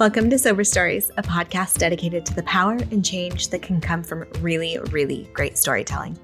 Welcome 0.00 0.30
to 0.30 0.38
Sober 0.38 0.64
Stories, 0.64 1.10
a 1.18 1.22
podcast 1.22 1.76
dedicated 1.76 2.24
to 2.24 2.34
the 2.34 2.42
power 2.44 2.72
and 2.90 3.04
change 3.04 3.48
that 3.48 3.60
can 3.60 3.82
come 3.82 4.02
from 4.02 4.26
really, 4.40 4.78
really 4.90 5.28
great 5.34 5.58
storytelling. 5.58 6.18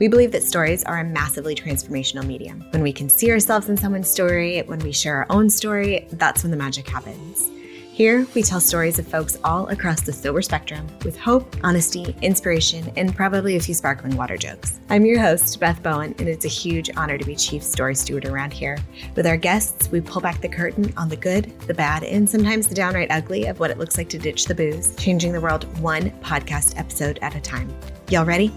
We 0.00 0.08
believe 0.08 0.32
that 0.32 0.42
stories 0.42 0.82
are 0.82 0.98
a 0.98 1.04
massively 1.04 1.54
transformational 1.54 2.26
medium. 2.26 2.64
When 2.72 2.82
we 2.82 2.92
can 2.92 3.08
see 3.08 3.30
ourselves 3.30 3.68
in 3.68 3.76
someone's 3.76 4.10
story, 4.10 4.62
when 4.62 4.80
we 4.80 4.90
share 4.90 5.18
our 5.18 5.26
own 5.30 5.50
story, 5.50 6.08
that's 6.10 6.42
when 6.42 6.50
the 6.50 6.56
magic 6.56 6.88
happens. 6.88 7.48
Here, 7.94 8.26
we 8.34 8.42
tell 8.42 8.58
stories 8.58 8.98
of 8.98 9.06
folks 9.06 9.36
all 9.44 9.68
across 9.68 10.00
the 10.00 10.14
sober 10.14 10.40
spectrum 10.40 10.86
with 11.04 11.14
hope, 11.14 11.54
honesty, 11.62 12.16
inspiration, 12.22 12.90
and 12.96 13.14
probably 13.14 13.56
a 13.56 13.60
few 13.60 13.74
sparkling 13.74 14.16
water 14.16 14.38
jokes. 14.38 14.80
I'm 14.88 15.04
your 15.04 15.20
host, 15.20 15.60
Beth 15.60 15.82
Bowen, 15.82 16.14
and 16.18 16.26
it's 16.26 16.46
a 16.46 16.48
huge 16.48 16.88
honor 16.96 17.18
to 17.18 17.24
be 17.26 17.36
chief 17.36 17.62
story 17.62 17.94
steward 17.94 18.24
around 18.24 18.54
here. 18.54 18.78
With 19.14 19.26
our 19.26 19.36
guests, 19.36 19.90
we 19.90 20.00
pull 20.00 20.22
back 20.22 20.40
the 20.40 20.48
curtain 20.48 20.90
on 20.96 21.10
the 21.10 21.18
good, 21.18 21.52
the 21.66 21.74
bad, 21.74 22.02
and 22.02 22.26
sometimes 22.26 22.66
the 22.66 22.74
downright 22.74 23.10
ugly 23.10 23.44
of 23.44 23.60
what 23.60 23.70
it 23.70 23.76
looks 23.76 23.98
like 23.98 24.08
to 24.08 24.18
ditch 24.18 24.46
the 24.46 24.54
booze, 24.54 24.96
changing 24.96 25.32
the 25.32 25.40
world 25.42 25.64
one 25.78 26.12
podcast 26.22 26.78
episode 26.78 27.18
at 27.20 27.34
a 27.34 27.40
time. 27.42 27.70
Y'all 28.08 28.24
ready? 28.24 28.54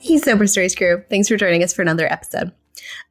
Hey, 0.00 0.18
Sober 0.18 0.46
Stories 0.46 0.74
crew. 0.74 1.02
Thanks 1.08 1.28
for 1.28 1.38
joining 1.38 1.64
us 1.64 1.72
for 1.72 1.80
another 1.80 2.12
episode. 2.12 2.52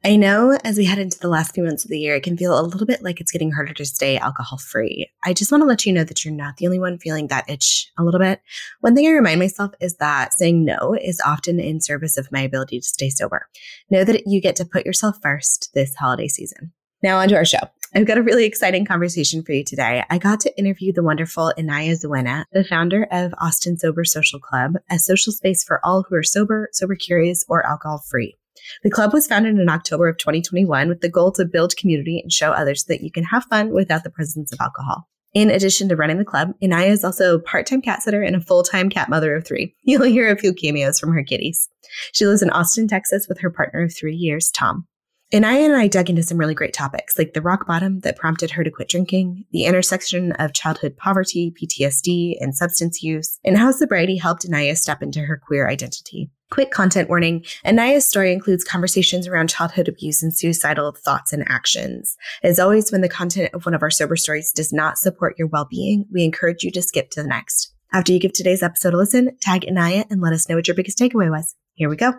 I 0.04 0.16
know 0.16 0.56
as 0.62 0.76
we 0.76 0.84
head 0.84 0.98
into 0.98 1.18
the 1.18 1.28
last 1.28 1.54
few 1.54 1.64
months 1.64 1.84
of 1.84 1.90
the 1.90 1.98
year, 1.98 2.14
it 2.14 2.22
can 2.22 2.36
feel 2.36 2.58
a 2.58 2.62
little 2.62 2.86
bit 2.86 3.02
like 3.02 3.20
it's 3.20 3.32
getting 3.32 3.50
harder 3.50 3.74
to 3.74 3.84
stay 3.84 4.16
alcohol 4.16 4.58
free. 4.58 5.10
I 5.24 5.32
just 5.32 5.50
want 5.50 5.62
to 5.62 5.66
let 5.66 5.84
you 5.84 5.92
know 5.92 6.04
that 6.04 6.24
you're 6.24 6.34
not 6.34 6.58
the 6.58 6.66
only 6.66 6.78
one 6.78 6.98
feeling 6.98 7.26
that 7.28 7.48
itch 7.50 7.90
a 7.98 8.04
little 8.04 8.20
bit. 8.20 8.40
One 8.80 8.94
thing 8.94 9.06
I 9.06 9.10
remind 9.10 9.40
myself 9.40 9.72
is 9.80 9.96
that 9.96 10.32
saying 10.32 10.64
no 10.64 10.94
is 10.94 11.20
often 11.26 11.58
in 11.58 11.80
service 11.80 12.16
of 12.16 12.30
my 12.30 12.40
ability 12.40 12.78
to 12.78 12.86
stay 12.86 13.10
sober. 13.10 13.48
Know 13.90 14.04
that 14.04 14.26
you 14.26 14.40
get 14.40 14.54
to 14.56 14.64
put 14.64 14.86
yourself 14.86 15.18
first 15.20 15.70
this 15.74 15.96
holiday 15.96 16.28
season. 16.28 16.72
Now, 17.02 17.18
on 17.18 17.28
to 17.28 17.36
our 17.36 17.44
show. 17.44 17.58
I've 17.94 18.06
got 18.06 18.18
a 18.18 18.22
really 18.22 18.44
exciting 18.44 18.84
conversation 18.84 19.42
for 19.42 19.52
you 19.52 19.64
today. 19.64 20.04
I 20.10 20.18
got 20.18 20.40
to 20.40 20.58
interview 20.58 20.92
the 20.92 21.02
wonderful 21.02 21.52
Inaya 21.58 21.92
Zuwena, 21.92 22.44
the 22.52 22.64
founder 22.64 23.06
of 23.10 23.34
Austin 23.38 23.76
Sober 23.76 24.04
Social 24.04 24.38
Club, 24.38 24.74
a 24.90 24.98
social 24.98 25.32
space 25.32 25.64
for 25.64 25.80
all 25.84 26.04
who 26.08 26.14
are 26.14 26.22
sober, 26.22 26.68
sober 26.72 26.94
curious, 26.94 27.44
or 27.48 27.64
alcohol 27.66 28.04
free. 28.08 28.36
The 28.82 28.90
club 28.90 29.12
was 29.12 29.26
founded 29.26 29.58
in 29.58 29.68
October 29.68 30.08
of 30.08 30.18
2021 30.18 30.88
with 30.88 31.00
the 31.00 31.08
goal 31.08 31.32
to 31.32 31.44
build 31.44 31.76
community 31.76 32.20
and 32.20 32.32
show 32.32 32.52
others 32.52 32.84
that 32.84 33.00
you 33.00 33.10
can 33.10 33.24
have 33.24 33.44
fun 33.44 33.72
without 33.72 34.04
the 34.04 34.10
presence 34.10 34.52
of 34.52 34.60
alcohol. 34.60 35.08
In 35.34 35.50
addition 35.50 35.88
to 35.90 35.96
running 35.96 36.16
the 36.16 36.24
club, 36.24 36.52
Inaya 36.62 36.88
is 36.88 37.04
also 37.04 37.34
a 37.34 37.42
part-time 37.42 37.82
cat 37.82 38.02
sitter 38.02 38.22
and 38.22 38.34
a 38.34 38.40
full-time 38.40 38.88
cat 38.88 39.10
mother 39.10 39.36
of 39.36 39.46
three. 39.46 39.74
You'll 39.82 40.04
hear 40.04 40.30
a 40.30 40.38
few 40.38 40.54
cameos 40.54 40.98
from 40.98 41.12
her 41.12 41.22
kitties. 41.22 41.68
She 42.12 42.26
lives 42.26 42.42
in 42.42 42.50
Austin, 42.50 42.88
Texas 42.88 43.26
with 43.28 43.40
her 43.40 43.50
partner 43.50 43.82
of 43.82 43.94
three 43.94 44.16
years, 44.16 44.50
Tom. 44.50 44.86
Inaya 45.32 45.66
and 45.66 45.74
I 45.74 45.88
dug 45.88 46.08
into 46.08 46.22
some 46.22 46.38
really 46.38 46.54
great 46.54 46.72
topics 46.72 47.18
like 47.18 47.34
the 47.34 47.42
rock 47.42 47.66
bottom 47.66 47.98
that 48.00 48.16
prompted 48.16 48.52
her 48.52 48.62
to 48.62 48.70
quit 48.70 48.88
drinking, 48.88 49.44
the 49.50 49.64
intersection 49.64 50.30
of 50.32 50.54
childhood 50.54 50.96
poverty, 50.96 51.52
PTSD, 51.60 52.36
and 52.40 52.54
substance 52.54 53.02
use, 53.02 53.40
and 53.44 53.58
how 53.58 53.72
sobriety 53.72 54.18
helped 54.18 54.48
Inaya 54.48 54.76
step 54.76 55.02
into 55.02 55.22
her 55.22 55.36
queer 55.36 55.68
identity. 55.68 56.30
Quick 56.48 56.70
content 56.70 57.08
warning 57.08 57.44
Inaya's 57.64 58.06
story 58.06 58.32
includes 58.32 58.62
conversations 58.62 59.26
around 59.26 59.50
childhood 59.50 59.88
abuse 59.88 60.22
and 60.22 60.32
suicidal 60.32 60.92
thoughts 60.92 61.32
and 61.32 61.44
actions. 61.48 62.16
As 62.42 62.60
always, 62.60 62.92
when 62.92 63.00
the 63.00 63.08
content 63.08 63.50
of 63.52 63.66
one 63.66 63.74
of 63.74 63.82
our 63.82 63.90
sober 63.90 64.14
stories 64.14 64.52
does 64.52 64.72
not 64.72 64.96
support 64.96 65.34
your 65.36 65.48
well 65.48 65.66
being, 65.68 66.06
we 66.12 66.22
encourage 66.22 66.62
you 66.62 66.70
to 66.70 66.82
skip 66.82 67.10
to 67.10 67.22
the 67.22 67.28
next. 67.28 67.72
After 67.92 68.12
you 68.12 68.20
give 68.20 68.32
today's 68.32 68.62
episode 68.62 68.94
a 68.94 68.96
listen, 68.96 69.36
tag 69.40 69.62
Inaya 69.62 70.04
and 70.08 70.20
let 70.20 70.32
us 70.32 70.48
know 70.48 70.54
what 70.54 70.68
your 70.68 70.76
biggest 70.76 70.98
takeaway 70.98 71.30
was. 71.30 71.56
Here 71.74 71.88
we 71.88 71.96
go. 71.96 72.14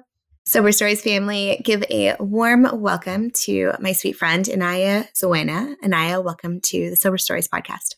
Sober 0.46 0.74
Stories 0.74 1.02
family, 1.02 1.62
give 1.64 1.84
a 1.90 2.16
warm 2.20 2.68
welcome 2.74 3.32
to 3.32 3.74
my 3.80 3.94
sweet 3.94 4.18
friend, 4.18 4.46
Inaya 4.46 5.08
Zuwena. 5.14 5.76
Inaya, 5.84 6.24
welcome 6.24 6.60
to 6.62 6.90
the 6.90 6.96
Sober 6.98 7.18
Stories 7.18 7.48
podcast. 7.48 7.96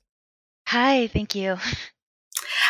Hi, 0.67 1.07
thank 1.07 1.33
you. 1.33 1.57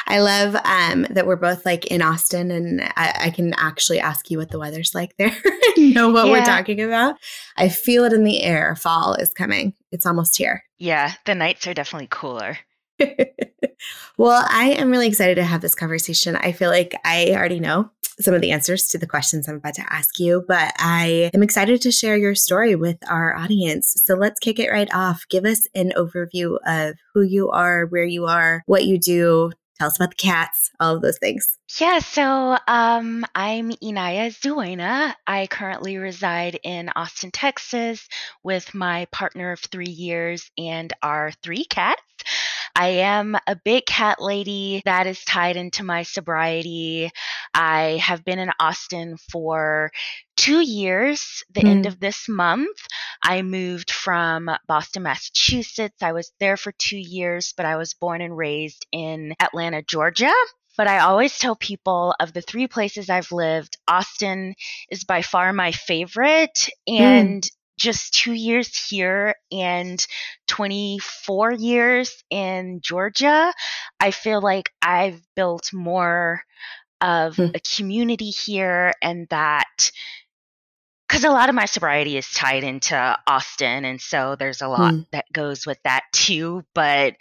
I 0.07 0.19
love 0.19 0.55
um, 0.63 1.05
that 1.09 1.27
we're 1.27 1.35
both 1.35 1.65
like 1.65 1.85
in 1.87 2.01
Austin 2.01 2.51
and 2.51 2.81
I, 2.95 3.13
I, 3.25 3.29
can 3.29 3.53
actually 3.55 3.99
ask 3.99 4.31
you 4.31 4.37
what 4.37 4.49
the 4.49 4.59
weather's 4.59 4.95
like 4.95 5.15
there 5.17 5.35
know 5.77 6.09
what 6.09 6.27
yeah. 6.27 6.31
we're 6.31 6.45
talking 6.45 6.81
about. 6.81 7.15
I 7.57 7.69
feel 7.69 8.03
it 8.05 8.13
in 8.13 8.23
the 8.23 8.43
air. 8.43 8.75
Fall 8.75 9.13
is 9.15 9.33
coming. 9.33 9.73
It's 9.91 10.05
almost 10.05 10.37
here. 10.37 10.63
Yeah, 10.77 11.13
the 11.25 11.35
nights 11.35 11.67
are 11.67 11.73
definitely 11.73 12.07
cooler. 12.09 12.57
well, 14.17 14.45
I 14.49 14.71
am 14.77 14.91
really 14.91 15.07
excited 15.07 15.35
to 15.35 15.43
have 15.43 15.61
this 15.61 15.75
conversation. 15.75 16.35
I 16.35 16.51
feel 16.51 16.69
like 16.69 16.95
I 17.05 17.31
already 17.31 17.59
know 17.59 17.91
some 18.21 18.33
of 18.33 18.41
the 18.41 18.51
answers 18.51 18.87
to 18.89 18.97
the 18.97 19.07
questions 19.07 19.47
I'm 19.47 19.55
about 19.55 19.75
to 19.75 19.93
ask 19.93 20.19
you, 20.19 20.43
but 20.47 20.73
I 20.77 21.29
am 21.33 21.43
excited 21.43 21.81
to 21.81 21.91
share 21.91 22.17
your 22.17 22.35
story 22.35 22.75
with 22.75 22.97
our 23.09 23.35
audience. 23.35 23.93
So 24.05 24.15
let's 24.15 24.39
kick 24.39 24.59
it 24.59 24.69
right 24.69 24.89
off. 24.93 25.25
Give 25.29 25.45
us 25.45 25.67
an 25.73 25.93
overview 25.95 26.57
of 26.65 26.95
who 27.13 27.21
you 27.21 27.49
are, 27.49 27.85
where 27.85 28.05
you 28.05 28.25
are, 28.25 28.63
what 28.65 28.85
you 28.85 28.99
do. 28.99 29.51
Tell 29.77 29.87
us 29.87 29.95
about 29.95 30.09
the 30.09 30.15
cats, 30.15 30.71
all 30.81 30.97
of 30.97 31.01
those 31.01 31.17
things. 31.19 31.57
Yeah, 31.79 31.99
so 31.99 32.57
um, 32.67 33.25
I'm 33.33 33.69
Inaya 33.71 34.27
Zuwena. 34.27 35.13
I 35.25 35.47
currently 35.47 35.97
reside 35.97 36.59
in 36.63 36.89
Austin, 36.97 37.31
Texas 37.31 38.05
with 38.43 38.73
my 38.73 39.07
partner 39.13 39.53
of 39.53 39.61
three 39.61 39.85
years 39.89 40.51
and 40.57 40.91
our 41.01 41.31
three 41.43 41.63
cats. 41.63 42.01
I 42.75 42.87
am 42.87 43.37
a 43.47 43.55
big 43.55 43.85
cat 43.85 44.21
lady 44.21 44.81
that 44.85 45.07
is 45.07 45.23
tied 45.25 45.55
into 45.55 45.83
my 45.83 46.03
sobriety. 46.03 47.11
I 47.53 48.01
have 48.03 48.23
been 48.23 48.39
in 48.39 48.51
Austin 48.59 49.17
for 49.31 49.91
two 50.37 50.61
years, 50.61 51.43
the 51.53 51.61
mm. 51.61 51.69
end 51.69 51.85
of 51.85 51.99
this 51.99 52.29
month. 52.29 52.77
I 53.23 53.41
moved 53.41 53.91
from 53.91 54.49
Boston, 54.67 55.03
Massachusetts. 55.03 56.01
I 56.01 56.13
was 56.13 56.31
there 56.39 56.57
for 56.57 56.71
two 56.71 56.97
years, 56.97 57.53
but 57.55 57.65
I 57.65 57.75
was 57.75 57.93
born 57.93 58.21
and 58.21 58.35
raised 58.35 58.85
in 58.91 59.33
Atlanta, 59.39 59.81
Georgia. 59.81 60.33
But 60.77 60.87
I 60.87 60.99
always 60.99 61.37
tell 61.37 61.57
people 61.57 62.15
of 62.21 62.31
the 62.31 62.41
three 62.41 62.67
places 62.67 63.09
I've 63.09 63.33
lived, 63.33 63.77
Austin 63.85 64.55
is 64.89 65.03
by 65.03 65.21
far 65.21 65.51
my 65.51 65.73
favorite. 65.73 66.69
Mm. 66.87 66.99
And 66.99 67.43
mm 67.43 67.49
just 67.79 68.13
two 68.13 68.33
years 68.33 68.75
here 68.89 69.35
and 69.51 70.05
24 70.47 71.53
years 71.53 72.23
in 72.29 72.81
Georgia, 72.81 73.53
I 73.99 74.11
feel 74.11 74.41
like 74.41 74.69
I've 74.81 75.21
built 75.35 75.71
more 75.73 76.43
of 77.01 77.37
mm. 77.37 77.55
a 77.55 77.77
community 77.77 78.29
here 78.29 78.93
and 79.01 79.27
that 79.29 79.91
because 81.07 81.23
a 81.23 81.31
lot 81.31 81.49
of 81.49 81.55
my 81.55 81.65
sobriety 81.65 82.17
is 82.17 82.31
tied 82.31 82.63
into 82.63 83.17
Austin, 83.25 83.83
and 83.83 83.99
so 83.99 84.35
there's 84.37 84.61
a 84.61 84.67
lot 84.67 84.93
mm. 84.93 85.05
that 85.11 85.25
goes 85.33 85.65
with 85.65 85.79
that 85.83 86.03
too. 86.13 86.63
But 86.75 87.15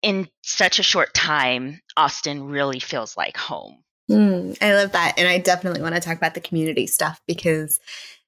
in 0.00 0.28
such 0.42 0.78
a 0.78 0.82
short 0.82 1.12
time, 1.12 1.80
Austin 1.98 2.44
really 2.44 2.78
feels 2.78 3.16
like 3.16 3.36
home. 3.36 3.84
Mm, 4.10 4.56
I 4.62 4.74
love 4.74 4.92
that. 4.92 5.14
And 5.18 5.28
I 5.28 5.38
definitely 5.38 5.82
want 5.82 5.94
to 5.94 6.00
talk 6.00 6.16
about 6.16 6.34
the 6.34 6.40
community 6.40 6.86
stuff 6.86 7.20
because 7.26 7.78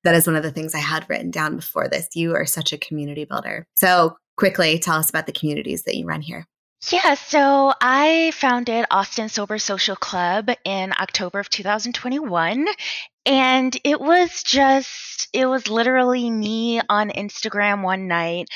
that 0.04 0.14
is 0.14 0.26
one 0.26 0.36
of 0.36 0.42
the 0.42 0.50
things 0.50 0.74
I 0.74 0.78
had 0.78 1.08
written 1.08 1.30
down 1.30 1.56
before 1.56 1.88
this. 1.88 2.08
You 2.14 2.34
are 2.34 2.46
such 2.46 2.72
a 2.72 2.78
community 2.78 3.24
builder. 3.24 3.66
So, 3.74 4.16
quickly 4.36 4.78
tell 4.78 4.96
us 4.96 5.10
about 5.10 5.26
the 5.26 5.32
communities 5.32 5.82
that 5.84 5.96
you 5.96 6.06
run 6.06 6.22
here. 6.22 6.46
Yeah, 6.90 7.12
so 7.14 7.74
I 7.78 8.32
founded 8.34 8.86
Austin 8.90 9.28
Sober 9.28 9.58
Social 9.58 9.96
Club 9.96 10.48
in 10.64 10.94
October 10.98 11.38
of 11.38 11.50
2021. 11.50 12.66
And 13.26 13.78
it 13.84 14.00
was 14.00 14.42
just, 14.42 15.28
it 15.34 15.44
was 15.44 15.68
literally 15.68 16.30
me 16.30 16.80
on 16.88 17.10
Instagram 17.10 17.82
one 17.82 18.08
night 18.08 18.48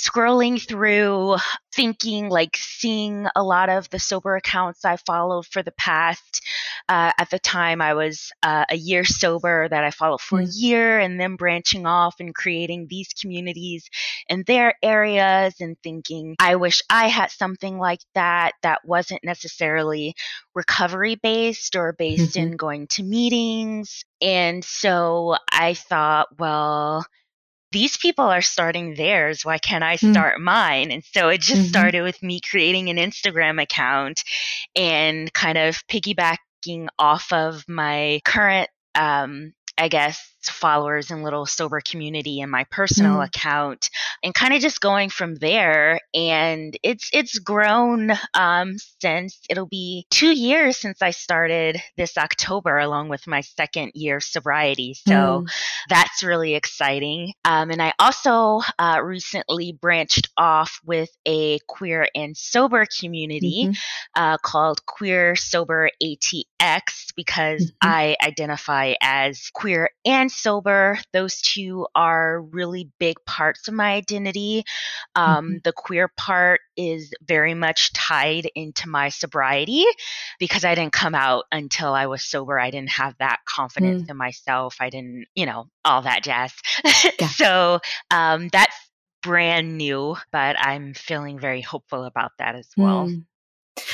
scrolling 0.00 0.60
through, 0.60 1.36
thinking, 1.74 2.28
like 2.28 2.56
seeing 2.56 3.26
a 3.36 3.42
lot 3.42 3.68
of 3.68 3.88
the 3.90 3.98
sober 3.98 4.36
accounts 4.36 4.84
I 4.84 4.96
followed 4.96 5.46
for 5.46 5.62
the 5.62 5.72
past. 5.72 6.42
Uh, 6.88 7.12
at 7.18 7.30
the 7.30 7.38
time, 7.38 7.80
I 7.80 7.94
was 7.94 8.32
uh, 8.42 8.64
a 8.68 8.76
year 8.76 9.04
sober 9.04 9.68
that 9.68 9.84
I 9.84 9.90
followed 9.90 10.20
for 10.20 10.40
mm. 10.40 10.48
a 10.48 10.50
year, 10.50 10.98
and 10.98 11.20
then 11.20 11.36
branching 11.36 11.86
off 11.86 12.16
and 12.20 12.34
creating 12.34 12.86
these 12.88 13.08
communities 13.20 13.88
in 14.28 14.44
their 14.46 14.74
areas 14.82 15.54
and 15.60 15.76
thinking, 15.82 16.36
I 16.40 16.56
wish 16.56 16.82
I 16.90 17.08
had 17.08 17.30
something 17.30 17.78
like 17.78 18.00
that 18.14 18.52
that 18.62 18.80
wasn't 18.84 19.24
necessarily 19.24 20.14
recovery 20.54 21.16
based 21.16 21.76
or 21.76 21.92
based 21.92 22.36
mm-hmm. 22.36 22.52
in 22.52 22.56
going 22.56 22.86
to 22.88 23.02
meetings. 23.02 24.04
And 24.20 24.64
so 24.64 25.36
I 25.50 25.74
thought, 25.74 26.28
well, 26.38 27.06
these 27.72 27.96
people 27.96 28.24
are 28.24 28.42
starting 28.42 28.94
theirs. 28.94 29.44
Why 29.44 29.58
can't 29.58 29.84
I 29.84 29.96
mm. 29.96 30.10
start 30.12 30.38
mm. 30.38 30.42
mine? 30.42 30.90
And 30.90 31.04
so 31.04 31.28
it 31.28 31.40
just 31.40 31.62
mm-hmm. 31.62 31.68
started 31.68 32.02
with 32.02 32.22
me 32.22 32.40
creating 32.40 32.88
an 32.90 32.96
Instagram 32.96 33.62
account 33.62 34.24
and 34.74 35.32
kind 35.32 35.58
of 35.58 35.76
piggybacking 35.86 36.88
off 36.98 37.32
of 37.32 37.64
my 37.68 38.20
current, 38.24 38.68
um, 38.94 39.52
I 39.78 39.88
guess, 39.88 40.20
followers 40.50 41.10
and 41.10 41.22
little 41.22 41.46
sober 41.46 41.80
community 41.80 42.40
in 42.40 42.50
my 42.50 42.64
personal 42.70 43.16
mm. 43.16 43.26
account 43.26 43.90
and 44.22 44.34
kind 44.34 44.54
of 44.54 44.60
just 44.60 44.80
going 44.80 45.08
from 45.08 45.34
there 45.36 46.00
and 46.14 46.76
it's 46.82 47.10
it's 47.12 47.38
grown 47.38 48.12
um, 48.34 48.76
since 49.00 49.40
it'll 49.48 49.66
be 49.66 50.06
two 50.10 50.32
years 50.32 50.76
since 50.76 51.02
i 51.02 51.10
started 51.10 51.80
this 51.96 52.16
october 52.18 52.78
along 52.78 53.08
with 53.08 53.26
my 53.26 53.40
second 53.40 53.92
year 53.94 54.20
sobriety 54.20 54.94
so 54.94 55.12
mm. 55.12 55.48
that's 55.88 56.22
really 56.22 56.54
exciting 56.54 57.32
um, 57.44 57.70
and 57.70 57.80
i 57.82 57.92
also 57.98 58.60
uh, 58.78 59.00
recently 59.02 59.72
branched 59.72 60.28
off 60.36 60.80
with 60.84 61.10
a 61.26 61.58
queer 61.68 62.06
and 62.14 62.36
sober 62.36 62.86
community 63.00 63.66
mm-hmm. 63.66 64.22
uh, 64.22 64.36
called 64.38 64.84
queer 64.86 65.36
sober 65.36 65.90
atx 66.02 67.12
because 67.16 67.62
mm-hmm. 67.62 67.88
i 67.88 68.16
identify 68.22 68.94
as 69.00 69.50
queer 69.54 69.90
and 70.04 70.30
sober. 70.42 70.98
Those 71.12 71.40
two 71.40 71.86
are 71.94 72.40
really 72.40 72.90
big 72.98 73.16
parts 73.26 73.68
of 73.68 73.74
my 73.74 73.92
identity. 73.92 74.64
Um, 75.14 75.46
mm-hmm. 75.46 75.56
The 75.64 75.72
queer 75.72 76.08
part 76.16 76.60
is 76.76 77.12
very 77.22 77.54
much 77.54 77.92
tied 77.92 78.48
into 78.54 78.88
my 78.88 79.08
sobriety 79.08 79.84
because 80.38 80.64
I 80.64 80.74
didn't 80.74 80.92
come 80.92 81.14
out 81.14 81.44
until 81.52 81.92
I 81.92 82.06
was 82.06 82.22
sober. 82.22 82.58
I 82.58 82.70
didn't 82.70 82.90
have 82.90 83.14
that 83.18 83.40
confidence 83.48 84.04
mm. 84.04 84.10
in 84.10 84.16
myself. 84.16 84.76
I 84.80 84.90
didn't, 84.90 85.26
you 85.34 85.46
know, 85.46 85.66
all 85.84 86.02
that 86.02 86.22
jazz. 86.22 86.52
Yeah. 87.20 87.28
so 87.28 87.80
um, 88.10 88.48
that's 88.48 88.74
brand 89.22 89.76
new, 89.76 90.16
but 90.32 90.56
I'm 90.58 90.94
feeling 90.94 91.38
very 91.38 91.60
hopeful 91.60 92.04
about 92.04 92.32
that 92.38 92.54
as 92.54 92.68
well. 92.76 93.08
Mm. 93.08 93.24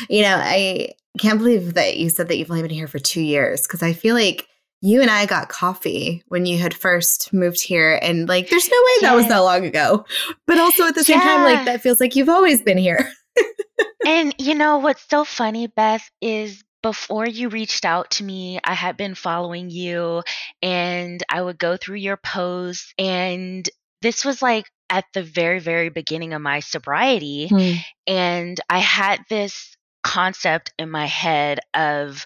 You 0.08 0.22
know, 0.22 0.36
I 0.40 0.90
can't 1.18 1.38
believe 1.38 1.74
that 1.74 1.96
you 1.96 2.10
said 2.10 2.28
that 2.28 2.36
you've 2.36 2.50
only 2.50 2.62
been 2.62 2.70
here 2.70 2.88
for 2.88 2.98
two 2.98 3.20
years 3.20 3.62
because 3.62 3.82
I 3.82 3.92
feel 3.92 4.14
like 4.14 4.46
you 4.80 5.00
and 5.00 5.10
I 5.10 5.26
got 5.26 5.48
coffee 5.48 6.22
when 6.28 6.46
you 6.46 6.58
had 6.58 6.74
first 6.74 7.32
moved 7.32 7.62
here. 7.62 7.98
And 8.02 8.28
like, 8.28 8.50
there's 8.50 8.68
no 8.68 8.76
way 8.76 8.92
yeah. 9.00 9.08
that 9.08 9.16
was 9.16 9.28
that 9.28 9.38
long 9.38 9.64
ago. 9.64 10.04
But 10.46 10.58
also 10.58 10.86
at 10.86 10.94
the 10.94 11.04
same 11.04 11.18
yeah. 11.18 11.24
time, 11.24 11.44
like, 11.44 11.64
that 11.64 11.82
feels 11.82 12.00
like 12.00 12.14
you've 12.14 12.28
always 12.28 12.62
been 12.62 12.78
here. 12.78 13.10
and 14.06 14.34
you 14.38 14.54
know 14.54 14.78
what's 14.78 15.08
so 15.08 15.24
funny, 15.24 15.66
Beth, 15.66 16.08
is 16.20 16.62
before 16.82 17.26
you 17.26 17.48
reached 17.48 17.84
out 17.84 18.10
to 18.12 18.24
me, 18.24 18.60
I 18.62 18.74
had 18.74 18.96
been 18.96 19.14
following 19.14 19.70
you 19.70 20.22
and 20.62 21.22
I 21.28 21.42
would 21.42 21.58
go 21.58 21.76
through 21.76 21.96
your 21.96 22.16
posts. 22.16 22.92
And 22.98 23.68
this 24.02 24.24
was 24.24 24.40
like 24.40 24.66
at 24.88 25.04
the 25.14 25.22
very, 25.22 25.58
very 25.58 25.88
beginning 25.88 26.32
of 26.32 26.42
my 26.42 26.60
sobriety. 26.60 27.48
Hmm. 27.48 27.72
And 28.06 28.60
I 28.70 28.78
had 28.78 29.20
this 29.28 29.76
concept 30.04 30.72
in 30.78 30.90
my 30.90 31.06
head 31.06 31.58
of 31.74 32.24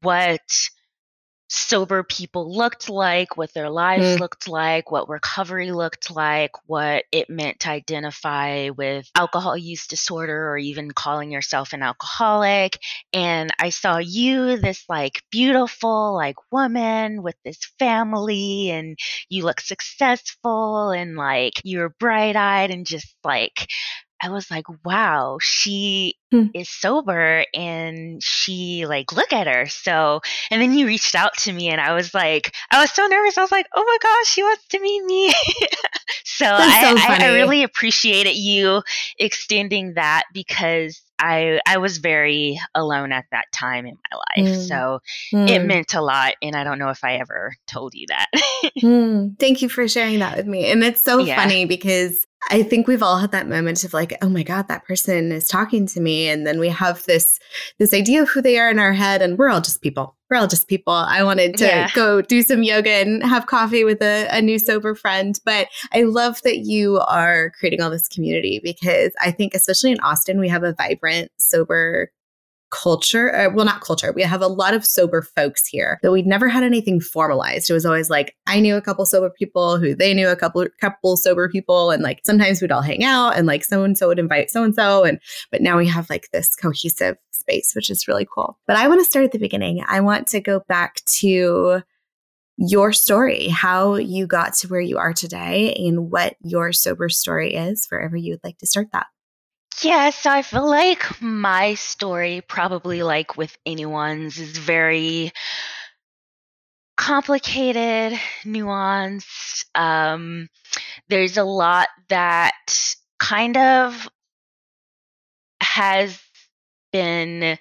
what 0.00 0.40
sober 1.48 2.02
people 2.02 2.54
looked 2.54 2.88
like, 2.88 3.36
what 3.36 3.52
their 3.54 3.70
lives 3.70 4.04
mm. 4.04 4.20
looked 4.20 4.48
like, 4.48 4.90
what 4.90 5.08
recovery 5.08 5.72
looked 5.72 6.10
like, 6.10 6.52
what 6.66 7.04
it 7.10 7.30
meant 7.30 7.60
to 7.60 7.70
identify 7.70 8.70
with 8.70 9.08
alcohol 9.14 9.56
use 9.56 9.86
disorder 9.86 10.50
or 10.50 10.58
even 10.58 10.90
calling 10.90 11.32
yourself 11.32 11.72
an 11.72 11.82
alcoholic. 11.82 12.78
And 13.12 13.50
I 13.58 13.70
saw 13.70 13.98
you, 13.98 14.58
this 14.58 14.84
like 14.88 15.22
beautiful, 15.30 16.14
like 16.14 16.36
woman 16.52 17.22
with 17.22 17.36
this 17.44 17.58
family, 17.78 18.70
and 18.70 18.98
you 19.28 19.44
look 19.44 19.60
successful 19.60 20.90
and 20.90 21.16
like 21.16 21.54
you're 21.64 21.94
bright 21.98 22.36
eyed 22.36 22.70
and 22.70 22.86
just 22.86 23.14
like 23.24 23.68
I 24.20 24.30
was 24.30 24.50
like, 24.50 24.66
wow, 24.84 25.38
she 25.40 26.16
hmm. 26.30 26.46
is 26.54 26.68
sober 26.68 27.44
and 27.54 28.22
she 28.22 28.86
like 28.86 29.12
look 29.12 29.32
at 29.32 29.46
her. 29.46 29.66
So 29.66 30.20
and 30.50 30.60
then 30.60 30.72
you 30.72 30.86
reached 30.86 31.14
out 31.14 31.36
to 31.38 31.52
me 31.52 31.68
and 31.68 31.80
I 31.80 31.94
was 31.94 32.14
like 32.14 32.54
I 32.70 32.80
was 32.80 32.90
so 32.90 33.06
nervous. 33.06 33.38
I 33.38 33.42
was 33.42 33.52
like, 33.52 33.66
oh 33.74 33.84
my 33.84 33.98
gosh, 34.02 34.32
she 34.32 34.42
wants 34.42 34.66
to 34.68 34.80
meet 34.80 35.04
me. 35.04 35.28
so, 36.24 36.46
I, 36.46 37.18
I, 37.20 37.26
I 37.26 37.34
really 37.34 37.62
appreciated 37.62 38.36
you 38.36 38.82
extending 39.18 39.94
that 39.94 40.24
because 40.32 41.02
I 41.18 41.60
I 41.66 41.78
was 41.78 41.98
very 41.98 42.60
alone 42.74 43.12
at 43.12 43.26
that 43.32 43.46
time 43.52 43.86
in 43.86 43.96
my 44.10 44.18
life. 44.18 44.52
Mm. 44.52 44.68
So 44.68 45.00
mm. 45.32 45.48
it 45.48 45.64
meant 45.64 45.94
a 45.94 46.00
lot 46.00 46.34
and 46.42 46.54
I 46.54 46.64
don't 46.64 46.78
know 46.78 46.90
if 46.90 47.02
I 47.02 47.16
ever 47.16 47.54
told 47.66 47.94
you 47.94 48.06
that. 48.08 48.26
mm. 48.78 49.38
Thank 49.38 49.62
you 49.62 49.68
for 49.68 49.88
sharing 49.88 50.20
that 50.20 50.36
with 50.36 50.46
me. 50.46 50.70
And 50.70 50.82
it's 50.84 51.02
so 51.02 51.18
yeah. 51.24 51.36
funny 51.36 51.64
because 51.64 52.26
I 52.50 52.62
think 52.62 52.86
we've 52.86 53.02
all 53.02 53.18
had 53.18 53.32
that 53.32 53.48
moment 53.48 53.84
of 53.84 53.92
like, 53.92 54.16
oh 54.22 54.28
my 54.28 54.42
God, 54.42 54.68
that 54.68 54.84
person 54.84 55.32
is 55.32 55.48
talking 55.48 55.86
to 55.88 56.00
me. 56.00 56.28
And 56.28 56.46
then 56.46 56.60
we 56.60 56.68
have 56.68 57.04
this 57.04 57.38
this 57.78 57.92
idea 57.92 58.22
of 58.22 58.28
who 58.28 58.40
they 58.40 58.58
are 58.58 58.70
in 58.70 58.78
our 58.78 58.92
head, 58.92 59.22
and 59.22 59.36
we're 59.36 59.48
all 59.48 59.60
just 59.60 59.82
people. 59.82 60.16
We're 60.30 60.36
all 60.36 60.46
just 60.46 60.68
people. 60.68 60.92
I 60.92 61.22
wanted 61.22 61.56
to 61.58 61.64
yeah. 61.64 61.90
go 61.94 62.20
do 62.20 62.42
some 62.42 62.62
yoga 62.62 62.90
and 62.90 63.22
have 63.22 63.46
coffee 63.46 63.82
with 63.84 64.02
a, 64.02 64.28
a 64.30 64.42
new 64.42 64.58
sober 64.58 64.94
friend. 64.94 65.38
But 65.44 65.68
I 65.92 66.02
love 66.02 66.42
that 66.42 66.58
you 66.58 66.98
are 67.00 67.50
creating 67.58 67.80
all 67.80 67.90
this 67.90 68.08
community 68.08 68.60
because 68.62 69.12
I 69.20 69.30
think, 69.30 69.54
especially 69.54 69.92
in 69.92 70.00
Austin, 70.00 70.38
we 70.38 70.48
have 70.48 70.64
a 70.64 70.74
vibrant, 70.74 71.32
sober 71.38 72.10
culture 72.70 73.34
uh, 73.34 73.50
well 73.52 73.64
not 73.64 73.80
culture. 73.80 74.12
We 74.12 74.22
have 74.22 74.42
a 74.42 74.46
lot 74.46 74.74
of 74.74 74.84
sober 74.84 75.22
folks 75.22 75.66
here 75.66 75.98
but 76.02 76.12
we'd 76.12 76.26
never 76.26 76.48
had 76.48 76.62
anything 76.62 77.00
formalized. 77.00 77.70
It 77.70 77.74
was 77.74 77.86
always 77.86 78.10
like 78.10 78.34
i 78.46 78.60
knew 78.60 78.76
a 78.76 78.82
couple 78.82 79.04
sober 79.06 79.30
people 79.30 79.78
who 79.78 79.94
they 79.94 80.14
knew 80.14 80.28
a 80.28 80.36
couple 80.36 80.66
couple 80.80 81.16
sober 81.16 81.48
people 81.48 81.90
and 81.90 82.02
like 82.02 82.20
sometimes 82.24 82.60
we'd 82.60 82.72
all 82.72 82.82
hang 82.82 83.04
out 83.04 83.36
and 83.36 83.46
like 83.46 83.64
so 83.64 83.84
and 83.84 83.96
so 83.96 84.08
would 84.08 84.18
invite 84.18 84.50
so 84.50 84.62
and 84.62 84.74
so 84.74 85.04
and 85.04 85.20
but 85.50 85.62
now 85.62 85.76
we 85.76 85.86
have 85.86 86.08
like 86.10 86.28
this 86.32 86.54
cohesive 86.56 87.16
space 87.30 87.72
which 87.74 87.90
is 87.90 88.08
really 88.08 88.26
cool. 88.32 88.58
But 88.66 88.76
i 88.76 88.88
want 88.88 89.00
to 89.00 89.04
start 89.04 89.24
at 89.24 89.32
the 89.32 89.38
beginning. 89.38 89.82
I 89.86 90.00
want 90.00 90.26
to 90.28 90.40
go 90.40 90.60
back 90.68 91.02
to 91.20 91.82
your 92.58 92.92
story 92.92 93.48
how 93.48 93.94
you 93.94 94.26
got 94.26 94.52
to 94.52 94.66
where 94.66 94.80
you 94.80 94.98
are 94.98 95.12
today 95.12 95.72
and 95.74 96.10
what 96.10 96.34
your 96.40 96.72
sober 96.72 97.08
story 97.08 97.54
is 97.54 97.86
wherever 97.88 98.16
you 98.16 98.32
would 98.32 98.42
like 98.42 98.58
to 98.58 98.66
start 98.66 98.88
that 98.92 99.06
yeah, 99.82 100.10
so 100.10 100.30
I 100.30 100.42
feel 100.42 100.68
like 100.68 101.20
my 101.20 101.74
story, 101.74 102.42
probably 102.46 103.02
like 103.02 103.36
with 103.36 103.56
anyone's, 103.64 104.38
is 104.38 104.58
very 104.58 105.32
complicated, 106.96 108.18
nuanced. 108.44 109.64
Um, 109.74 110.48
there's 111.08 111.36
a 111.36 111.44
lot 111.44 111.88
that 112.08 112.52
kind 113.18 113.56
of 113.56 114.08
has 115.60 116.20
been 116.92 117.58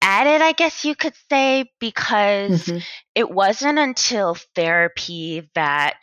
added, 0.00 0.42
I 0.42 0.52
guess 0.52 0.84
you 0.84 0.94
could 0.94 1.14
say, 1.30 1.70
because 1.80 2.66
mm-hmm. 2.66 2.78
it 3.14 3.30
wasn't 3.30 3.78
until 3.78 4.36
therapy 4.54 5.48
that 5.54 5.96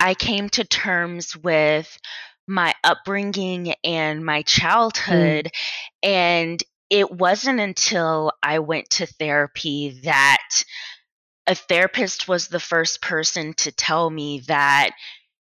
I 0.00 0.14
came 0.14 0.48
to 0.50 0.64
terms 0.64 1.36
with 1.36 1.98
my 2.46 2.74
upbringing 2.84 3.74
and 3.84 4.24
my 4.24 4.42
mm. 4.42 4.46
childhood. 4.46 5.50
Mm. 6.04 6.08
And 6.08 6.64
it 6.90 7.10
wasn't 7.10 7.60
until 7.60 8.32
I 8.42 8.58
went 8.58 8.90
to 8.90 9.06
therapy 9.06 10.00
that 10.04 10.64
a 11.46 11.54
therapist 11.54 12.28
was 12.28 12.48
the 12.48 12.60
first 12.60 13.00
person 13.00 13.54
to 13.54 13.72
tell 13.72 14.08
me 14.08 14.40
that 14.46 14.90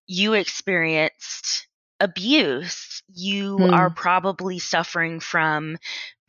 you 0.08 0.34
experienced 0.34 1.68
abuse. 2.00 3.04
You 3.14 3.58
mm. 3.58 3.72
are 3.72 3.90
probably 3.90 4.60
suffering 4.60 5.20
from 5.20 5.78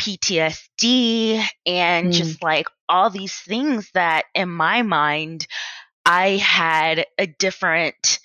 PTSD 0.00 1.44
and 1.64 2.08
mm. 2.08 2.12
just 2.12 2.42
like 2.42 2.66
all 2.88 3.08
these 3.08 3.34
things 3.34 3.90
that 3.94 4.24
in 4.34 4.50
my 4.50 4.82
mind, 4.82 5.46
I 6.04 6.30
had 6.30 7.06
a 7.16 7.26
different 7.26 8.18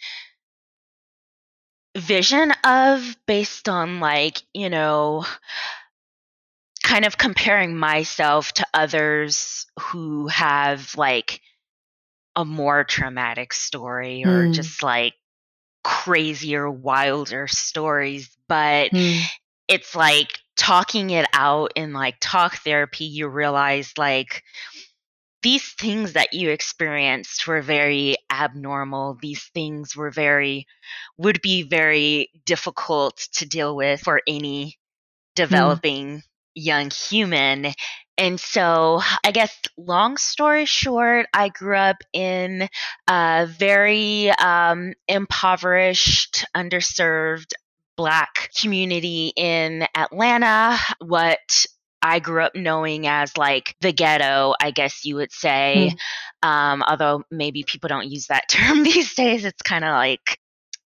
vision 1.98 2.52
of 2.64 3.16
based 3.26 3.68
on 3.68 4.00
like, 4.00 4.42
you 4.54 4.70
know, 4.70 5.26
kind 6.84 7.06
of 7.06 7.18
comparing 7.18 7.76
myself 7.76 8.54
to 8.54 8.66
others 8.74 9.66
who 9.80 10.28
have 10.28 10.96
like 10.96 11.42
a 12.36 12.46
more 12.46 12.84
traumatic 12.84 13.54
story 13.54 14.24
or 14.24 14.48
mm. 14.48 14.54
just 14.54 14.84
like 14.84 15.14
crazier, 15.84 16.70
wilder 16.70 17.48
stories. 17.48 18.30
But 18.48 18.92
mm. 18.92 19.22
it's 19.68 19.96
like 19.96 20.40
talking 20.56 21.10
it 21.10 21.28
out 21.34 21.74
in 21.76 21.94
like 21.94 22.16
talk 22.20 22.58
therapy, 22.58 23.06
you 23.06 23.28
realize 23.28 23.94
like 23.98 24.44
these 25.44 25.74
things 25.74 26.14
that 26.14 26.34
you 26.34 26.50
experienced 26.50 27.48
were 27.48 27.62
very 27.62 28.16
abnormal. 28.32 29.18
These 29.22 29.44
things 29.54 29.96
were 29.96 30.12
very, 30.12 30.68
would 31.18 31.42
be 31.42 31.64
very 31.64 32.30
difficult 32.46 33.18
to 33.34 33.46
deal 33.46 33.76
with 33.76 34.02
for 34.02 34.22
any 34.28 34.66
mm. 34.66 34.74
developing 35.36 36.18
mm. 36.18 36.24
young 36.56 36.90
human. 36.90 37.74
And 38.18 38.40
so, 38.40 39.00
I 39.24 39.32
guess, 39.32 39.56
long 39.78 40.18
story 40.18 40.66
short, 40.66 41.28
I 41.34 41.50
grew 41.50 41.78
up 41.78 41.98
in 42.14 42.68
a 43.08 43.48
very 43.48 44.32
um, 44.32 44.94
impoverished, 45.08 46.46
underserved 46.56 47.54
Black 47.96 48.52
community 48.60 49.34
in 49.36 49.88
Atlanta. 49.96 50.78
What 51.00 51.66
I 52.08 52.20
grew 52.20 52.42
up 52.42 52.56
knowing 52.56 53.06
as 53.06 53.36
like 53.36 53.76
the 53.82 53.92
ghetto, 53.92 54.56
I 54.62 54.72
guess 54.72 55.04
you 55.04 55.18
would 55.18 55.34
say. 55.34 55.92
Um, 56.42 56.82
although 56.84 57.24
maybe 57.30 57.64
people 57.64 57.90
don't 57.90 58.10
use 58.10 58.28
that 58.28 58.46
term 58.50 58.84
these 58.84 59.14
days, 59.14 59.44
it's 59.44 59.62
kind 59.62 59.84
of 59.84 59.92
like 59.92 60.40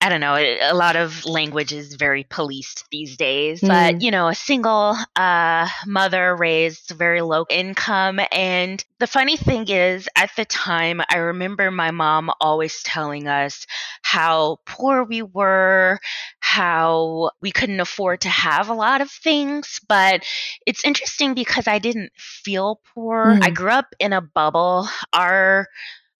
I 0.04 0.10
don't 0.10 0.20
know, 0.20 0.34
a 0.34 0.74
lot 0.74 0.96
of 0.96 1.24
language 1.24 1.72
is 1.72 1.94
very 1.94 2.24
policed 2.24 2.84
these 2.90 3.16
days. 3.16 3.62
Mm. 3.62 3.68
But, 3.68 4.02
you 4.02 4.10
know, 4.10 4.28
a 4.28 4.34
single 4.34 4.94
uh, 5.16 5.66
mother 5.86 6.36
raised 6.36 6.90
very 6.90 7.22
low 7.22 7.46
income. 7.48 8.20
And 8.30 8.84
the 8.98 9.06
funny 9.06 9.38
thing 9.38 9.66
is, 9.66 10.06
at 10.14 10.28
the 10.36 10.44
time, 10.44 11.00
I 11.10 11.16
remember 11.16 11.70
my 11.70 11.90
mom 11.90 12.30
always 12.38 12.82
telling 12.82 13.28
us 13.28 13.66
how 14.02 14.58
poor 14.66 15.04
we 15.04 15.22
were, 15.22 15.98
how 16.38 17.30
we 17.40 17.50
couldn't 17.50 17.80
afford 17.80 18.20
to 18.20 18.28
have 18.28 18.68
a 18.68 18.74
lot 18.74 19.00
of 19.00 19.10
things. 19.10 19.80
But 19.88 20.22
it's 20.66 20.84
interesting 20.84 21.32
because 21.32 21.66
I 21.66 21.78
didn't 21.78 22.12
feel 22.18 22.82
poor. 22.94 23.36
Mm. 23.36 23.42
I 23.42 23.48
grew 23.48 23.70
up 23.70 23.94
in 23.98 24.12
a 24.12 24.20
bubble. 24.20 24.86
Our 25.14 25.66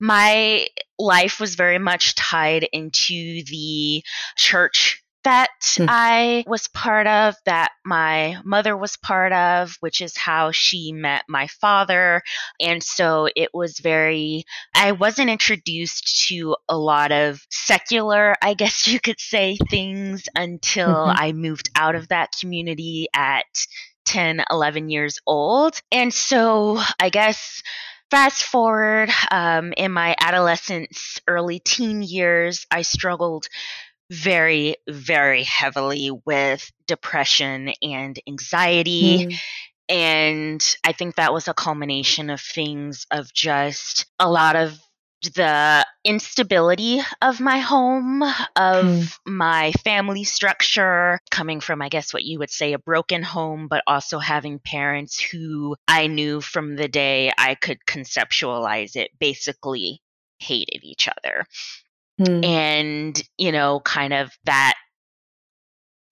my 0.05 0.67
life 0.99 1.41
was 1.41 1.55
very 1.55 1.79
much 1.79 2.15
tied 2.15 2.69
into 2.73 3.43
the 3.45 4.05
church 4.37 5.03
that 5.25 5.49
mm. 5.63 5.87
I 5.89 6.45
was 6.47 6.69
part 6.69 7.07
of, 7.07 7.35
that 7.47 7.71
my 7.87 8.37
mother 8.45 8.77
was 8.77 8.99
part 8.99 9.33
of, 9.33 9.75
which 9.81 10.03
is 10.03 10.15
how 10.19 10.51
she 10.51 10.93
met 10.93 11.25
my 11.27 11.47
father. 11.47 12.21
And 12.61 12.83
so 12.83 13.31
it 13.35 13.49
was 13.55 13.79
very, 13.79 14.45
I 14.75 14.93
wasn't 14.93 15.31
introduced 15.31 16.27
to 16.29 16.57
a 16.69 16.77
lot 16.77 17.11
of 17.11 17.41
secular, 17.49 18.35
I 18.43 18.53
guess 18.53 18.87
you 18.87 19.01
could 19.01 19.19
say, 19.19 19.57
things 19.71 20.25
until 20.37 20.89
mm-hmm. 20.89 21.19
I 21.19 21.33
moved 21.33 21.71
out 21.75 21.95
of 21.95 22.09
that 22.09 22.35
community 22.39 23.09
at 23.15 23.47
10, 24.05 24.45
11 24.51 24.91
years 24.91 25.19
old. 25.27 25.81
And 25.91 26.13
so 26.13 26.79
I 27.01 27.09
guess 27.09 27.63
fast 28.15 28.45
forward 28.45 29.11
um, 29.33 29.73
in 29.77 29.91
my 29.91 30.15
adolescence, 30.21 31.21
early 31.27 31.59
teen 31.59 32.01
years, 32.01 32.65
I 32.71 32.83
struggled 32.83 33.49
very, 34.09 34.77
very 34.89 35.43
heavily 35.43 36.13
with 36.25 36.71
depression 36.87 37.73
and 37.83 38.17
anxiety. 38.29 39.27
Mm. 39.27 39.39
And 39.89 40.77
I 40.85 40.93
think 40.93 41.17
that 41.17 41.33
was 41.33 41.49
a 41.49 41.55
culmination 41.55 42.31
of 42.31 42.41
things 42.41 43.05
of 43.11 43.33
just 43.33 44.07
a 44.21 44.31
lot 44.31 44.55
of 44.55 44.79
the 45.35 45.87
instability 46.05 47.01
of 47.23 47.41
my 47.41 47.59
home, 47.59 48.23
of 48.23 48.85
mm. 48.85 49.19
my 49.27 49.73
family 49.85 50.25
structure, 50.25 51.21
coming 51.31 51.61
from, 51.61 51.83
I 51.83 51.89
guess, 51.89 52.13
what 52.13 52.25
you 52.25 52.39
would 52.39 52.51
say 52.51 52.73
a 52.73 52.79
broken 52.79 53.23
home, 53.23 53.69
but 53.69 53.83
also 53.87 54.19
having 54.19 54.59
parents 54.59 55.21
who 55.21 55.77
I 55.89 56.07
knew 56.07 56.41
from 56.41 56.77
the 56.77 56.89
day 56.89 57.33
I 57.37 57.55
could 57.55 57.79
conceptualize 57.87 58.97
it 58.97 59.11
basically 59.19 60.01
hated 60.39 60.85
each 60.85 61.09
other. 61.09 61.47
Mm. 62.21 62.45
And, 62.45 63.23
you 63.39 63.53
know, 63.53 63.81
kind 63.81 64.13
of 64.13 64.31
that 64.45 64.75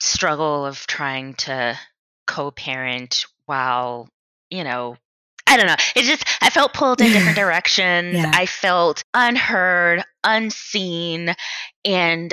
struggle 0.00 0.66
of 0.66 0.87
trying 0.87 1.35
to 1.35 1.78
co 2.26 2.50
parent 2.50 3.25
while, 3.47 4.09
you 4.50 4.64
know, 4.64 4.97
I 5.52 5.56
don't 5.59 5.66
know. 5.66 5.76
It 5.94 6.04
just 6.04 6.25
I 6.42 6.49
felt 6.49 6.73
pulled 6.73 7.02
in 7.02 7.12
different 7.12 7.37
directions. 7.44 8.14
Yeah. 8.14 8.30
I 8.32 8.47
felt 8.47 9.04
unheard, 9.12 10.02
unseen, 10.25 11.35
and 11.85 12.32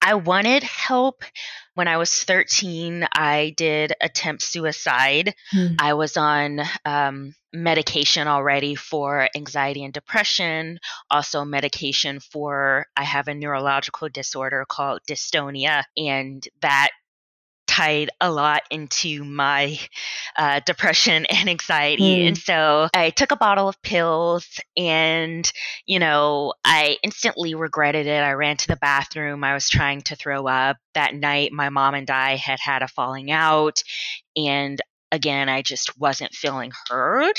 I 0.00 0.14
wanted 0.14 0.62
help. 0.62 1.24
When 1.74 1.88
I 1.88 1.96
was 1.96 2.12
13, 2.12 3.08
I 3.12 3.54
did 3.56 3.94
attempt 4.00 4.42
suicide. 4.42 5.34
Hmm. 5.50 5.74
I 5.80 5.94
was 5.94 6.16
on 6.16 6.60
um, 6.84 7.34
medication 7.52 8.28
already 8.28 8.76
for 8.76 9.28
anxiety 9.34 9.82
and 9.82 9.92
depression, 9.92 10.78
also 11.10 11.44
medication 11.44 12.20
for, 12.20 12.86
I 12.96 13.02
have 13.02 13.26
a 13.26 13.34
neurological 13.34 14.08
disorder 14.10 14.64
called 14.68 15.00
dystonia, 15.08 15.82
and 15.96 16.46
that 16.60 16.90
tied 17.74 18.10
a 18.20 18.30
lot 18.30 18.62
into 18.70 19.24
my 19.24 19.78
uh, 20.36 20.60
depression 20.64 21.26
and 21.30 21.48
anxiety. 21.48 22.18
Mm. 22.18 22.28
And 22.28 22.38
so 22.38 22.88
I 22.94 23.10
took 23.10 23.32
a 23.32 23.36
bottle 23.36 23.68
of 23.68 23.80
pills 23.82 24.60
and, 24.76 25.50
you 25.86 25.98
know, 25.98 26.54
I 26.64 26.98
instantly 27.02 27.54
regretted 27.54 28.06
it. 28.06 28.22
I 28.22 28.32
ran 28.32 28.56
to 28.58 28.68
the 28.68 28.76
bathroom. 28.76 29.42
I 29.42 29.54
was 29.54 29.68
trying 29.68 30.02
to 30.02 30.16
throw 30.16 30.46
up. 30.46 30.76
That 30.94 31.14
night, 31.14 31.52
my 31.52 31.70
mom 31.70 31.94
and 31.94 32.08
I 32.08 32.36
had 32.36 32.60
had 32.60 32.82
a 32.82 32.88
falling 32.88 33.32
out. 33.32 33.82
And 34.36 34.80
again, 35.10 35.48
I 35.48 35.62
just 35.62 35.98
wasn't 35.98 36.34
feeling 36.34 36.70
heard. 36.88 37.34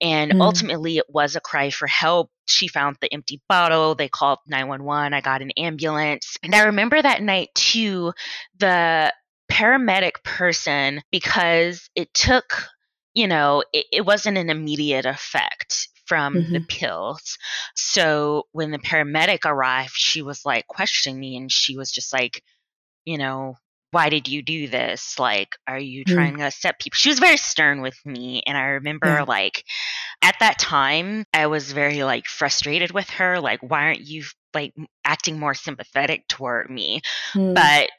And 0.00 0.32
mm. 0.32 0.40
ultimately, 0.40 0.96
it 0.96 1.06
was 1.08 1.36
a 1.36 1.40
cry 1.40 1.68
for 1.68 1.86
help. 1.86 2.30
She 2.46 2.68
found 2.68 2.96
the 3.00 3.12
empty 3.12 3.42
bottle. 3.48 3.94
They 3.94 4.08
called 4.08 4.38
911. 4.46 5.12
I 5.12 5.20
got 5.20 5.42
an 5.42 5.50
ambulance. 5.58 6.36
And 6.42 6.54
I 6.54 6.64
remember 6.64 7.00
that 7.00 7.22
night, 7.22 7.50
too, 7.54 8.12
the 8.58 9.12
paramedic 9.54 10.24
person 10.24 11.00
because 11.12 11.88
it 11.94 12.12
took, 12.12 12.66
you 13.14 13.28
know, 13.28 13.62
it, 13.72 13.86
it 13.92 14.04
wasn't 14.04 14.36
an 14.36 14.50
immediate 14.50 15.06
effect 15.06 15.88
from 16.06 16.34
mm-hmm. 16.34 16.52
the 16.52 16.60
pills. 16.60 17.38
So 17.76 18.44
when 18.50 18.72
the 18.72 18.78
paramedic 18.78 19.44
arrived, 19.44 19.94
she 19.94 20.22
was 20.22 20.44
like 20.44 20.66
questioning 20.66 21.20
me 21.20 21.36
and 21.36 21.52
she 21.52 21.76
was 21.76 21.92
just 21.92 22.12
like, 22.12 22.42
you 23.04 23.16
know, 23.16 23.54
why 23.92 24.08
did 24.08 24.26
you 24.26 24.42
do 24.42 24.66
this? 24.66 25.20
Like, 25.20 25.54
are 25.68 25.78
you 25.78 26.04
mm. 26.04 26.12
trying 26.12 26.34
mm. 26.34 26.44
to 26.44 26.50
set 26.50 26.80
people? 26.80 26.96
She 26.96 27.10
was 27.10 27.20
very 27.20 27.36
stern 27.36 27.80
with 27.80 27.96
me. 28.04 28.42
And 28.44 28.58
I 28.58 28.62
remember, 28.62 29.06
yeah. 29.06 29.22
like, 29.22 29.62
at 30.20 30.34
that 30.40 30.58
time, 30.58 31.24
I 31.32 31.46
was 31.46 31.70
very, 31.70 32.02
like, 32.02 32.26
frustrated 32.26 32.90
with 32.90 33.08
her. 33.10 33.38
Like, 33.38 33.60
why 33.62 33.84
aren't 33.84 34.00
you, 34.00 34.24
like, 34.52 34.74
acting 35.04 35.38
more 35.38 35.54
sympathetic 35.54 36.26
toward 36.26 36.70
me? 36.70 37.02
Mm. 37.34 37.54
But 37.54 37.90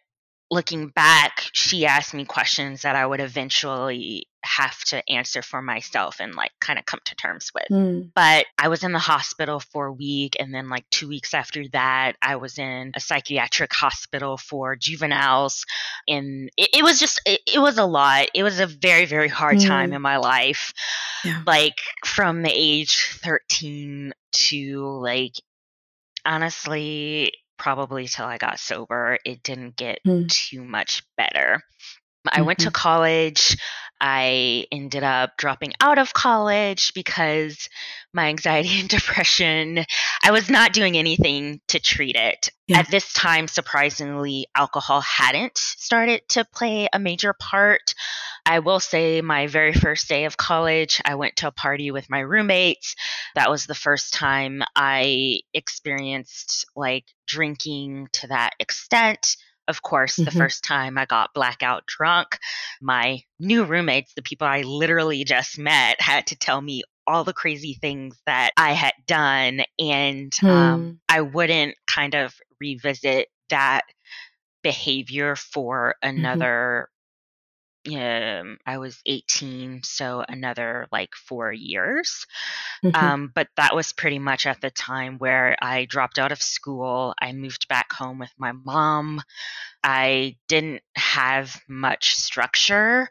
looking 0.56 0.88
back, 0.88 1.44
she 1.54 1.86
asked 1.86 2.14
me 2.14 2.26
questions 2.26 2.82
that 2.82 2.96
I 2.96 3.06
would 3.06 3.20
eventually 3.20 4.28
have 4.44 4.80
to 4.86 5.08
answer 5.10 5.42
for 5.42 5.62
myself 5.62 6.18
and 6.20 6.36
like 6.36 6.52
kind 6.62 6.78
of 6.78 6.86
come 6.86 7.00
to 7.04 7.16
terms 7.16 7.52
with. 7.54 7.66
Mm. 7.72 8.12
But 8.16 8.46
I 8.58 8.68
was 8.68 8.84
in 8.84 8.92
the 8.92 9.00
hospital 9.00 9.60
for 9.60 9.88
a 9.88 9.94
week. 9.94 10.38
And 10.40 10.54
then, 10.54 10.70
like, 10.70 10.86
two 10.92 11.08
weeks 11.08 11.34
after 11.34 11.68
that, 11.74 12.14
I 12.22 12.38
was 12.38 12.58
in 12.58 12.92
a 12.96 13.00
psychiatric 13.00 13.74
hospital 13.74 14.38
for 14.38 14.76
juveniles. 14.76 15.66
And 16.08 16.50
it, 16.58 16.70
it 16.78 16.84
was 16.84 17.00
just, 17.00 17.22
it, 17.26 17.42
it, 17.54 17.60
was 17.60 17.78
a 17.78 17.86
lot. 17.86 18.28
It 18.34 18.44
was 18.44 18.60
a 18.60 18.68
very, 18.68 19.06
very 19.06 19.28
hard 19.28 19.58
mm. 19.58 19.68
time 19.68 19.94
in 19.94 20.02
my 20.02 20.18
life. 20.18 20.74
Yeah. 21.24 21.42
Like, 21.46 21.78
from 22.06 22.42
the 22.42 22.52
age 22.54 23.20
13 23.22 24.14
to 24.32 24.88
like, 25.02 25.34
honestly, 26.26 27.32
probably 27.58 28.08
till 28.08 28.26
I 28.26 28.38
got 28.38 28.60
sober, 28.60 29.18
it 29.26 29.44
didn't 29.44 29.76
get 29.76 30.00
mm. 30.06 30.30
too 30.30 30.64
much 30.64 31.04
better. 31.18 31.62
I 32.28 32.38
mm-hmm. 32.38 32.46
went 32.46 32.60
to 32.60 32.66
mm-hmm. 32.66 32.74
college. 32.74 33.58
I 34.02 34.66
ended 34.72 35.04
up 35.04 35.38
dropping 35.38 35.74
out 35.80 35.98
of 35.98 36.14
college 36.14 36.94
because 36.94 37.70
my 38.14 38.28
anxiety 38.28 38.80
and 38.80 38.90
depression, 38.90 39.86
I 40.24 40.32
was 40.32 40.50
not 40.50 40.74
doing 40.74 40.98
anything 40.98 41.62
to 41.70 41.80
treat 41.80 42.16
it. 42.16 42.50
Yeah. 42.68 42.80
At 42.80 42.90
this 42.90 43.14
time, 43.14 43.48
surprisingly, 43.48 44.48
alcohol 44.56 45.02
hadn't 45.02 45.58
started 45.58 46.28
to 46.30 46.46
play 46.46 46.88
a 46.92 47.00
major 47.00 47.34
part. 47.34 47.94
I 48.46 48.60
will 48.60 48.80
say, 48.80 49.22
my 49.22 49.48
very 49.48 49.74
first 49.74 50.08
day 50.08 50.26
of 50.26 50.38
college, 50.38 51.02
I 51.04 51.16
went 51.16 51.38
to 51.38 51.48
a 51.48 51.52
party 51.52 51.90
with 51.90 52.10
my 52.10 52.20
roommates. 52.20 52.96
That 53.34 53.50
was 53.50 53.66
the 53.66 53.76
first 53.76 54.14
time 54.14 54.62
I 54.76 55.42
experienced 55.54 56.66
like 56.76 57.06
drinking 57.28 58.10
to 58.14 58.28
that 58.28 58.52
extent. 58.60 59.36
Of 59.68 59.82
course, 59.82 60.16
mm-hmm. 60.16 60.26
the 60.26 60.32
first 60.32 60.64
time 60.64 60.98
I 60.98 61.06
got 61.06 61.34
blackout 61.34 61.86
drunk, 61.86 62.38
my 62.82 63.22
new 63.40 63.64
roommates, 63.64 64.14
the 64.14 64.22
people 64.22 64.48
I 64.48 64.62
literally 64.62 65.24
just 65.24 65.58
met, 65.58 66.00
had 66.00 66.28
to 66.28 66.38
tell 66.38 66.62
me 66.62 66.84
all 67.08 67.24
the 67.24 67.34
crazy 67.34 67.78
things 67.80 68.20
that 68.26 68.52
I 68.58 68.74
had 68.74 68.94
done. 69.06 69.62
And 69.80 70.34
um, 70.44 70.50
hmm. 70.50 70.50
um, 70.50 71.00
I 71.10 71.22
wouldn't 71.22 71.76
kind 71.88 72.16
of 72.16 72.34
revisit 72.60 73.28
that 73.50 73.82
behavior 74.64 75.36
for 75.36 75.96
mm-hmm. 76.04 76.18
another. 76.18 76.90
Mm-hmm. 76.90 76.92
Um, 77.96 78.58
I 78.66 78.80
was 78.80 79.00
18, 79.06 79.82
so 79.84 80.26
another 80.28 80.88
like 80.92 81.14
four 81.14 81.54
years. 81.54 82.26
Mm-hmm. 82.86 83.04
Um, 83.04 83.32
but 83.34 83.48
that 83.58 83.76
was 83.76 83.94
pretty 83.94 84.20
much 84.20 84.46
at 84.46 84.62
the 84.62 84.70
time 84.70 85.18
where 85.18 85.56
I 85.60 85.86
dropped 85.86 86.20
out 86.20 86.32
of 86.32 86.42
school. 86.42 87.16
I 87.20 87.32
moved 87.32 87.68
back 87.68 87.92
home 87.92 88.20
with 88.20 88.32
my 88.38 88.52
mom. 88.52 89.22
I 89.84 90.36
didn't 90.48 90.84
have 90.96 91.60
much 91.68 92.16
structure. 92.16 93.10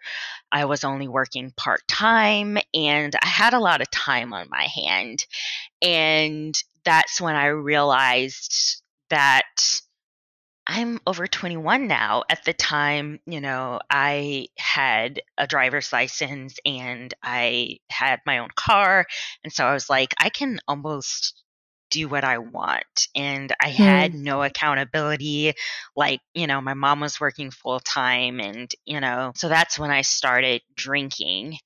I 0.53 0.67
was 0.67 0.85
only 0.85 1.09
working 1.09 1.53
part 1.57 1.81
time 1.89 2.57
and 2.73 3.15
I 3.21 3.27
had 3.27 3.53
a 3.53 3.61
lot 3.61 3.81
of 3.81 3.91
time 3.91 4.33
on 4.33 4.47
my 4.49 4.63
hand. 4.65 5.27
And 5.83 6.55
that's 6.85 7.21
when 7.21 7.35
I 7.35 7.47
realized 7.47 8.81
that 9.11 9.43
I'm 10.67 10.99
over 11.07 11.27
21 11.27 11.87
now. 11.87 12.25
At 12.31 12.45
the 12.45 12.55
time, 12.55 13.21
you 13.27 13.41
know, 13.41 13.81
I 13.91 14.47
had 14.57 15.21
a 15.37 15.47
driver's 15.47 15.93
license 15.93 16.57
and 16.65 17.13
I 17.23 17.79
had 17.91 18.21
my 18.25 18.39
own 18.39 18.49
car. 18.57 19.07
And 19.43 19.53
so 19.53 19.65
I 19.65 19.75
was 19.75 19.91
like, 19.91 20.15
I 20.19 20.31
can 20.31 20.61
almost 20.67 21.43
do 21.91 22.09
what 22.09 22.25
I 22.25 22.39
want. 22.39 23.09
And 23.15 23.55
I 23.61 23.69
had 23.69 24.13
mm. 24.13 24.23
no 24.23 24.43
accountability. 24.43 25.53
Like, 25.95 26.21
you 26.35 26.47
know, 26.47 26.61
my 26.61 26.75
mom 26.75 27.01
was 27.01 27.21
working 27.21 27.51
full 27.51 27.81
time. 27.81 28.41
And, 28.41 28.71
you 28.85 29.01
know, 29.01 29.33
so 29.37 29.49
that's 29.49 29.79
when 29.79 29.91
I 29.91 30.03
started 30.03 30.63
drinking. 30.75 31.59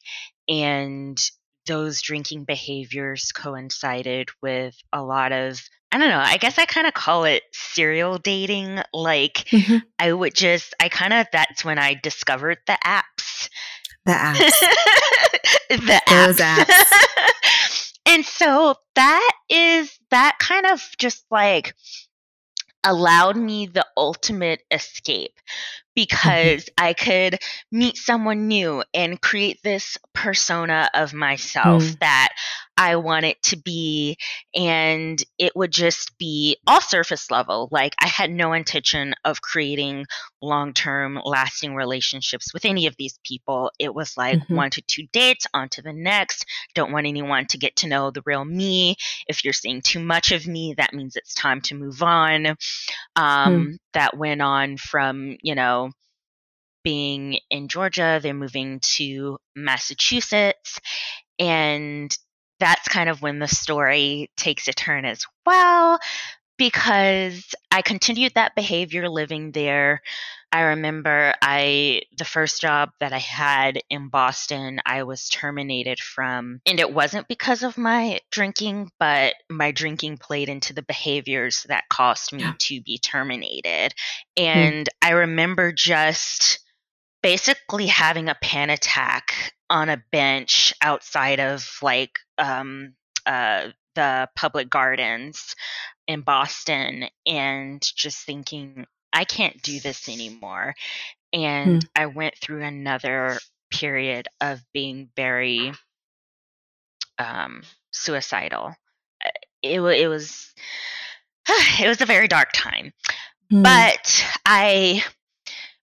And 0.49 1.19
those 1.67 2.03
drinking 2.03 2.45
behaviors 2.45 3.31
coincided 3.33 4.31
with 4.43 4.75
a 4.93 5.03
lot 5.03 5.33
of 5.33 5.61
I 5.91 5.99
don't 5.99 6.11
know. 6.11 6.23
I 6.23 6.37
guess 6.37 6.59
I 6.59 6.67
kind 6.67 6.87
of 6.87 6.95
call 6.95 7.25
it 7.25 7.43
serial 7.53 8.19
dating. 8.19 8.81
Like, 8.93 9.47
mm-hmm. 9.51 9.79
I 9.99 10.13
would 10.13 10.35
just, 10.35 10.75
I 10.81 10.89
kind 10.89 11.13
of, 11.13 11.27
that's 11.33 11.65
when 11.65 11.79
I 11.79 11.95
discovered 11.95 12.59
the 12.67 12.79
apps. 12.85 13.49
The 14.05 14.13
apps. 14.13 14.51
the 15.71 16.03
Those 16.09 16.37
apps. 16.37 16.65
apps. 16.65 17.93
and 18.07 18.25
so 18.25 18.75
that 18.97 19.33
is, 19.49 19.99
that 20.11 20.37
kind 20.39 20.67
of 20.67 20.83
just 20.99 21.25
like 21.31 21.75
allowed 22.85 23.37
me 23.37 23.67
the 23.67 23.87
ultimate 23.97 24.63
escape. 24.71 25.41
Because 25.99 26.65
mm-hmm. 26.65 26.85
I 26.85 26.93
could 26.93 27.41
meet 27.73 27.97
someone 27.97 28.47
new 28.47 28.85
and 28.95 29.21
create 29.21 29.59
this 29.65 29.99
persona 30.15 30.89
of 30.95 31.13
myself 31.13 31.83
mm. 31.83 31.99
that 31.99 32.29
I 32.77 32.95
want 32.95 33.25
it 33.25 33.43
to 33.43 33.57
be. 33.57 34.17
And 34.55 35.21
it 35.39 35.57
would 35.57 35.73
just 35.73 36.17
be 36.17 36.59
all 36.69 36.81
surface 36.81 37.33
level. 37.33 37.69
Like 37.73 37.97
I 38.01 38.07
had 38.07 38.31
no 38.31 38.53
intention 38.53 39.15
of 39.25 39.43
creating 39.43 40.07
long 40.41 40.73
term, 40.73 41.21
lasting 41.25 41.75
relationships 41.75 42.55
with 42.55 42.65
any 42.65 42.87
of 42.87 42.95
these 42.97 43.19
people. 43.25 43.73
It 43.81 43.93
was 43.93 44.17
like 44.17 44.39
mm-hmm. 44.39 44.55
one 44.55 44.71
to 44.71 44.83
two 44.83 45.09
dates, 45.13 45.47
on 45.53 45.69
to 45.71 45.83
the 45.83 45.93
next. 45.93 46.47
Don't 46.77 46.93
want 46.93 47.09
anyone 47.09 47.47
to 47.47 47.59
get 47.59 47.75
to 47.77 47.89
know 47.89 48.13
the 48.13 48.23
real 48.25 48.45
me. 48.45 48.95
If 49.27 49.43
you're 49.43 49.53
seeing 49.53 49.83
too 49.83 49.99
much 49.99 50.31
of 50.31 50.47
me, 50.47 50.75
that 50.79 50.95
means 50.95 51.17
it's 51.17 51.35
time 51.35 51.61
to 51.63 51.75
move 51.75 52.05
on. 52.05 52.47
Um, 52.47 52.57
mm. 53.17 53.79
That 53.95 54.17
went 54.17 54.41
on 54.41 54.77
from, 54.77 55.37
you 55.43 55.57
know, 55.57 55.88
being 56.83 57.39
in 57.51 57.69
Georgia, 57.69 58.21
they're 58.23 58.35
moving 58.35 58.81
to 58.81 59.39
Massachusetts. 59.55 60.81
And 61.39 62.17
that's 62.61 62.89
kind 62.89 63.09
of 63.09 63.23
when 63.23 63.39
the 63.39 63.49
story 63.49 64.31
takes 64.37 64.69
a 64.69 64.73
turn 64.73 65.05
as 65.05 65.25
well 65.47 65.99
because 66.59 67.55
I 67.71 67.83
continued 67.83 68.33
that 68.35 68.57
behavior 68.57 69.09
living 69.09 69.53
there. 69.53 70.03
I 70.51 70.63
remember 70.63 71.35
I 71.43 72.03
the 72.17 72.25
first 72.25 72.63
job 72.63 72.91
that 73.01 73.13
I 73.13 73.19
had 73.19 73.81
in 73.91 74.09
Boston, 74.09 74.81
I 74.85 75.03
was 75.03 75.29
terminated 75.29 76.01
from 76.01 76.61
and 76.67 76.81
it 76.81 76.93
wasn't 76.93 77.29
because 77.29 77.63
of 77.63 77.79
my 77.79 78.21
drinking, 78.31 78.91
but 78.99 79.35
my 79.51 79.73
drinking 79.73 80.19
played 80.19 80.49
into 80.49 80.73
the 80.73 80.83
behaviors 80.83 81.65
that 81.69 81.89
caused 81.91 82.33
me 82.33 82.45
to 82.59 82.81
be 82.81 82.99
terminated. 82.99 83.95
Hmm. 84.37 84.45
And 84.45 84.87
mm. 84.87 85.07
I 85.07 85.11
remember 85.11 85.71
just 85.71 86.61
basically 87.23 87.87
having 87.87 88.29
a 88.29 88.37
pan 88.41 88.71
attack 88.71 89.53
on 89.71 89.89
a 89.89 90.03
bench 90.13 90.73
outside 90.81 91.41
of 91.41 91.69
like 91.83 92.19
um, 92.39 92.95
uh, 93.27 93.69
the 93.95 94.29
public 94.37 94.71
gardens 94.71 95.55
in 96.07 96.23
Boston 96.23 97.07
and 97.27 97.83
just 97.97 98.25
thinking, 98.25 98.87
I 99.13 99.25
can't 99.25 99.61
do 99.63 99.81
this 99.81 100.09
anymore. 100.09 100.75
And 101.33 101.83
hmm. 101.83 101.89
I 101.95 102.07
went 102.07 102.37
through 102.39 102.63
another 102.63 103.39
period 103.71 104.29
of 104.41 104.61
being 104.73 105.11
very 105.17 105.73
um, 107.19 107.63
suicidal. 107.91 108.75
It, 109.63 109.81
it 109.81 110.09
was 110.09 110.55
it 111.81 111.89
was 111.89 112.01
a 112.01 112.07
very 112.07 112.29
dark 112.29 112.51
time, 112.53 112.93
hmm. 113.51 113.63
but 113.63 114.25
I 114.47 115.05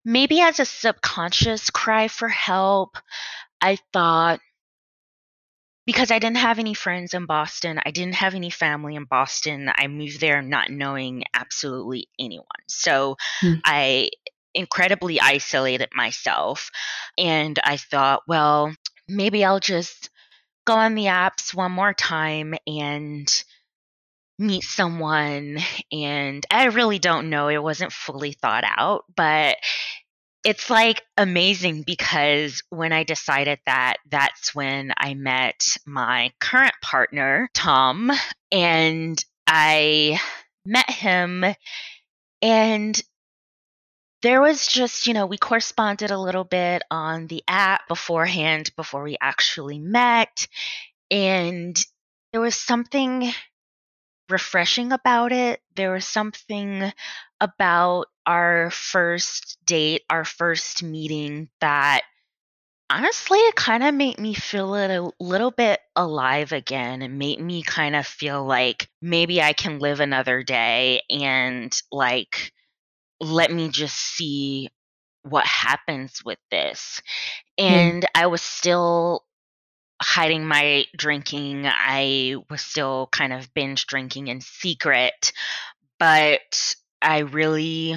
maybe 0.05 0.39
as 0.39 0.59
a 0.59 0.65
subconscious 0.65 1.69
cry 1.69 2.07
for 2.07 2.29
help, 2.29 2.97
I 3.59 3.77
thought 3.91 4.39
because 5.85 6.09
I 6.09 6.19
didn't 6.19 6.37
have 6.37 6.57
any 6.57 6.73
friends 6.73 7.13
in 7.13 7.25
Boston, 7.25 7.79
I 7.85 7.91
didn't 7.91 8.15
have 8.15 8.33
any 8.33 8.49
family 8.49 8.95
in 8.95 9.05
Boston. 9.05 9.69
I 9.73 9.87
moved 9.87 10.19
there 10.19 10.41
not 10.41 10.71
knowing 10.71 11.23
absolutely 11.33 12.07
anyone. 12.19 12.47
So 12.67 13.17
mm. 13.43 13.61
I 13.63 14.09
incredibly 14.55 15.19
isolated 15.21 15.89
myself. 15.93 16.71
And 17.17 17.59
I 17.63 17.77
thought, 17.77 18.23
well, 18.27 18.73
maybe 19.07 19.45
I'll 19.45 19.59
just 19.59 20.09
go 20.65 20.73
on 20.73 20.95
the 20.95 21.05
apps 21.05 21.53
one 21.53 21.71
more 21.71 21.93
time 21.93 22.55
and 22.65 23.43
meet 24.39 24.63
someone. 24.63 25.59
And 25.91 26.45
I 26.49 26.65
really 26.65 26.99
don't 26.99 27.29
know. 27.29 27.49
It 27.49 27.61
wasn't 27.61 27.91
fully 27.93 28.31
thought 28.31 28.63
out, 28.65 29.05
but 29.15 29.57
it's 30.45 30.69
like 30.69 31.01
amazing 31.17 31.81
because 31.81 32.61
when 32.69 32.93
I 32.93 33.03
decided 33.03 33.59
that, 33.65 33.95
that's 34.09 34.53
when 34.53 34.93
I 34.95 35.15
met 35.15 35.75
my 35.87 36.31
current 36.39 36.75
partner, 36.83 37.49
Tom, 37.55 38.11
and 38.51 39.25
I 39.47 40.19
met 40.63 40.89
him 40.89 41.43
and 42.43 43.01
there 44.21 44.39
was 44.39 44.67
just, 44.67 45.07
you 45.07 45.15
know, 45.15 45.25
we 45.25 45.37
corresponded 45.37 46.11
a 46.11 46.19
little 46.19 46.43
bit 46.43 46.83
on 46.91 47.25
the 47.25 47.43
app 47.47 47.87
beforehand 47.87 48.71
before 48.75 49.03
we 49.03 49.17
actually 49.19 49.79
met. 49.79 50.47
And 51.09 51.83
there 52.31 52.41
was 52.41 52.55
something 52.55 53.31
refreshing 54.29 54.91
about 54.91 55.31
it. 55.31 55.61
There 55.75 55.91
was 55.91 56.07
something 56.07 56.91
about 57.45 58.07
our 58.25 58.71
first 58.71 59.57
date, 59.65 60.03
our 60.09 60.25
first 60.25 60.83
meeting 60.83 61.49
that 61.61 62.01
honestly 62.89 63.39
it 63.39 63.55
kind 63.55 63.83
of 63.83 63.93
made 63.93 64.19
me 64.19 64.33
feel 64.33 64.75
it 64.75 64.91
a 64.91 65.11
little 65.19 65.51
bit 65.51 65.79
alive 65.95 66.51
again 66.51 67.01
and 67.01 67.17
made 67.17 67.39
me 67.39 67.63
kind 67.63 67.95
of 67.95 68.05
feel 68.05 68.45
like 68.45 68.89
maybe 69.01 69.41
I 69.41 69.53
can 69.53 69.79
live 69.79 69.99
another 69.99 70.43
day 70.43 71.01
and 71.09 71.75
like 71.91 72.51
let 73.21 73.51
me 73.51 73.69
just 73.69 73.95
see 73.95 74.69
what 75.23 75.45
happens 75.45 76.21
with 76.23 76.37
this. 76.51 77.01
And 77.57 78.03
mm. 78.03 78.07
I 78.13 78.27
was 78.27 78.41
still 78.41 79.23
hiding 80.01 80.45
my 80.45 80.85
drinking. 80.95 81.65
I 81.65 82.35
was 82.49 82.61
still 82.61 83.09
kind 83.11 83.33
of 83.33 83.53
binge 83.53 83.87
drinking 83.87 84.27
in 84.27 84.41
secret, 84.41 85.31
but 85.97 86.75
I 87.05 87.19
really 87.19 87.95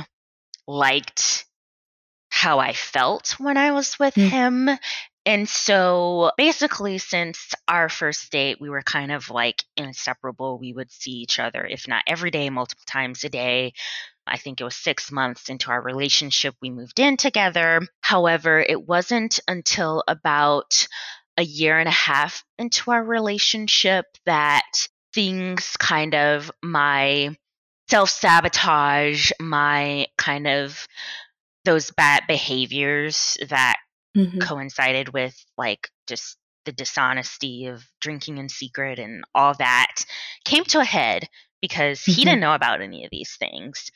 liked 0.66 1.46
how 2.30 2.58
I 2.58 2.74
felt 2.74 3.34
when 3.38 3.56
I 3.56 3.72
was 3.72 3.98
with 3.98 4.14
mm. 4.14 4.28
him. 4.28 4.70
And 5.24 5.48
so 5.48 6.30
basically, 6.36 6.98
since 6.98 7.54
our 7.66 7.88
first 7.88 8.30
date, 8.30 8.60
we 8.60 8.68
were 8.68 8.82
kind 8.82 9.10
of 9.10 9.30
like 9.30 9.64
inseparable. 9.76 10.58
We 10.58 10.72
would 10.72 10.92
see 10.92 11.12
each 11.12 11.38
other, 11.38 11.64
if 11.64 11.88
not 11.88 12.04
every 12.06 12.30
day, 12.30 12.50
multiple 12.50 12.84
times 12.86 13.24
a 13.24 13.28
day. 13.28 13.72
I 14.26 14.36
think 14.36 14.60
it 14.60 14.64
was 14.64 14.76
six 14.76 15.10
months 15.10 15.48
into 15.48 15.70
our 15.70 15.80
relationship, 15.80 16.54
we 16.60 16.70
moved 16.70 17.00
in 17.00 17.16
together. 17.16 17.80
However, 18.02 18.60
it 18.60 18.86
wasn't 18.86 19.40
until 19.48 20.04
about 20.06 20.86
a 21.38 21.42
year 21.42 21.78
and 21.78 21.88
a 21.88 21.92
half 21.92 22.44
into 22.58 22.90
our 22.90 23.02
relationship 23.02 24.04
that 24.26 24.88
things 25.14 25.76
kind 25.78 26.14
of 26.14 26.50
my 26.62 27.34
self 27.88 28.10
sabotage, 28.10 29.32
my 29.40 30.06
kind 30.16 30.46
of 30.46 30.86
those 31.64 31.90
bad 31.90 32.22
behaviors 32.26 33.36
that 33.48 33.76
mm-hmm. 34.16 34.38
coincided 34.38 35.12
with 35.12 35.36
like 35.56 35.90
just 36.06 36.36
the 36.64 36.72
dishonesty 36.72 37.66
of 37.66 37.84
drinking 38.00 38.38
in 38.38 38.48
secret 38.48 38.98
and 38.98 39.24
all 39.34 39.54
that 39.54 40.04
came 40.44 40.64
to 40.64 40.80
a 40.80 40.84
head 40.84 41.28
because 41.60 42.00
mm-hmm. 42.00 42.12
he 42.12 42.24
didn't 42.24 42.40
know 42.40 42.54
about 42.54 42.80
any 42.80 43.04
of 43.04 43.10
these 43.10 43.36
things. 43.38 43.90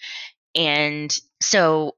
And 0.54 1.14
so 1.40 1.96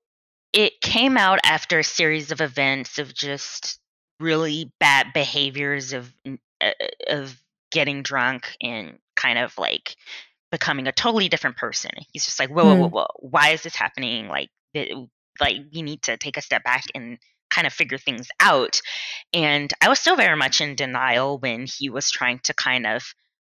it 0.52 0.80
came 0.80 1.16
out 1.16 1.40
after 1.44 1.80
a 1.80 1.84
series 1.84 2.30
of 2.30 2.40
events 2.40 2.98
of 2.98 3.12
just 3.12 3.78
really 4.20 4.72
bad 4.78 5.08
behaviors 5.12 5.92
of 5.92 6.12
uh, 6.60 6.70
of 7.08 7.40
getting 7.72 8.02
drunk 8.02 8.56
and 8.60 8.98
kind 9.16 9.38
of 9.38 9.56
like 9.58 9.96
becoming 10.54 10.86
a 10.86 10.92
totally 10.92 11.28
different 11.28 11.56
person. 11.56 11.90
He's 12.12 12.24
just 12.24 12.38
like, 12.38 12.48
whoa, 12.48 12.62
whoa, 12.62 12.76
whoa, 12.76 12.86
hmm. 12.86 12.94
whoa, 12.94 13.06
why 13.18 13.48
is 13.50 13.62
this 13.62 13.74
happening? 13.74 14.28
Like, 14.28 14.50
like 15.40 15.56
we 15.74 15.82
need 15.82 16.02
to 16.02 16.16
take 16.16 16.36
a 16.36 16.42
step 16.42 16.62
back 16.62 16.84
and 16.94 17.18
kind 17.50 17.66
of 17.66 17.72
figure 17.72 17.98
things 17.98 18.28
out. 18.38 18.80
And 19.32 19.72
I 19.82 19.88
was 19.88 19.98
still 19.98 20.14
very 20.14 20.36
much 20.36 20.60
in 20.60 20.76
denial 20.76 21.38
when 21.40 21.66
he 21.66 21.90
was 21.90 22.08
trying 22.08 22.38
to 22.44 22.54
kind 22.54 22.86
of 22.86 23.02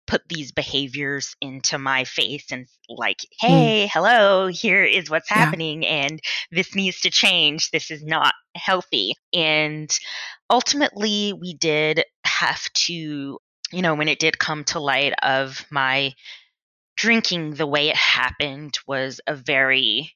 put 0.07 0.21
these 0.29 0.53
behaviors 0.53 1.35
into 1.41 1.77
my 1.77 2.05
face 2.05 2.45
and 2.53 2.65
like, 2.87 3.17
hmm. 3.41 3.47
hey, 3.47 3.85
mm. 3.85 3.89
hello, 3.91 4.47
here 4.47 4.85
is 4.85 5.09
what's 5.09 5.29
happening 5.29 5.85
and 5.85 6.21
this 6.49 6.73
needs 6.75 7.01
to 7.01 7.09
change. 7.09 7.71
This 7.71 7.91
is 7.91 8.05
not 8.05 8.33
healthy. 8.55 9.15
And 9.33 9.89
ultimately, 10.49 11.33
we 11.33 11.55
did 11.55 12.05
have 12.23 12.63
to, 12.85 13.37
you 13.73 13.81
know, 13.81 13.95
when 13.95 14.07
it 14.07 14.19
did 14.19 14.39
come 14.39 14.63
to 14.65 14.79
light 14.79 15.13
of 15.21 15.65
my 15.69 16.13
drinking, 16.95 17.55
the 17.55 17.67
way 17.67 17.89
it 17.89 17.95
happened 17.95 18.77
was 18.87 19.21
a 19.27 19.35
very 19.35 20.11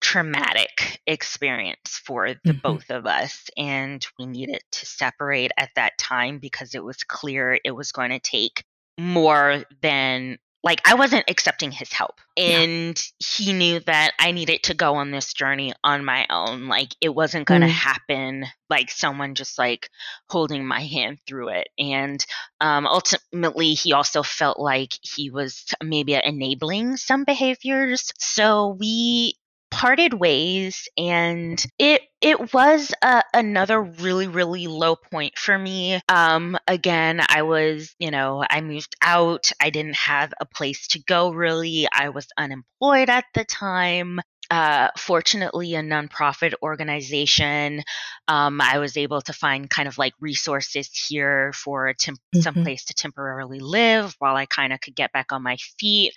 traumatic 0.00 1.00
experience 1.06 2.00
for 2.04 2.28
the 2.28 2.52
mm-hmm. 2.52 2.58
both 2.62 2.90
of 2.90 3.06
us 3.06 3.50
and 3.56 4.06
we 4.18 4.24
needed 4.24 4.62
to 4.72 4.86
separate 4.86 5.50
at 5.58 5.68
that 5.76 5.98
time 5.98 6.38
because 6.38 6.74
it 6.74 6.82
was 6.82 7.02
clear 7.02 7.58
it 7.64 7.70
was 7.72 7.92
going 7.92 8.10
to 8.10 8.18
take 8.18 8.64
more 8.98 9.62
than 9.82 10.38
like 10.62 10.80
I 10.86 10.94
wasn't 10.94 11.24
accepting 11.28 11.70
his 11.70 11.92
help. 11.92 12.20
And 12.36 13.00
he 13.18 13.52
knew 13.52 13.80
that 13.80 14.12
I 14.18 14.32
needed 14.32 14.62
to 14.64 14.74
go 14.74 14.96
on 14.96 15.10
this 15.10 15.32
journey 15.32 15.72
on 15.82 16.04
my 16.04 16.26
own. 16.28 16.68
Like 16.68 16.94
it 17.00 17.08
wasn't 17.08 17.46
going 17.46 17.62
to 17.62 17.66
mm. 17.66 17.70
happen 17.70 18.44
like 18.68 18.90
someone 18.90 19.34
just 19.34 19.58
like 19.58 19.88
holding 20.28 20.66
my 20.66 20.80
hand 20.80 21.18
through 21.26 21.48
it. 21.48 21.68
And 21.78 22.24
um, 22.60 22.86
ultimately, 22.86 23.72
he 23.74 23.92
also 23.92 24.22
felt 24.22 24.58
like 24.58 24.92
he 25.02 25.30
was 25.30 25.64
maybe 25.82 26.14
enabling 26.14 26.96
some 26.98 27.24
behaviors. 27.24 28.12
So 28.18 28.76
we 28.78 29.34
parted 29.70 30.14
ways 30.14 30.88
and 30.96 31.64
it 31.78 32.02
it 32.20 32.52
was 32.52 32.92
a, 33.02 33.22
another 33.32 33.80
really 33.80 34.26
really 34.26 34.66
low 34.66 34.96
point 34.96 35.38
for 35.38 35.56
me 35.56 36.00
um 36.08 36.58
again 36.66 37.20
i 37.28 37.42
was 37.42 37.94
you 37.98 38.10
know 38.10 38.44
i 38.50 38.60
moved 38.60 38.94
out 39.00 39.52
i 39.60 39.70
didn't 39.70 39.96
have 39.96 40.32
a 40.40 40.44
place 40.44 40.88
to 40.88 41.02
go 41.04 41.32
really 41.32 41.86
i 41.92 42.08
was 42.08 42.26
unemployed 42.36 43.08
at 43.08 43.24
the 43.34 43.44
time 43.44 44.20
uh, 44.50 44.88
fortunately, 44.96 45.76
a 45.76 45.80
nonprofit 45.80 46.54
organization. 46.60 47.84
Um, 48.26 48.60
I 48.60 48.80
was 48.80 48.96
able 48.96 49.20
to 49.22 49.32
find 49.32 49.70
kind 49.70 49.86
of 49.86 49.96
like 49.96 50.12
resources 50.20 50.90
here 50.92 51.52
for 51.52 51.94
temp- 51.94 52.18
mm-hmm. 52.34 52.40
some 52.40 52.54
place 52.54 52.84
to 52.86 52.94
temporarily 52.94 53.60
live 53.60 54.16
while 54.18 54.34
I 54.34 54.46
kind 54.46 54.72
of 54.72 54.80
could 54.80 54.96
get 54.96 55.12
back 55.12 55.30
on 55.30 55.44
my 55.44 55.56
feet. 55.78 56.14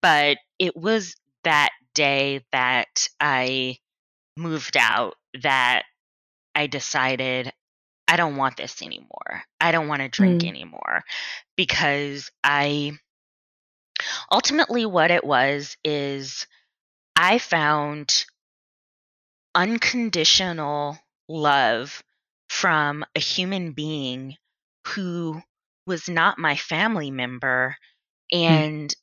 But 0.00 0.38
it 0.60 0.76
was 0.76 1.16
that 1.42 1.70
day 1.94 2.44
that 2.52 3.08
I 3.20 3.78
moved 4.36 4.76
out 4.76 5.14
that 5.42 5.84
I 6.54 6.66
decided 6.66 7.52
I 8.06 8.16
don't 8.16 8.36
want 8.36 8.56
this 8.56 8.82
anymore. 8.82 9.42
I 9.60 9.72
don't 9.72 9.88
want 9.88 10.02
to 10.02 10.08
drink 10.08 10.42
mm. 10.42 10.48
anymore 10.48 11.04
because 11.56 12.30
I 12.42 12.92
ultimately 14.30 14.86
what 14.86 15.10
it 15.10 15.24
was 15.24 15.76
is 15.84 16.46
I 17.16 17.38
found 17.38 18.24
unconditional 19.54 20.98
love 21.28 22.02
from 22.48 23.04
a 23.14 23.20
human 23.20 23.72
being 23.72 24.36
who 24.88 25.40
was 25.86 26.08
not 26.08 26.38
my 26.38 26.56
family 26.56 27.10
member 27.10 27.76
mm. 28.32 28.94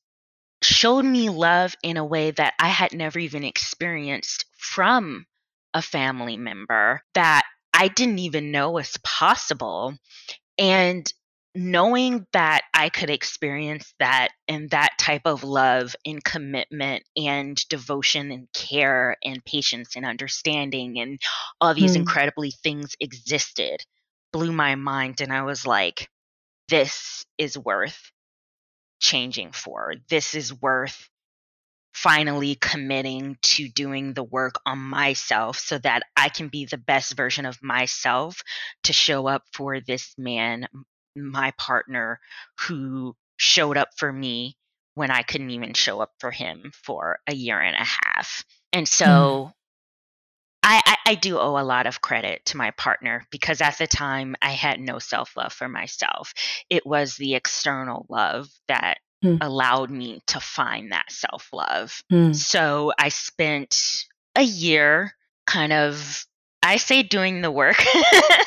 Showed 0.62 1.06
me 1.06 1.30
love 1.30 1.76
in 1.84 1.98
a 1.98 2.06
way 2.06 2.32
that 2.32 2.54
I 2.60 2.70
had 2.70 2.94
never 2.94 3.20
even 3.20 3.44
experienced 3.44 4.46
from 4.58 5.26
a 5.74 5.82
family 5.82 6.38
member 6.38 7.02
that 7.14 7.44
I 7.74 7.88
didn't 7.88 8.20
even 8.20 8.52
know 8.52 8.72
was 8.72 8.98
possible. 9.04 9.96
And 10.58 11.12
knowing 11.54 12.26
that 12.32 12.62
I 12.74 12.90
could 12.90 13.10
experience 13.10 13.94
that 14.00 14.30
and 14.48 14.70
that 14.70 14.98
type 14.98 15.24
of 15.26 15.44
love 15.44 15.96
and 16.06 16.24
commitment 16.24 17.04
and 17.18 17.58
devotion 17.68 18.32
and 18.32 18.48
care 18.54 19.18
and 19.24 19.44
patience 19.44 19.96
and 19.96 20.06
understanding 20.06 21.00
and 21.00 21.20
all 21.60 21.74
these 21.74 21.94
mm. 21.94 21.98
incredibly 21.98 22.52
things 22.52 22.96
existed 23.00 23.84
blew 24.32 24.52
my 24.52 24.76
mind. 24.76 25.20
And 25.20 25.34
I 25.34 25.44
was 25.44 25.66
like, 25.66 26.10
this 26.70 27.26
is 27.38 27.58
worth 27.58 28.11
changing 29.02 29.52
for. 29.52 29.96
This 30.10 30.34
is 30.36 30.54
worth 30.54 31.10
finally 31.94 32.56
committing 32.56 33.38
to 33.42 33.68
doing 33.68 34.14
the 34.14 34.24
work 34.24 34.56
on 34.66 34.78
myself 34.78 35.60
so 35.60 35.78
that 35.80 36.04
I 36.16 36.30
can 36.30 36.48
be 36.48 36.66
the 36.66 36.78
best 36.78 37.18
version 37.18 37.46
of 37.46 37.62
myself 37.62 38.42
to 38.84 38.94
show 38.94 39.28
up 39.28 39.44
for 39.54 39.82
this 39.82 40.14
man, 40.18 40.68
my 41.16 41.52
partner, 41.58 42.20
who 42.62 43.16
showed 43.36 43.76
up 43.76 43.90
for 43.98 44.12
me 44.12 44.56
when 44.94 45.12
I 45.12 45.22
couldn't 45.24 45.52
even 45.52 45.74
show 45.74 46.00
up 46.00 46.12
for 46.20 46.32
him 46.32 46.72
for 46.74 47.20
a 47.28 47.34
year 47.34 47.60
and 47.60 47.76
a 47.76 47.86
half. 47.86 48.46
And 48.72 48.88
so 48.88 49.06
mm. 49.06 49.54
I, 50.64 50.82
I, 50.86 51.12
I, 51.12 51.16
do 51.16 51.40
owe 51.40 51.60
a 51.60 51.64
lot 51.64 51.88
of 51.88 52.02
credit 52.02 52.46
to 52.46 52.58
my 52.58 52.72
partner 52.72 53.26
because 53.32 53.62
at 53.62 53.78
the 53.80 53.88
time 53.88 54.36
I 54.42 54.52
had 54.52 54.80
no 54.80 55.00
self 55.00 55.36
love 55.36 55.54
for 55.54 55.68
myself. 55.68 56.34
It 56.70 56.86
was 56.86 57.16
the 57.16 57.34
external 57.36 58.06
love 58.10 58.50
that 58.68 59.00
mm. 59.24 59.40
allowed 59.42 59.90
me 59.90 60.22
to 60.28 60.40
find 60.40 60.92
that 60.92 61.12
self 61.12 61.50
love. 61.52 62.04
Mm. 62.12 62.36
So 62.36 62.94
I 62.98 63.10
spent 63.10 64.06
a 64.36 64.44
year 64.44 65.16
kind 65.48 65.74
of 65.74 66.26
I 66.64 66.78
say 66.78 67.02
doing 67.02 67.42
the 67.42 67.52
work 67.52 67.78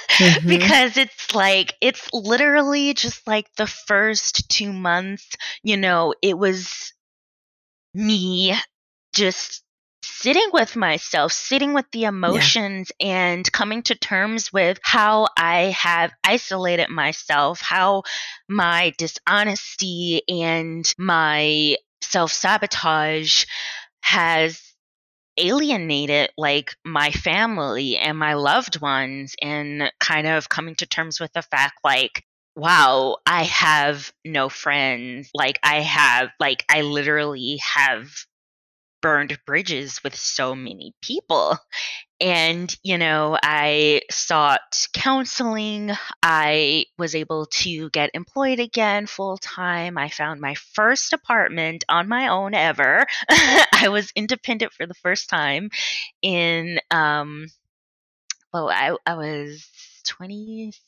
mm-hmm. 0.09 0.48
because 0.48 0.96
it's 0.96 1.35
like, 1.35 1.74
it's 1.81 2.09
literally 2.12 2.94
just 2.94 3.27
like 3.27 3.53
the 3.57 3.66
first 3.66 4.48
two 4.48 4.72
months, 4.72 5.37
you 5.64 5.77
know, 5.77 6.14
it 6.22 6.38
was 6.38 6.92
me 7.92 8.55
just 9.12 9.63
sitting 10.06 10.48
with 10.52 10.76
myself, 10.76 11.32
sitting 11.32 11.72
with 11.72 11.86
the 11.92 12.04
emotions 12.04 12.90
yeah. 12.98 13.06
and 13.06 13.52
coming 13.52 13.82
to 13.84 13.94
terms 13.94 14.52
with 14.52 14.78
how 14.82 15.28
I 15.36 15.74
have 15.76 16.12
isolated 16.22 16.88
myself, 16.88 17.60
how 17.60 18.02
my 18.48 18.92
dishonesty 18.98 20.22
and 20.28 20.92
my 20.98 21.76
self 22.02 22.32
sabotage 22.32 23.44
has 24.00 24.60
alienated 25.36 26.30
like 26.36 26.76
my 26.84 27.10
family 27.10 27.96
and 27.96 28.16
my 28.18 28.34
loved 28.34 28.80
ones 28.80 29.34
and 29.42 29.90
kind 29.98 30.26
of 30.26 30.48
coming 30.48 30.74
to 30.76 30.86
terms 30.86 31.18
with 31.18 31.32
the 31.32 31.42
fact 31.42 31.78
like 31.82 32.22
wow 32.54 33.16
i 33.26 33.42
have 33.42 34.12
no 34.24 34.48
friends 34.48 35.28
like 35.34 35.58
i 35.64 35.80
have 35.80 36.28
like 36.38 36.64
i 36.68 36.82
literally 36.82 37.58
have 37.74 38.08
burned 39.04 39.38
bridges 39.44 40.02
with 40.02 40.16
so 40.16 40.54
many 40.54 40.94
people. 41.02 41.58
And, 42.22 42.74
you 42.82 42.96
know, 42.96 43.36
I 43.42 44.00
sought 44.10 44.86
counseling. 44.94 45.90
I 46.22 46.86
was 46.96 47.14
able 47.14 47.44
to 47.46 47.90
get 47.90 48.12
employed 48.14 48.60
again 48.60 49.06
full 49.06 49.36
time. 49.36 49.98
I 49.98 50.08
found 50.08 50.40
my 50.40 50.54
first 50.54 51.12
apartment 51.12 51.84
on 51.90 52.08
my 52.08 52.28
own 52.28 52.54
ever. 52.54 53.04
I 53.28 53.88
was 53.90 54.10
independent 54.16 54.72
for 54.72 54.86
the 54.86 54.94
first 54.94 55.28
time 55.28 55.68
in, 56.22 56.80
um, 56.90 57.48
well, 58.54 58.70
I, 58.70 58.96
I 59.04 59.16
was 59.16 59.68
26 60.06 60.80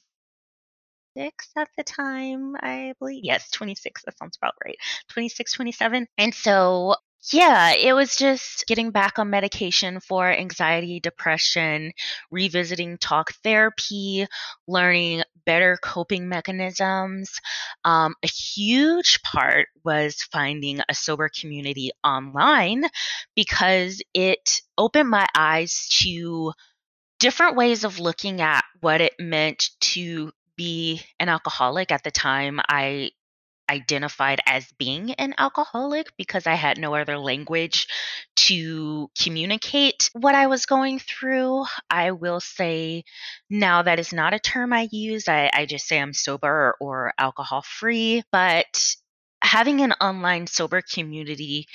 at 1.57 1.69
the 1.77 1.85
time, 1.85 2.57
I 2.61 2.95
believe. 2.99 3.25
Yes, 3.25 3.51
26. 3.51 4.05
That 4.05 4.17
sounds 4.19 4.37
about 4.37 4.55
right. 4.65 4.77
26, 5.11 5.53
27. 5.53 6.07
And 6.19 6.35
so 6.35 6.97
yeah, 7.33 7.73
it 7.73 7.93
was 7.93 8.15
just 8.15 8.67
getting 8.67 8.91
back 8.91 9.19
on 9.19 9.31
medication 9.31 10.01
for 10.01 10.31
anxiety, 10.31 11.01
depression, 11.01 11.93
revisiting 12.31 12.99
talk 12.99 13.33
therapy, 13.43 14.27
learning 14.69 15.23
better 15.45 15.79
coping 15.83 16.29
mechanisms. 16.29 17.41
Um, 17.85 18.15
a 18.23 18.29
huge 18.29 19.23
part 19.23 19.69
was 19.85 20.23
finding 20.31 20.81
a 20.89 20.95
sober 20.95 21.29
community 21.29 21.91
online 22.05 22.85
because 23.35 24.03
it 24.15 24.61
opened 24.79 25.11
my 25.11 25.27
eyes 25.37 25.89
to 26.03 26.53
different 27.19 27.57
ways 27.57 27.85
of 27.85 27.99
looking 27.99 28.41
at 28.41 28.65
what 28.81 29.01
it 29.01 29.15
meant 29.19 29.71
to 29.81 30.33
be 30.57 31.03
an 31.21 31.29
alcoholic 31.29 31.93
at 31.93 32.03
the 32.03 32.11
time 32.11 32.61
i 32.69 33.11
identified 33.69 34.41
as 34.47 34.71
being 34.79 35.13
an 35.13 35.35
alcoholic 35.39 36.17
because 36.17 36.47
I 36.47 36.55
had 36.55 36.79
no 36.79 36.95
other 36.95 37.19
language 37.19 37.87
to 38.37 39.11
communicate 39.21 40.11
what 40.13 40.35
I 40.35 40.47
was 40.47 40.67
going 40.67 40.99
through. 40.99 41.65
I 41.91 42.13
will 42.13 42.41
say 42.41 43.05
now 43.51 43.83
that 43.83 43.99
is 43.99 44.13
not 44.13 44.35
a 44.35 44.39
term 44.39 44.73
I 44.73 44.89
use. 44.91 45.29
I, 45.29 45.51
I 45.53 45.67
just 45.67 45.87
say 45.87 46.01
I'm 46.01 46.13
sober 46.13 46.75
or 46.81 47.13
alcohol 47.19 47.63
free. 47.63 48.23
But 48.33 48.95
having 49.43 49.81
an 49.81 49.93
online 49.93 50.47
sober 50.47 50.83
community 50.83 51.67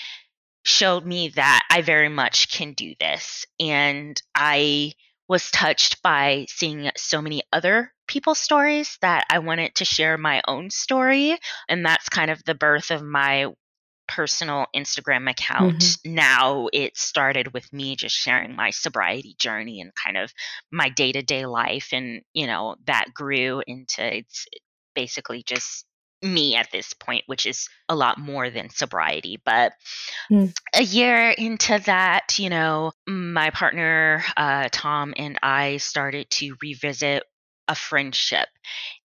showed 0.63 1.05
me 1.05 1.29
that 1.29 1.67
I 1.69 1.81
very 1.81 2.09
much 2.09 2.51
can 2.51 2.73
do 2.73 2.93
this. 2.99 3.45
And 3.59 4.21
I 4.35 4.93
was 5.27 5.49
touched 5.49 6.01
by 6.03 6.45
seeing 6.49 6.91
so 6.97 7.21
many 7.21 7.41
other 7.53 7.93
people's 8.11 8.39
stories 8.39 8.97
that 9.01 9.25
I 9.29 9.39
wanted 9.39 9.75
to 9.75 9.85
share 9.85 10.17
my 10.17 10.41
own 10.45 10.69
story. 10.69 11.37
And 11.69 11.85
that's 11.85 12.09
kind 12.09 12.29
of 12.29 12.43
the 12.43 12.53
birth 12.53 12.91
of 12.91 13.01
my 13.01 13.47
personal 14.09 14.65
Instagram 14.75 15.29
account. 15.29 15.79
Mm-hmm. 15.79 16.13
Now 16.15 16.67
it 16.73 16.97
started 16.97 17.53
with 17.53 17.71
me 17.71 17.95
just 17.95 18.13
sharing 18.13 18.53
my 18.53 18.71
sobriety 18.71 19.35
journey 19.39 19.79
and 19.79 19.91
kind 19.95 20.17
of 20.17 20.33
my 20.71 20.89
day 20.89 21.13
to 21.13 21.21
day 21.21 21.45
life. 21.45 21.89
And, 21.93 22.21
you 22.33 22.47
know, 22.47 22.75
that 22.85 23.05
grew 23.13 23.63
into 23.65 24.17
it's 24.17 24.45
basically 24.93 25.43
just 25.45 25.85
me 26.21 26.55
at 26.55 26.69
this 26.71 26.93
point, 26.93 27.23
which 27.27 27.45
is 27.45 27.69
a 27.87 27.95
lot 27.95 28.17
more 28.19 28.49
than 28.49 28.69
sobriety. 28.69 29.39
But 29.43 29.71
mm. 30.29 30.53
a 30.75 30.83
year 30.83 31.29
into 31.29 31.79
that, 31.85 32.37
you 32.37 32.49
know, 32.49 32.91
my 33.07 33.49
partner, 33.51 34.23
uh, 34.35 34.67
Tom, 34.69 35.13
and 35.15 35.39
I 35.41 35.77
started 35.77 36.29
to 36.31 36.55
revisit 36.61 37.23
a 37.67 37.75
friendship 37.75 38.47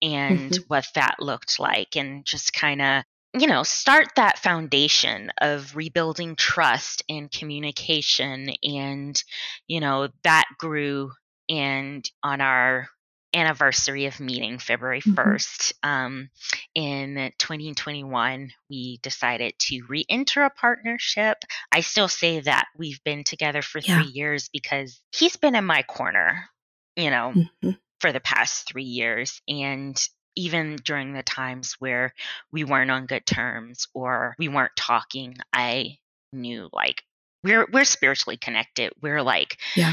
and 0.00 0.50
mm-hmm. 0.50 0.62
what 0.68 0.86
that 0.94 1.16
looked 1.20 1.58
like 1.58 1.96
and 1.96 2.24
just 2.24 2.52
kind 2.52 2.80
of 2.80 3.04
you 3.36 3.48
know, 3.48 3.64
start 3.64 4.10
that 4.14 4.38
foundation 4.38 5.32
of 5.40 5.74
rebuilding 5.74 6.36
trust 6.36 7.02
and 7.08 7.30
communication. 7.30 8.48
And, 8.62 9.20
you 9.66 9.80
know, 9.80 10.08
that 10.22 10.44
grew. 10.58 11.10
And 11.48 12.08
on 12.22 12.40
our 12.40 12.88
anniversary 13.34 14.06
of 14.06 14.20
meeting, 14.20 14.58
February 14.58 15.00
1st, 15.00 15.72
mm-hmm. 15.84 15.88
um, 15.88 16.30
in 16.74 17.32
2021, 17.38 18.50
we 18.70 19.00
decided 19.02 19.54
to 19.58 19.82
re 19.88 20.04
enter 20.08 20.44
a 20.44 20.50
partnership. 20.50 21.38
I 21.72 21.80
still 21.80 22.08
say 22.08 22.40
that 22.40 22.66
we've 22.78 23.02
been 23.04 23.24
together 23.24 23.62
for 23.62 23.80
yeah. 23.80 24.00
three 24.00 24.12
years 24.12 24.48
because 24.52 25.00
he's 25.12 25.36
been 25.36 25.56
in 25.56 25.64
my 25.64 25.82
corner, 25.82 26.48
you 26.96 27.10
know. 27.10 27.32
Mm-hmm. 27.34 27.70
For 28.00 28.12
the 28.12 28.20
past 28.20 28.68
three 28.68 28.84
years. 28.84 29.40
And 29.48 30.00
even 30.36 30.76
during 30.76 31.12
the 31.12 31.22
times 31.22 31.76
where 31.78 32.12
we 32.52 32.64
weren't 32.64 32.90
on 32.90 33.06
good 33.06 33.24
terms 33.24 33.86
or 33.94 34.34
we 34.38 34.48
weren't 34.48 34.76
talking, 34.76 35.36
I 35.52 35.98
knew 36.32 36.68
like 36.72 37.02
we're 37.42 37.66
we're 37.72 37.84
spiritually 37.84 38.36
connected. 38.36 38.92
We're 39.00 39.22
like 39.22 39.58
yeah. 39.76 39.92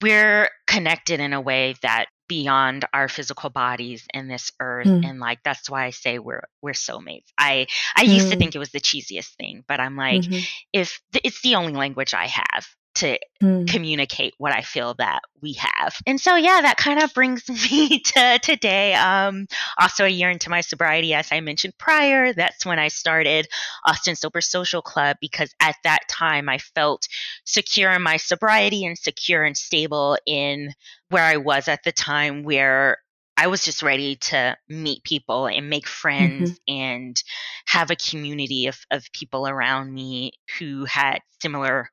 we're 0.00 0.48
connected 0.66 1.20
in 1.20 1.32
a 1.32 1.40
way 1.40 1.74
that 1.82 2.06
beyond 2.28 2.86
our 2.94 3.08
physical 3.08 3.50
bodies 3.50 4.06
and 4.14 4.30
this 4.30 4.52
earth 4.58 4.86
mm. 4.86 5.04
and 5.06 5.20
like 5.20 5.38
that's 5.44 5.68
why 5.68 5.84
I 5.84 5.90
say 5.90 6.18
we're 6.18 6.44
we're 6.62 6.72
soulmates. 6.72 7.26
I 7.36 7.66
I 7.96 8.04
mm. 8.04 8.14
used 8.14 8.30
to 8.30 8.36
mm. 8.36 8.38
think 8.38 8.54
it 8.54 8.58
was 8.58 8.70
the 8.70 8.80
cheesiest 8.80 9.34
thing, 9.34 9.64
but 9.66 9.80
I'm 9.80 9.96
like 9.96 10.22
mm-hmm. 10.22 10.40
if 10.72 11.00
th- 11.12 11.24
it's 11.24 11.42
the 11.42 11.56
only 11.56 11.72
language 11.72 12.14
I 12.14 12.28
have 12.28 12.66
to 12.94 13.18
mm. 13.42 13.68
communicate 13.68 14.34
what 14.38 14.52
I 14.52 14.62
feel 14.62 14.94
that 14.94 15.20
we 15.40 15.54
have. 15.54 15.96
And 16.06 16.20
so, 16.20 16.36
yeah, 16.36 16.60
that 16.62 16.76
kind 16.76 17.02
of 17.02 17.12
brings 17.14 17.48
me 17.70 18.00
to 18.00 18.38
today. 18.42 18.94
Um, 18.94 19.46
also, 19.78 20.04
a 20.04 20.08
year 20.08 20.30
into 20.30 20.50
my 20.50 20.60
sobriety, 20.60 21.14
as 21.14 21.28
I 21.32 21.40
mentioned 21.40 21.74
prior, 21.78 22.32
that's 22.32 22.66
when 22.66 22.78
I 22.78 22.88
started 22.88 23.48
Austin 23.86 24.16
Sober 24.16 24.40
Social 24.40 24.82
Club 24.82 25.16
because 25.20 25.54
at 25.60 25.76
that 25.84 26.00
time 26.08 26.48
I 26.48 26.58
felt 26.58 27.08
secure 27.44 27.90
in 27.90 28.02
my 28.02 28.16
sobriety 28.16 28.84
and 28.84 28.98
secure 28.98 29.44
and 29.44 29.56
stable 29.56 30.16
in 30.26 30.72
where 31.08 31.24
I 31.24 31.36
was 31.38 31.68
at 31.68 31.84
the 31.84 31.92
time, 31.92 32.42
where 32.42 32.98
I 33.36 33.46
was 33.46 33.64
just 33.64 33.82
ready 33.82 34.16
to 34.16 34.56
meet 34.68 35.04
people 35.04 35.46
and 35.46 35.70
make 35.70 35.88
friends 35.88 36.50
mm-hmm. 36.50 36.72
and 36.72 37.22
have 37.66 37.90
a 37.90 37.96
community 37.96 38.66
of, 38.66 38.78
of 38.90 39.04
people 39.12 39.48
around 39.48 39.92
me 39.92 40.32
who 40.58 40.84
had 40.84 41.20
similar 41.40 41.90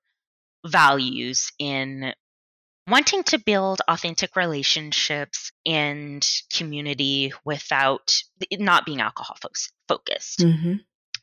values 0.65 1.51
in 1.59 2.13
wanting 2.87 3.23
to 3.23 3.37
build 3.37 3.81
authentic 3.87 4.35
relationships 4.35 5.51
and 5.65 6.27
community 6.53 7.31
without 7.45 8.21
not 8.53 8.85
being 8.85 8.99
alcohol 9.01 9.37
fo- 9.41 9.49
focused. 9.87 10.39
Mm-hmm. 10.39 10.75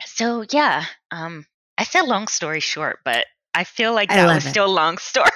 So 0.04 0.44
yeah, 0.50 0.84
um, 1.10 1.46
I 1.76 1.84
said 1.84 2.02
long 2.02 2.28
story 2.28 2.60
short, 2.60 3.00
but 3.04 3.26
I 3.54 3.64
feel 3.64 3.94
like 3.94 4.10
that 4.10 4.26
was 4.26 4.46
it. 4.46 4.50
still 4.50 4.66
a 4.66 4.68
long 4.68 4.98
story. 4.98 5.30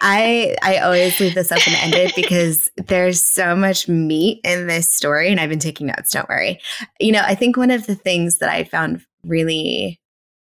I 0.00 0.56
I 0.62 0.78
always 0.78 1.20
leave 1.20 1.34
this 1.34 1.52
open 1.52 1.74
ended 1.74 2.12
because 2.16 2.70
there's 2.76 3.22
so 3.22 3.54
much 3.54 3.88
meat 3.88 4.40
in 4.44 4.66
this 4.66 4.92
story, 4.92 5.30
and 5.30 5.38
I've 5.38 5.50
been 5.50 5.58
taking 5.58 5.86
notes. 5.86 6.10
Don't 6.10 6.28
worry. 6.28 6.60
You 6.98 7.12
know, 7.12 7.22
I 7.24 7.34
think 7.34 7.56
one 7.56 7.70
of 7.70 7.86
the 7.86 7.94
things 7.94 8.38
that 8.38 8.50
I 8.50 8.64
found 8.64 9.04
really 9.24 10.00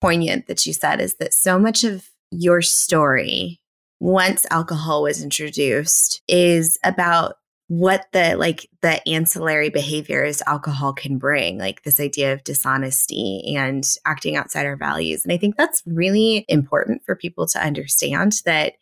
poignant 0.01 0.47
that 0.47 0.65
you 0.65 0.73
said 0.73 0.99
is 0.99 1.15
that 1.15 1.33
so 1.33 1.59
much 1.59 1.83
of 1.83 2.09
your 2.37 2.61
story 2.61 3.59
once 3.99 4.45
alcohol 4.51 5.03
was 5.03 5.23
introduced 5.23 6.21
is 6.27 6.77
about 6.83 7.35
what 7.67 8.05
the 8.11 8.35
like 8.35 8.69
the 8.81 9.07
ancillary 9.07 9.69
behaviors 9.69 10.41
alcohol 10.45 10.93
can 10.93 11.17
bring 11.17 11.57
like 11.57 11.81
this 11.83 11.99
idea 11.99 12.33
of 12.33 12.43
dishonesty 12.43 13.55
and 13.55 13.95
acting 14.05 14.35
outside 14.35 14.65
our 14.65 14.75
values. 14.75 15.23
And 15.23 15.31
i 15.31 15.37
think 15.37 15.55
that's 15.55 15.81
really 15.85 16.45
important 16.49 17.03
for 17.05 17.15
people 17.15 17.47
to 17.47 17.63
understand 17.63 18.41
that 18.45 18.73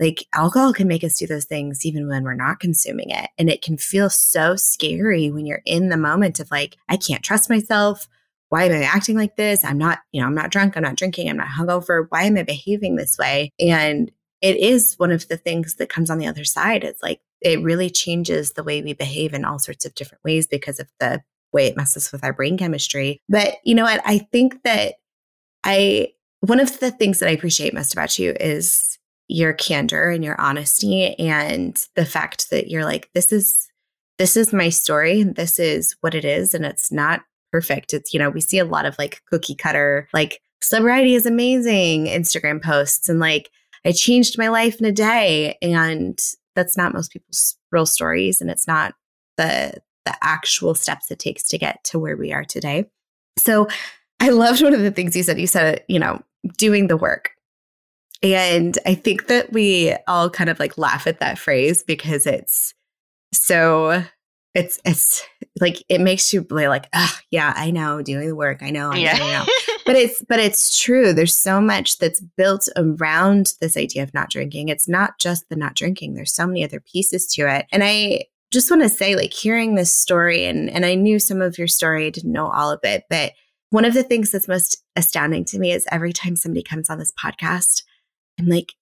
like 0.00 0.26
alcohol 0.32 0.72
can 0.72 0.88
make 0.88 1.04
us 1.04 1.16
do 1.16 1.26
those 1.26 1.44
things 1.44 1.86
even 1.86 2.08
when 2.08 2.24
we're 2.24 2.34
not 2.34 2.58
consuming 2.58 3.10
it. 3.10 3.30
And 3.38 3.48
it 3.48 3.62
can 3.62 3.78
feel 3.78 4.10
so 4.10 4.56
scary 4.56 5.30
when 5.30 5.46
you're 5.46 5.62
in 5.64 5.88
the 5.88 5.96
moment 5.96 6.40
of 6.40 6.50
like 6.50 6.76
i 6.88 6.96
can't 6.96 7.22
trust 7.22 7.48
myself 7.48 8.08
why 8.54 8.66
am 8.66 8.72
I 8.72 8.84
acting 8.84 9.16
like 9.16 9.34
this? 9.34 9.64
I'm 9.64 9.78
not, 9.78 9.98
you 10.12 10.20
know, 10.20 10.28
I'm 10.28 10.34
not 10.36 10.52
drunk, 10.52 10.76
I'm 10.76 10.84
not 10.84 10.94
drinking, 10.94 11.28
I'm 11.28 11.38
not 11.38 11.48
hungover. 11.48 12.06
Why 12.08 12.22
am 12.22 12.36
I 12.36 12.44
behaving 12.44 12.94
this 12.94 13.18
way? 13.18 13.50
And 13.58 14.12
it 14.42 14.56
is 14.58 14.94
one 14.96 15.10
of 15.10 15.26
the 15.26 15.36
things 15.36 15.74
that 15.74 15.88
comes 15.88 16.08
on 16.08 16.18
the 16.18 16.28
other 16.28 16.44
side. 16.44 16.84
It's 16.84 17.02
like 17.02 17.20
it 17.40 17.60
really 17.64 17.90
changes 17.90 18.52
the 18.52 18.62
way 18.62 18.80
we 18.80 18.92
behave 18.92 19.34
in 19.34 19.44
all 19.44 19.58
sorts 19.58 19.84
of 19.84 19.96
different 19.96 20.22
ways 20.22 20.46
because 20.46 20.78
of 20.78 20.88
the 21.00 21.20
way 21.52 21.66
it 21.66 21.76
messes 21.76 22.12
with 22.12 22.22
our 22.22 22.32
brain 22.32 22.56
chemistry. 22.56 23.20
But 23.28 23.56
you 23.64 23.74
know 23.74 23.82
what? 23.82 24.00
I 24.04 24.18
think 24.18 24.62
that 24.62 24.94
I, 25.64 26.12
one 26.38 26.60
of 26.60 26.78
the 26.78 26.92
things 26.92 27.18
that 27.18 27.28
I 27.28 27.32
appreciate 27.32 27.74
most 27.74 27.92
about 27.92 28.20
you 28.20 28.36
is 28.38 29.00
your 29.26 29.52
candor 29.52 30.10
and 30.10 30.22
your 30.22 30.40
honesty 30.40 31.16
and 31.16 31.76
the 31.96 32.06
fact 32.06 32.50
that 32.50 32.68
you're 32.68 32.84
like, 32.84 33.10
this 33.14 33.32
is, 33.32 33.66
this 34.18 34.36
is 34.36 34.52
my 34.52 34.68
story. 34.68 35.24
This 35.24 35.58
is 35.58 35.96
what 36.02 36.14
it 36.14 36.24
is. 36.24 36.54
And 36.54 36.64
it's 36.64 36.92
not 36.92 37.22
perfect. 37.54 37.94
It's, 37.94 38.12
you 38.12 38.18
know, 38.18 38.30
we 38.30 38.40
see 38.40 38.58
a 38.58 38.64
lot 38.64 38.84
of 38.84 38.98
like 38.98 39.22
cookie 39.30 39.54
cutter, 39.54 40.08
like 40.12 40.40
sobriety 40.60 41.14
is 41.14 41.24
amazing 41.24 42.06
Instagram 42.06 42.60
posts 42.60 43.08
and 43.08 43.20
like 43.20 43.48
I 43.86 43.92
changed 43.92 44.36
my 44.38 44.48
life 44.48 44.80
in 44.80 44.86
a 44.86 44.90
day. 44.90 45.56
And 45.62 46.18
that's 46.56 46.76
not 46.76 46.92
most 46.92 47.12
people's 47.12 47.56
real 47.70 47.86
stories. 47.86 48.40
And 48.40 48.50
it's 48.50 48.66
not 48.66 48.94
the 49.36 49.74
the 50.04 50.16
actual 50.20 50.74
steps 50.74 51.12
it 51.12 51.20
takes 51.20 51.44
to 51.44 51.58
get 51.58 51.82
to 51.84 52.00
where 52.00 52.16
we 52.16 52.32
are 52.32 52.44
today. 52.44 52.90
So 53.38 53.68
I 54.18 54.30
loved 54.30 54.60
one 54.60 54.74
of 54.74 54.80
the 54.80 54.90
things 54.90 55.14
you 55.14 55.22
said. 55.22 55.38
You 55.38 55.46
said, 55.46 55.84
you 55.86 56.00
know, 56.00 56.20
doing 56.58 56.88
the 56.88 56.96
work. 56.96 57.30
And 58.20 58.76
I 58.84 58.94
think 58.94 59.28
that 59.28 59.52
we 59.52 59.94
all 60.08 60.28
kind 60.28 60.50
of 60.50 60.58
like 60.58 60.76
laugh 60.76 61.06
at 61.06 61.20
that 61.20 61.38
phrase 61.38 61.84
because 61.84 62.26
it's 62.26 62.74
so 63.32 64.02
it's 64.54 64.78
it's 64.84 65.22
like 65.60 65.82
it 65.88 66.00
makes 66.00 66.32
you 66.32 66.42
be 66.42 66.68
like, 66.68 66.86
oh 66.94 67.18
yeah, 67.30 67.52
I 67.56 67.70
know, 67.70 68.02
doing 68.02 68.28
the 68.28 68.36
work, 68.36 68.62
I 68.62 68.70
know, 68.70 68.90
I 68.90 68.96
yeah. 68.96 69.16
know. 69.16 69.44
but 69.86 69.96
it's 69.96 70.24
but 70.28 70.38
it's 70.38 70.80
true. 70.80 71.12
There's 71.12 71.36
so 71.36 71.60
much 71.60 71.98
that's 71.98 72.20
built 72.36 72.68
around 72.76 73.54
this 73.60 73.76
idea 73.76 74.02
of 74.02 74.14
not 74.14 74.30
drinking. 74.30 74.68
It's 74.68 74.88
not 74.88 75.18
just 75.18 75.48
the 75.48 75.56
not 75.56 75.74
drinking. 75.74 76.14
There's 76.14 76.34
so 76.34 76.46
many 76.46 76.64
other 76.64 76.80
pieces 76.80 77.26
to 77.34 77.48
it. 77.48 77.66
And 77.72 77.82
I 77.84 78.24
just 78.52 78.70
want 78.70 78.82
to 78.82 78.88
say, 78.88 79.16
like, 79.16 79.32
hearing 79.32 79.74
this 79.74 79.94
story, 79.94 80.44
and 80.44 80.70
and 80.70 80.86
I 80.86 80.94
knew 80.94 81.18
some 81.18 81.42
of 81.42 81.58
your 81.58 81.68
story, 81.68 82.06
I 82.06 82.10
didn't 82.10 82.32
know 82.32 82.48
all 82.48 82.70
of 82.70 82.80
it, 82.84 83.04
but 83.10 83.32
one 83.70 83.84
of 83.84 83.94
the 83.94 84.04
things 84.04 84.30
that's 84.30 84.46
most 84.46 84.84
astounding 84.94 85.44
to 85.46 85.58
me 85.58 85.72
is 85.72 85.84
every 85.90 86.12
time 86.12 86.36
somebody 86.36 86.62
comes 86.62 86.88
on 86.88 87.00
this 87.00 87.12
podcast, 87.12 87.82
I'm 88.38 88.46
like, 88.46 88.72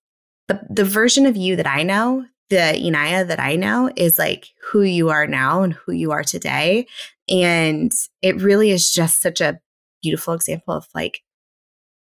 the, 0.48 0.61
the 0.68 0.85
version 0.85 1.24
of 1.24 1.35
you 1.35 1.56
that 1.56 1.66
I 1.66 1.82
know 1.82 2.26
the 2.50 2.57
Inaya 2.57 3.26
that 3.26 3.40
I 3.40 3.57
know 3.57 3.90
is 3.96 4.18
like 4.18 4.48
who 4.62 4.83
you 4.83 5.09
are 5.09 5.26
now 5.26 5.62
and 5.62 5.72
who 5.72 5.92
you 5.92 6.12
are 6.12 6.24
today. 6.24 6.87
And 7.28 7.92
it 8.20 8.40
really 8.40 8.70
is 8.70 8.90
just 8.90 9.22
such 9.22 9.40
a 9.40 9.61
beautiful 10.02 10.35
example 10.35 10.74
of 10.74 10.87
like, 10.94 11.22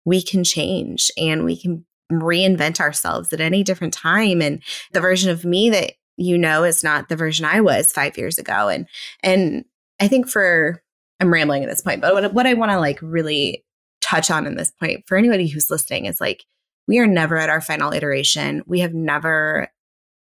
we 0.04 0.20
can 0.22 0.42
change 0.42 1.10
and 1.16 1.44
we 1.44 1.56
can 1.56 1.84
reinvent 2.10 2.80
ourselves 2.80 3.32
at 3.32 3.40
any 3.40 3.62
different 3.62 3.94
time. 3.94 4.42
And 4.42 4.62
the 4.92 5.00
version 5.00 5.30
of 5.30 5.44
me 5.44 5.70
that 5.70 5.92
you 6.16 6.36
know 6.36 6.64
is 6.64 6.82
not 6.82 7.08
the 7.08 7.16
version 7.16 7.44
I 7.44 7.60
was 7.60 7.92
five 7.92 8.18
years 8.18 8.38
ago. 8.38 8.68
And, 8.68 8.86
and 9.22 9.64
I 10.00 10.08
think 10.08 10.28
for, 10.28 10.82
I'm 11.20 11.32
rambling 11.32 11.62
at 11.62 11.70
this 11.70 11.82
point, 11.82 12.00
but 12.00 12.14
what, 12.14 12.34
what 12.34 12.46
I 12.46 12.54
want 12.54 12.72
to 12.72 12.80
like 12.80 12.98
really 13.00 13.64
touch 14.00 14.30
on 14.30 14.46
in 14.46 14.56
this 14.56 14.72
point 14.72 15.04
for 15.06 15.16
anybody 15.16 15.46
who's 15.46 15.70
listening 15.70 16.06
is 16.06 16.20
like, 16.20 16.44
we 16.88 16.98
are 16.98 17.06
never 17.06 17.38
at 17.38 17.48
our 17.48 17.60
final 17.60 17.92
iteration. 17.92 18.62
We 18.66 18.80
have 18.80 18.92
never 18.92 19.68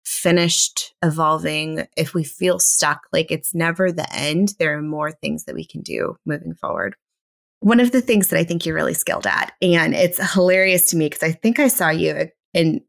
finished 0.04 0.94
evolving, 1.02 1.86
if 1.96 2.14
we 2.14 2.24
feel 2.24 2.58
stuck, 2.58 3.06
like 3.12 3.30
it's 3.30 3.54
never 3.54 3.90
the 3.90 4.12
end, 4.14 4.54
there 4.58 4.76
are 4.76 4.82
more 4.82 5.10
things 5.10 5.44
that 5.44 5.54
we 5.54 5.64
can 5.64 5.80
do 5.80 6.16
moving 6.26 6.54
forward. 6.54 6.94
One 7.60 7.80
of 7.80 7.92
the 7.92 8.02
things 8.02 8.28
that 8.28 8.38
I 8.38 8.44
think 8.44 8.66
you're 8.66 8.74
really 8.74 8.94
skilled 8.94 9.26
at, 9.26 9.52
and 9.62 9.94
it's 9.94 10.32
hilarious 10.34 10.90
to 10.90 10.96
me 10.96 11.06
because 11.06 11.22
I 11.22 11.32
think 11.32 11.58
I 11.58 11.68
saw 11.68 11.88
you 11.88 12.28
and 12.52 12.82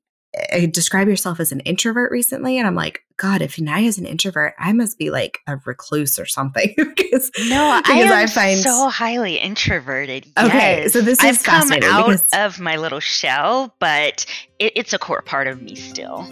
uh, 0.52 0.66
describe 0.72 1.08
yourself 1.08 1.40
as 1.40 1.52
an 1.52 1.62
introvert 1.62 2.12
recently. 2.12 2.58
And 2.58 2.68
I'm 2.68 2.76
like, 2.76 3.04
God, 3.18 3.42
if 3.42 3.56
Inaya 3.56 3.86
is 3.86 3.98
an 3.98 4.06
introvert, 4.06 4.54
I 4.60 4.74
must 4.74 4.98
be 4.98 5.10
like 5.10 5.40
a 5.48 5.58
recluse 5.66 6.20
or 6.20 6.26
something. 6.26 6.74
because, 6.78 7.32
no, 7.48 7.80
because 7.82 7.96
I 7.96 8.00
am 8.00 8.12
I 8.12 8.28
find 8.28 8.60
so 8.60 8.90
highly 8.90 9.38
introverted. 9.38 10.26
Okay, 10.38 10.82
yes. 10.84 10.94
so 10.94 11.00
this 11.00 11.24
is 11.24 11.26
I've 11.26 11.44
come 11.44 11.72
out 11.84 12.08
because... 12.08 12.28
of 12.34 12.60
my 12.60 12.76
little 12.76 13.00
shell, 13.00 13.74
but 13.80 14.26
it, 14.60 14.74
it's 14.76 14.92
a 14.92 15.00
core 15.00 15.22
part 15.22 15.48
of 15.48 15.62
me 15.62 15.76
still. 15.76 16.28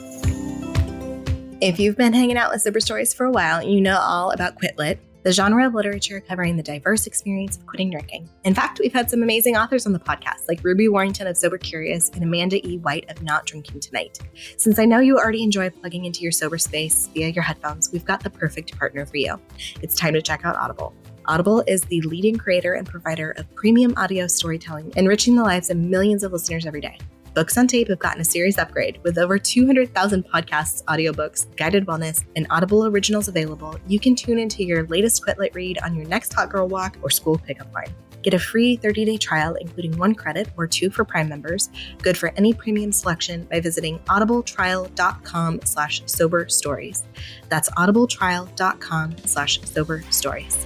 If 1.64 1.80
you've 1.80 1.96
been 1.96 2.12
hanging 2.12 2.36
out 2.36 2.52
with 2.52 2.62
Sober 2.62 2.82
Stories 2.82 3.14
for 3.14 3.26
a 3.26 3.32
while, 3.32 3.64
you 3.64 3.80
know 3.80 3.98
all 3.98 4.32
about 4.32 4.56
Quit 4.56 4.78
Lit 4.78 5.00
the 5.24 5.32
genre 5.32 5.66
of 5.66 5.74
literature 5.74 6.20
covering 6.20 6.58
the 6.58 6.64
diverse 6.64 7.08
experience 7.08 7.56
of 7.56 7.66
quitting 7.66 7.90
drinking. 7.90 8.28
In 8.44 8.54
fact, 8.54 8.80
we've 8.80 8.92
had 8.92 9.10
some 9.10 9.24
amazing 9.24 9.56
authors 9.56 9.86
on 9.86 9.94
the 9.94 10.00
podcast, 10.00 10.50
like 10.50 10.62
Ruby 10.62 10.90
Warrington 10.90 11.28
of 11.28 11.38
Sober 11.38 11.58
Curious 11.58 12.10
and 12.10 12.22
Amanda 12.22 12.58
E. 12.68 12.80
White 12.80 13.10
of 13.10 13.24
Not 13.24 13.46
Drinking 13.46 13.80
Tonight. 13.80 14.20
Since 14.58 14.80
I 14.80 14.84
know 14.84 15.00
you 15.00 15.18
already 15.18 15.42
enjoy 15.42 15.70
plugging 15.70 16.04
into 16.04 16.20
your 16.24 16.34
sober 16.34 16.58
space 16.58 17.08
via 17.14 17.30
your 17.30 17.44
headphones, 17.44 17.90
we've 17.94 18.04
got 18.04 18.22
the 18.22 18.30
perfect 18.30 18.78
partner 18.78 19.06
for 19.06 19.16
you. 19.16 19.40
It's 19.82 19.96
time 19.96 20.14
to 20.16 20.22
check 20.22 20.44
out 20.44 20.58
Audible. 20.58 20.94
Audible 21.26 21.64
is 21.68 21.84
the 21.84 22.02
leading 22.02 22.36
creator 22.36 22.74
and 22.74 22.86
provider 22.86 23.32
of 23.32 23.50
premium 23.56 23.94
audio 23.96 24.28
storytelling, 24.28 24.92
enriching 24.98 25.38
the 25.38 25.44
lives 25.44 25.70
of 25.70 25.78
millions 25.78 26.24
of 26.24 26.34
listeners 26.34 26.66
every 26.66 26.82
day. 26.82 26.98
Books 27.34 27.58
on 27.58 27.66
Tape 27.66 27.88
have 27.88 27.98
gotten 27.98 28.22
a 28.22 28.26
serious 28.26 28.60
upgrade 28.60 29.00
with 29.02 29.18
over 29.18 29.40
200,000 29.40 30.24
podcasts, 30.24 30.84
audiobooks, 30.84 31.48
guided 31.56 31.88
wellness, 31.88 32.24
and 32.36 32.46
Audible 32.52 32.86
originals 32.86 33.28
available. 33.28 33.76
You 33.88 34.00
can 34.00 34.16
tune 34.16 34.38
into 34.38 34.64
your 34.64 34.86
latest 34.86 35.24
Quit 35.24 35.40
Lit 35.40 35.56
read 35.56 35.80
on 35.80 35.96
your 35.96 36.06
next 36.06 36.32
hot 36.32 36.50
girl 36.50 36.68
walk 36.68 36.98
or 37.02 37.10
school 37.10 37.40
pickup 37.40 37.74
line. 37.74 37.92
Get 38.22 38.36
a 38.36 38.40
free 38.40 38.78
30-day 38.78 39.18
trial, 39.18 39.56
including 39.56 39.98
one 39.98 40.14
credit 40.14 40.48
or 40.58 40.68
two 40.68 40.92
for 40.92 41.04
Prime 41.04 41.28
members, 41.28 41.70
good 42.04 42.18
for 42.18 42.32
any 42.38 42.54
premium 42.54 42.92
selection 42.92 43.46
by 43.46 43.60
visiting 43.60 43.98
audibletrial.com 44.00 45.60
slash 45.66 46.04
sober 46.06 46.48
stories. 46.48 47.04
That's 47.50 47.70
audibletrial.com 47.72 49.18
slash 49.26 49.60
sober 49.64 50.04
stories. 50.12 50.66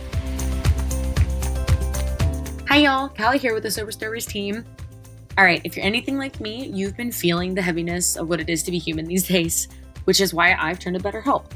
Hi 2.68 2.80
y'all, 2.80 3.08
Callie 3.08 3.40
here 3.40 3.54
with 3.54 3.64
the 3.64 3.72
Sober 3.72 3.92
Stories 3.92 4.26
team. 4.26 4.66
All 5.38 5.44
right, 5.44 5.62
if 5.64 5.76
you're 5.78 5.86
anything 5.86 6.18
like 6.18 6.40
me, 6.40 6.66
you've 6.74 6.98
been 6.98 7.12
feeling 7.12 7.54
the 7.54 7.62
heaviness 7.62 8.16
of 8.16 8.28
what 8.28 8.40
it 8.40 8.50
is 8.50 8.64
to 8.64 8.72
be 8.72 8.80
human 8.80 9.06
these 9.06 9.28
days, 9.28 9.68
which 10.06 10.20
is 10.20 10.34
why 10.34 10.56
I've 10.60 10.80
turned 10.80 10.98
to 10.98 11.04
BetterHelp. 11.04 11.52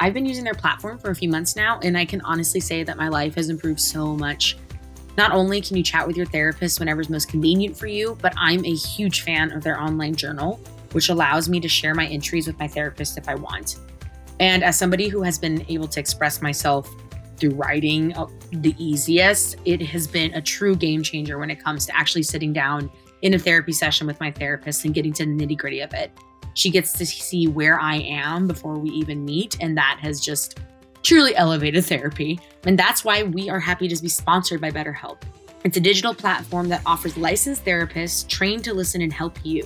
I've 0.00 0.14
been 0.14 0.24
using 0.24 0.42
their 0.42 0.54
platform 0.54 0.98
for 0.98 1.10
a 1.10 1.14
few 1.14 1.28
months 1.28 1.54
now, 1.54 1.78
and 1.82 1.98
I 1.98 2.06
can 2.06 2.22
honestly 2.22 2.60
say 2.60 2.82
that 2.82 2.96
my 2.96 3.08
life 3.08 3.34
has 3.34 3.50
improved 3.50 3.80
so 3.80 4.16
much. 4.16 4.56
Not 5.18 5.32
only 5.32 5.60
can 5.60 5.76
you 5.76 5.82
chat 5.82 6.06
with 6.06 6.16
your 6.16 6.24
therapist 6.24 6.80
whenever's 6.80 7.10
most 7.10 7.28
convenient 7.28 7.76
for 7.76 7.86
you, 7.86 8.16
but 8.22 8.32
I'm 8.38 8.64
a 8.64 8.74
huge 8.74 9.20
fan 9.20 9.52
of 9.52 9.62
their 9.62 9.78
online 9.78 10.14
journal, 10.14 10.58
which 10.92 11.10
allows 11.10 11.46
me 11.46 11.60
to 11.60 11.68
share 11.68 11.94
my 11.94 12.06
entries 12.06 12.46
with 12.46 12.58
my 12.58 12.68
therapist 12.68 13.18
if 13.18 13.28
I 13.28 13.34
want. 13.34 13.76
And 14.40 14.64
as 14.64 14.78
somebody 14.78 15.08
who 15.08 15.20
has 15.22 15.38
been 15.38 15.62
able 15.68 15.88
to 15.88 16.00
express 16.00 16.40
myself 16.40 16.90
through 17.36 17.50
writing 17.50 18.16
uh, 18.16 18.28
the 18.50 18.74
easiest, 18.78 19.56
it 19.66 19.82
has 19.82 20.06
been 20.06 20.32
a 20.32 20.40
true 20.40 20.74
game 20.74 21.02
changer 21.02 21.38
when 21.38 21.50
it 21.50 21.62
comes 21.62 21.84
to 21.84 21.96
actually 21.96 22.22
sitting 22.22 22.54
down 22.54 22.90
in 23.22 23.34
a 23.34 23.38
therapy 23.38 23.72
session 23.72 24.06
with 24.06 24.20
my 24.20 24.30
therapist 24.30 24.84
and 24.84 24.94
getting 24.94 25.12
to 25.14 25.24
the 25.24 25.30
nitty 25.30 25.56
gritty 25.56 25.80
of 25.80 25.92
it. 25.94 26.12
She 26.54 26.70
gets 26.70 26.92
to 26.94 27.06
see 27.06 27.48
where 27.48 27.80
I 27.80 27.96
am 27.96 28.46
before 28.46 28.78
we 28.78 28.90
even 28.90 29.24
meet, 29.24 29.56
and 29.60 29.76
that 29.76 29.98
has 30.00 30.20
just 30.20 30.60
truly 31.02 31.36
elevated 31.36 31.84
therapy. 31.84 32.40
And 32.64 32.78
that's 32.78 33.04
why 33.04 33.22
we 33.22 33.48
are 33.48 33.60
happy 33.60 33.88
to 33.88 34.02
be 34.02 34.08
sponsored 34.08 34.60
by 34.60 34.70
BetterHelp. 34.70 35.22
It's 35.64 35.76
a 35.76 35.80
digital 35.80 36.14
platform 36.14 36.68
that 36.68 36.82
offers 36.86 37.16
licensed 37.16 37.64
therapists 37.64 38.26
trained 38.26 38.64
to 38.64 38.74
listen 38.74 39.02
and 39.02 39.12
help 39.12 39.38
you. 39.44 39.64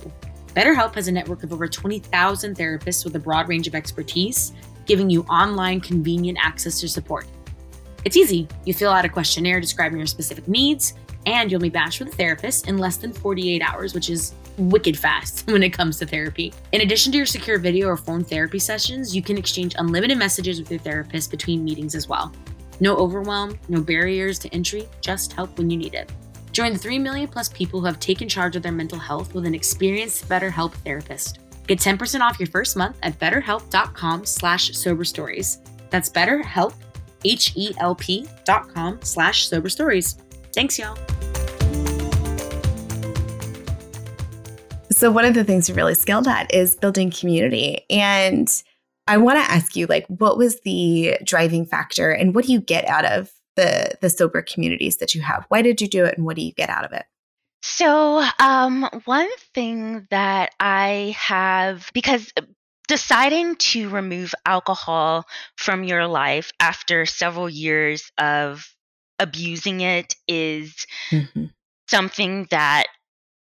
BetterHelp 0.55 0.95
has 0.95 1.07
a 1.07 1.11
network 1.11 1.43
of 1.43 1.53
over 1.53 1.67
20,000 1.67 2.57
therapists 2.57 3.05
with 3.05 3.15
a 3.15 3.19
broad 3.19 3.47
range 3.47 3.67
of 3.67 3.75
expertise, 3.75 4.51
giving 4.85 5.09
you 5.09 5.21
online 5.23 5.79
convenient 5.79 6.37
access 6.41 6.81
to 6.81 6.89
support. 6.89 7.25
It's 8.03 8.17
easy. 8.17 8.47
You 8.65 8.73
fill 8.73 8.91
out 8.91 9.05
a 9.05 9.09
questionnaire 9.09 9.61
describing 9.61 9.99
your 9.99 10.07
specific 10.07 10.47
needs, 10.47 10.95
and 11.25 11.51
you'll 11.51 11.61
be 11.61 11.69
matched 11.69 11.99
with 11.99 12.13
a 12.13 12.15
therapist 12.15 12.67
in 12.67 12.77
less 12.77 12.97
than 12.97 13.13
48 13.13 13.61
hours, 13.61 13.93
which 13.93 14.09
is 14.09 14.33
wicked 14.57 14.97
fast 14.97 15.45
when 15.51 15.63
it 15.63 15.71
comes 15.71 15.97
to 15.99 16.05
therapy. 16.05 16.53
In 16.71 16.81
addition 16.81 17.11
to 17.11 17.17
your 17.17 17.25
secure 17.25 17.57
video 17.57 17.87
or 17.87 17.97
phone 17.97 18.23
therapy 18.23 18.59
sessions, 18.59 19.15
you 19.15 19.21
can 19.21 19.37
exchange 19.37 19.75
unlimited 19.77 20.17
messages 20.17 20.59
with 20.59 20.71
your 20.71 20.79
therapist 20.79 21.31
between 21.31 21.63
meetings 21.63 21.95
as 21.95 22.07
well. 22.07 22.31
No 22.79 22.95
overwhelm, 22.95 23.59
no 23.69 23.81
barriers 23.81 24.39
to 24.39 24.49
entry, 24.49 24.87
just 25.01 25.33
help 25.33 25.57
when 25.57 25.69
you 25.69 25.77
need 25.77 25.93
it. 25.93 26.11
Join 26.51 26.73
the 26.73 26.79
3 26.79 26.99
million 26.99 27.27
plus 27.27 27.49
people 27.49 27.79
who 27.79 27.85
have 27.85 27.99
taken 27.99 28.27
charge 28.27 28.55
of 28.55 28.63
their 28.63 28.71
mental 28.71 28.99
health 28.99 29.33
with 29.33 29.45
an 29.45 29.55
experienced 29.55 30.27
BetterHelp 30.27 30.73
therapist. 30.73 31.39
Get 31.67 31.79
10% 31.79 32.21
off 32.21 32.39
your 32.39 32.47
first 32.47 32.75
month 32.75 32.97
at 33.03 33.17
betterhelp.com 33.19 34.25
slash 34.25 34.71
sober 34.73 35.05
stories. 35.05 35.59
That's 35.89 36.09
betterhelp, 36.09 36.73
H-E-L-P 37.23 38.27
dot 38.45 38.67
com 38.73 38.99
slash 39.03 39.47
sober 39.47 39.69
stories. 39.69 40.17
Thanks, 40.53 40.77
y'all. 40.77 40.97
So, 44.91 45.09
one 45.09 45.25
of 45.25 45.33
the 45.33 45.43
things 45.43 45.67
you're 45.67 45.75
really 45.75 45.95
skilled 45.95 46.27
at 46.27 46.53
is 46.53 46.75
building 46.75 47.09
community. 47.09 47.85
And 47.89 48.47
I 49.07 49.17
want 49.17 49.43
to 49.43 49.51
ask 49.51 49.75
you, 49.75 49.87
like, 49.87 50.05
what 50.07 50.37
was 50.37 50.59
the 50.61 51.17
driving 51.23 51.65
factor 51.65 52.11
and 52.11 52.35
what 52.35 52.45
do 52.45 52.53
you 52.53 52.61
get 52.61 52.85
out 52.87 53.05
of 53.05 53.31
the, 53.55 53.95
the 54.01 54.09
sober 54.09 54.41
communities 54.41 54.97
that 54.97 55.15
you 55.15 55.21
have? 55.21 55.45
Why 55.49 55.61
did 55.61 55.81
you 55.81 55.87
do 55.87 56.05
it 56.05 56.17
and 56.17 56.25
what 56.25 56.35
do 56.35 56.43
you 56.43 56.53
get 56.53 56.69
out 56.69 56.85
of 56.85 56.91
it? 56.91 57.05
So, 57.63 58.23
um, 58.39 58.89
one 59.05 59.29
thing 59.53 60.07
that 60.09 60.53
I 60.59 61.15
have, 61.17 61.89
because 61.93 62.31
deciding 62.87 63.55
to 63.55 63.89
remove 63.89 64.35
alcohol 64.45 65.25
from 65.55 65.83
your 65.83 66.07
life 66.07 66.51
after 66.59 67.05
several 67.05 67.49
years 67.49 68.11
of 68.17 68.67
abusing 69.21 69.81
it 69.81 70.15
is 70.27 70.85
mm-hmm. 71.11 71.45
something 71.87 72.47
that 72.49 72.87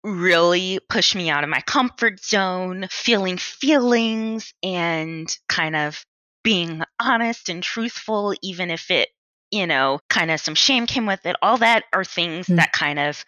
really 0.04 0.80
pushed 0.90 1.16
me 1.16 1.30
out 1.30 1.44
of 1.44 1.50
my 1.50 1.62
comfort 1.62 2.24
zone, 2.24 2.88
feeling 2.90 3.38
feelings 3.38 4.54
and 4.64 5.38
kind 5.50 5.76
of 5.76 6.06
being 6.44 6.82
honest 7.00 7.50
and 7.50 7.62
truthful, 7.62 8.34
even 8.42 8.72
if 8.72 8.90
it, 8.92 9.10
you 9.52 9.68
know, 9.68 10.00
kind 10.10 10.32
of 10.32 10.40
some 10.40 10.56
shame 10.56 10.86
came 10.86 11.08
with 11.08 11.26
it. 11.26 11.36
All 11.42 11.58
that 11.58 11.84
are 11.92 12.06
things 12.06 12.46
mm-hmm. 12.46 12.58
that 12.58 12.72
kind 12.72 13.00
of 13.00 13.26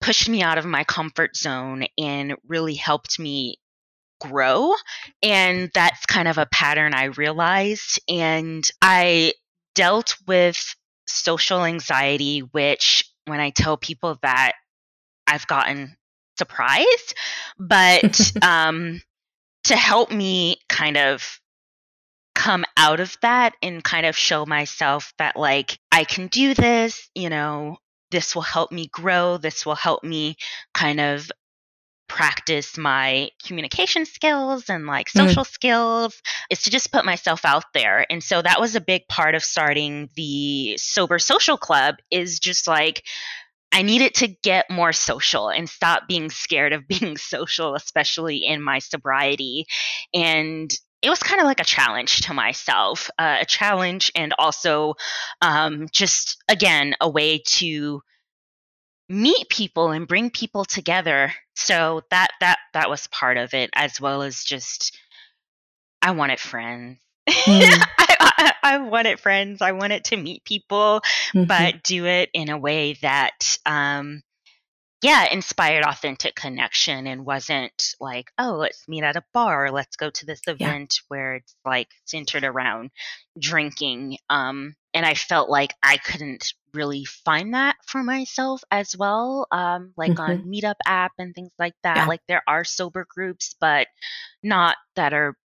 pushed 0.00 0.28
me 0.28 0.42
out 0.42 0.58
of 0.58 0.66
my 0.66 0.84
comfort 0.84 1.36
zone 1.36 1.84
and 1.96 2.34
really 2.46 2.74
helped 2.74 3.18
me 3.18 3.56
grow. 4.20 4.74
And 5.22 5.70
that's 5.72 6.06
kind 6.06 6.28
of 6.28 6.38
a 6.38 6.46
pattern 6.46 6.92
I 6.92 7.04
realized. 7.04 8.00
And 8.08 8.68
I 8.82 9.34
dealt 9.74 10.16
with 10.26 10.74
social 11.10 11.64
anxiety, 11.64 12.40
which 12.40 13.04
when 13.26 13.40
I 13.40 13.50
tell 13.50 13.76
people 13.76 14.18
that, 14.22 14.52
I've 15.26 15.46
gotten 15.46 15.96
surprised. 16.38 17.14
But 17.58 18.32
um, 18.42 19.00
to 19.64 19.76
help 19.76 20.10
me 20.10 20.56
kind 20.68 20.96
of 20.96 21.40
come 22.34 22.64
out 22.76 23.00
of 23.00 23.16
that 23.22 23.54
and 23.62 23.84
kind 23.84 24.06
of 24.06 24.16
show 24.16 24.46
myself 24.46 25.12
that, 25.18 25.36
like, 25.36 25.78
I 25.92 26.04
can 26.04 26.28
do 26.28 26.54
this, 26.54 27.10
you 27.14 27.28
know, 27.28 27.76
this 28.10 28.34
will 28.34 28.42
help 28.42 28.72
me 28.72 28.88
grow. 28.88 29.36
This 29.36 29.64
will 29.64 29.74
help 29.74 30.02
me 30.02 30.36
kind 30.74 31.00
of 31.00 31.30
practice 32.10 32.76
my 32.76 33.30
communication 33.46 34.04
skills 34.04 34.68
and 34.68 34.84
like 34.84 35.06
mm. 35.06 35.12
social 35.12 35.44
mm. 35.44 35.50
skills 35.50 36.20
is 36.50 36.62
to 36.62 36.70
just 36.70 36.90
put 36.90 37.04
myself 37.04 37.44
out 37.44 37.62
there. 37.72 38.04
And 38.10 38.22
so 38.22 38.42
that 38.42 38.60
was 38.60 38.74
a 38.74 38.80
big 38.80 39.06
part 39.06 39.36
of 39.36 39.44
starting 39.44 40.10
the 40.16 40.76
Sober 40.76 41.20
Social 41.20 41.56
Club 41.56 41.94
is 42.10 42.40
just 42.40 42.66
like 42.66 43.04
I 43.72 43.82
needed 43.82 44.14
to 44.14 44.26
get 44.26 44.68
more 44.68 44.92
social 44.92 45.50
and 45.50 45.70
stop 45.70 46.08
being 46.08 46.30
scared 46.30 46.72
of 46.72 46.88
being 47.00 47.16
social, 47.16 47.76
especially 47.76 48.38
in 48.38 48.60
my 48.60 48.80
sobriety. 48.80 49.66
And 50.12 50.74
it 51.02 51.10
was 51.10 51.20
kind 51.20 51.40
of 51.40 51.46
like 51.46 51.60
a 51.60 51.64
challenge 51.64 52.22
to 52.22 52.34
myself, 52.34 53.08
uh, 53.20 53.38
a 53.42 53.46
challenge, 53.46 54.10
and 54.16 54.34
also 54.36 54.94
um, 55.40 55.86
just 55.92 56.42
again 56.48 56.96
a 57.00 57.08
way 57.08 57.38
to 57.46 58.02
meet 59.10 59.48
people 59.48 59.90
and 59.90 60.06
bring 60.06 60.30
people 60.30 60.64
together. 60.64 61.32
So 61.54 62.02
that 62.10 62.28
that 62.40 62.58
that 62.72 62.88
was 62.88 63.08
part 63.08 63.36
of 63.36 63.52
it, 63.52 63.70
as 63.74 64.00
well 64.00 64.22
as 64.22 64.42
just 64.42 64.96
I 66.00 66.12
wanted 66.12 66.40
friends. 66.40 66.98
Mm. 67.28 67.84
I, 67.98 68.16
I, 68.20 68.52
I, 68.62 68.78
wanted 68.78 69.20
friends. 69.20 69.60
I 69.60 69.72
wanted 69.72 70.04
to 70.04 70.16
meet 70.16 70.44
people, 70.44 71.02
mm-hmm. 71.34 71.44
but 71.44 71.82
do 71.82 72.06
it 72.06 72.30
in 72.32 72.48
a 72.48 72.58
way 72.58 72.94
that 73.02 73.58
um, 73.66 74.22
yeah, 75.02 75.26
inspired 75.30 75.84
authentic 75.84 76.34
connection 76.34 77.06
and 77.06 77.24
wasn't 77.24 77.94
like, 78.00 78.30
oh, 78.38 78.52
let's 78.52 78.86
meet 78.86 79.02
at 79.02 79.16
a 79.16 79.24
bar, 79.32 79.70
let's 79.70 79.96
go 79.96 80.10
to 80.10 80.26
this 80.26 80.42
event 80.46 80.98
yeah. 80.98 81.04
where 81.08 81.34
it's 81.36 81.54
like 81.64 81.88
centered 82.04 82.44
around 82.44 82.90
drinking. 83.38 84.18
Um, 84.28 84.74
and 84.94 85.06
I 85.06 85.14
felt 85.14 85.48
like 85.48 85.74
I 85.82 85.96
couldn't 85.98 86.54
really 86.72 87.04
find 87.04 87.54
that 87.54 87.76
for 87.86 88.02
myself 88.02 88.62
as 88.70 88.96
well. 88.96 89.46
Um, 89.50 89.92
like 89.96 90.12
mm-hmm. 90.12 90.20
on 90.20 90.42
Meetup 90.44 90.76
app 90.86 91.12
and 91.18 91.34
things 91.34 91.52
like 91.58 91.74
that. 91.82 91.96
Yeah. 91.96 92.06
Like 92.06 92.20
there 92.28 92.42
are 92.46 92.64
sober 92.64 93.06
groups, 93.08 93.54
but 93.60 93.86
not 94.42 94.76
that 94.96 95.12
are 95.12 95.36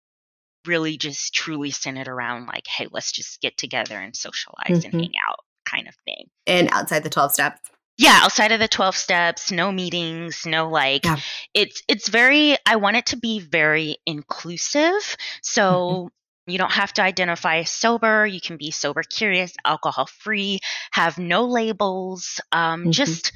really 0.66 0.98
just 0.98 1.34
truly 1.34 1.72
centered 1.72 2.08
around 2.08 2.48
like, 2.48 2.66
hey, 2.68 2.88
let's 2.92 3.12
just 3.12 3.42
get 3.42 3.58
together 3.58 4.00
and 4.00 4.16
socialize 4.16 4.84
Mhm. 4.84 4.86
and 4.86 4.94
hang 4.94 5.14
out 5.28 5.40
kind 5.66 5.88
of 5.88 5.96
thing. 6.06 6.30
And 6.48 6.70
outside 6.72 7.04
the 7.04 7.10
12 7.10 7.34
steps. 7.34 7.60
Yeah, 7.98 8.20
outside 8.24 8.52
of 8.52 8.60
the 8.60 8.68
12 8.68 8.96
steps, 8.96 9.52
no 9.52 9.72
meetings, 9.72 10.46
no 10.46 10.70
like 10.70 11.06
Yeah. 11.06 11.18
it's 11.54 11.82
it's 11.88 12.10
very 12.10 12.58
I 12.66 12.76
want 12.76 12.98
it 12.98 13.06
to 13.08 13.18
be 13.18 13.40
very 13.40 13.98
inclusive. 14.06 15.16
So 15.42 16.12
you 16.48 16.58
don't 16.58 16.72
have 16.72 16.94
to 16.94 17.02
identify 17.04 17.58
as 17.58 17.70
sober. 17.72 18.26
You 18.26 18.42
can 18.42 18.58
be 18.58 18.72
sober 18.72 19.04
curious, 19.04 19.54
alcohol 19.66 20.08
free, 20.08 20.60
have 20.92 21.18
no 21.18 21.46
labels. 21.46 22.40
Um, 22.52 22.86
Mhm. 22.86 22.92
Just 22.92 23.32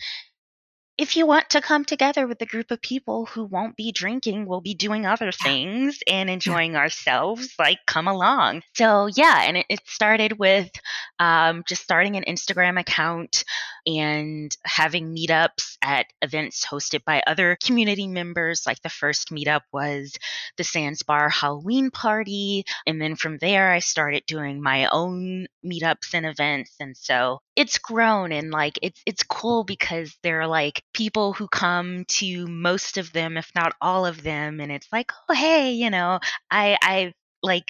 if 0.99 1.15
you 1.15 1.25
want 1.25 1.49
to 1.51 1.61
come 1.61 1.85
together 1.85 2.27
with 2.27 2.41
a 2.41 2.45
group 2.45 2.71
of 2.71 2.81
people 2.81 3.25
who 3.25 3.45
won't 3.45 3.77
be 3.77 3.93
drinking, 3.93 4.45
will 4.45 4.59
be 4.59 4.73
doing 4.73 5.05
other 5.05 5.31
things 5.31 5.99
and 6.05 6.29
enjoying 6.29 6.75
ourselves, 6.75 7.53
like 7.57 7.77
come 7.87 8.09
along. 8.09 8.63
So 8.73 9.07
yeah, 9.07 9.43
and 9.47 9.55
it, 9.55 9.65
it 9.69 9.79
started 9.85 10.37
with 10.37 10.69
um, 11.17 11.63
just 11.65 11.83
starting 11.83 12.17
an 12.17 12.25
Instagram 12.27 12.77
account 12.77 13.45
and 13.87 14.55
having 14.65 15.15
meetups 15.15 15.77
at 15.81 16.07
events 16.21 16.65
hosted 16.65 17.05
by 17.05 17.23
other 17.25 17.57
community 17.63 18.07
members. 18.07 18.63
Like 18.67 18.81
the 18.81 18.89
first 18.89 19.29
meetup 19.29 19.61
was 19.71 20.17
the 20.57 20.65
Sans 20.65 21.01
Bar 21.03 21.29
Halloween 21.29 21.91
party. 21.91 22.65
And 22.85 23.01
then 23.01 23.15
from 23.15 23.37
there, 23.37 23.71
I 23.71 23.79
started 23.79 24.25
doing 24.27 24.61
my 24.61 24.87
own 24.87 25.47
meetups 25.65 26.13
and 26.13 26.25
events. 26.25 26.75
And 26.81 26.97
so 26.97 27.39
it's 27.55 27.77
grown 27.77 28.31
and 28.31 28.51
like 28.51 28.79
it's 28.81 29.01
it's 29.05 29.23
cool 29.23 29.63
because 29.63 30.15
there 30.23 30.41
are 30.41 30.47
like 30.47 30.81
people 30.93 31.33
who 31.33 31.47
come 31.47 32.05
to 32.05 32.47
most 32.47 32.97
of 32.97 33.13
them, 33.13 33.37
if 33.37 33.51
not 33.55 33.75
all 33.81 34.05
of 34.05 34.23
them, 34.23 34.59
and 34.59 34.71
it's 34.71 34.87
like, 34.91 35.11
oh 35.29 35.33
hey, 35.33 35.71
you 35.71 35.89
know, 35.89 36.19
I 36.51 36.77
I 36.81 37.13
like 37.43 37.65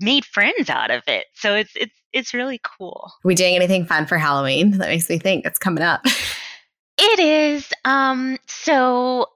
made 0.00 0.24
friends 0.24 0.68
out 0.68 0.90
of 0.90 1.02
it. 1.06 1.26
So 1.34 1.54
it's 1.54 1.72
it's 1.76 1.94
it's 2.12 2.34
really 2.34 2.60
cool. 2.62 3.04
Are 3.06 3.28
we 3.28 3.34
doing 3.34 3.56
anything 3.56 3.86
fun 3.86 4.06
for 4.06 4.18
Halloween? 4.18 4.78
That 4.78 4.88
makes 4.88 5.08
me 5.08 5.18
think 5.18 5.46
it's 5.46 5.58
coming 5.58 5.82
up. 5.82 6.04
It 6.98 7.18
is. 7.18 7.72
Um, 7.84 8.38
so 8.46 9.26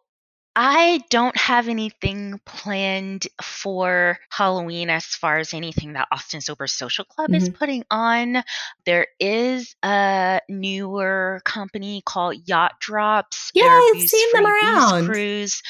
I 0.58 1.02
don't 1.10 1.36
have 1.36 1.68
anything 1.68 2.40
planned 2.46 3.26
for 3.42 4.18
Halloween 4.30 4.88
as 4.88 5.04
far 5.04 5.36
as 5.36 5.52
anything 5.52 5.92
that 5.92 6.08
Austin 6.10 6.40
Sober 6.40 6.66
Social 6.66 7.04
Club 7.04 7.34
is 7.34 7.50
putting 7.50 7.84
on. 7.90 8.42
There 8.86 9.06
is 9.20 9.76
a 9.82 10.40
newer 10.48 11.42
company 11.44 12.02
called 12.06 12.36
Yacht 12.46 12.80
Drops. 12.80 13.50
Yeah, 13.52 13.66
I've 13.66 14.08
seen 14.08 14.28
them 14.32 14.46
around. 14.46 15.04
Cruise. 15.04 15.62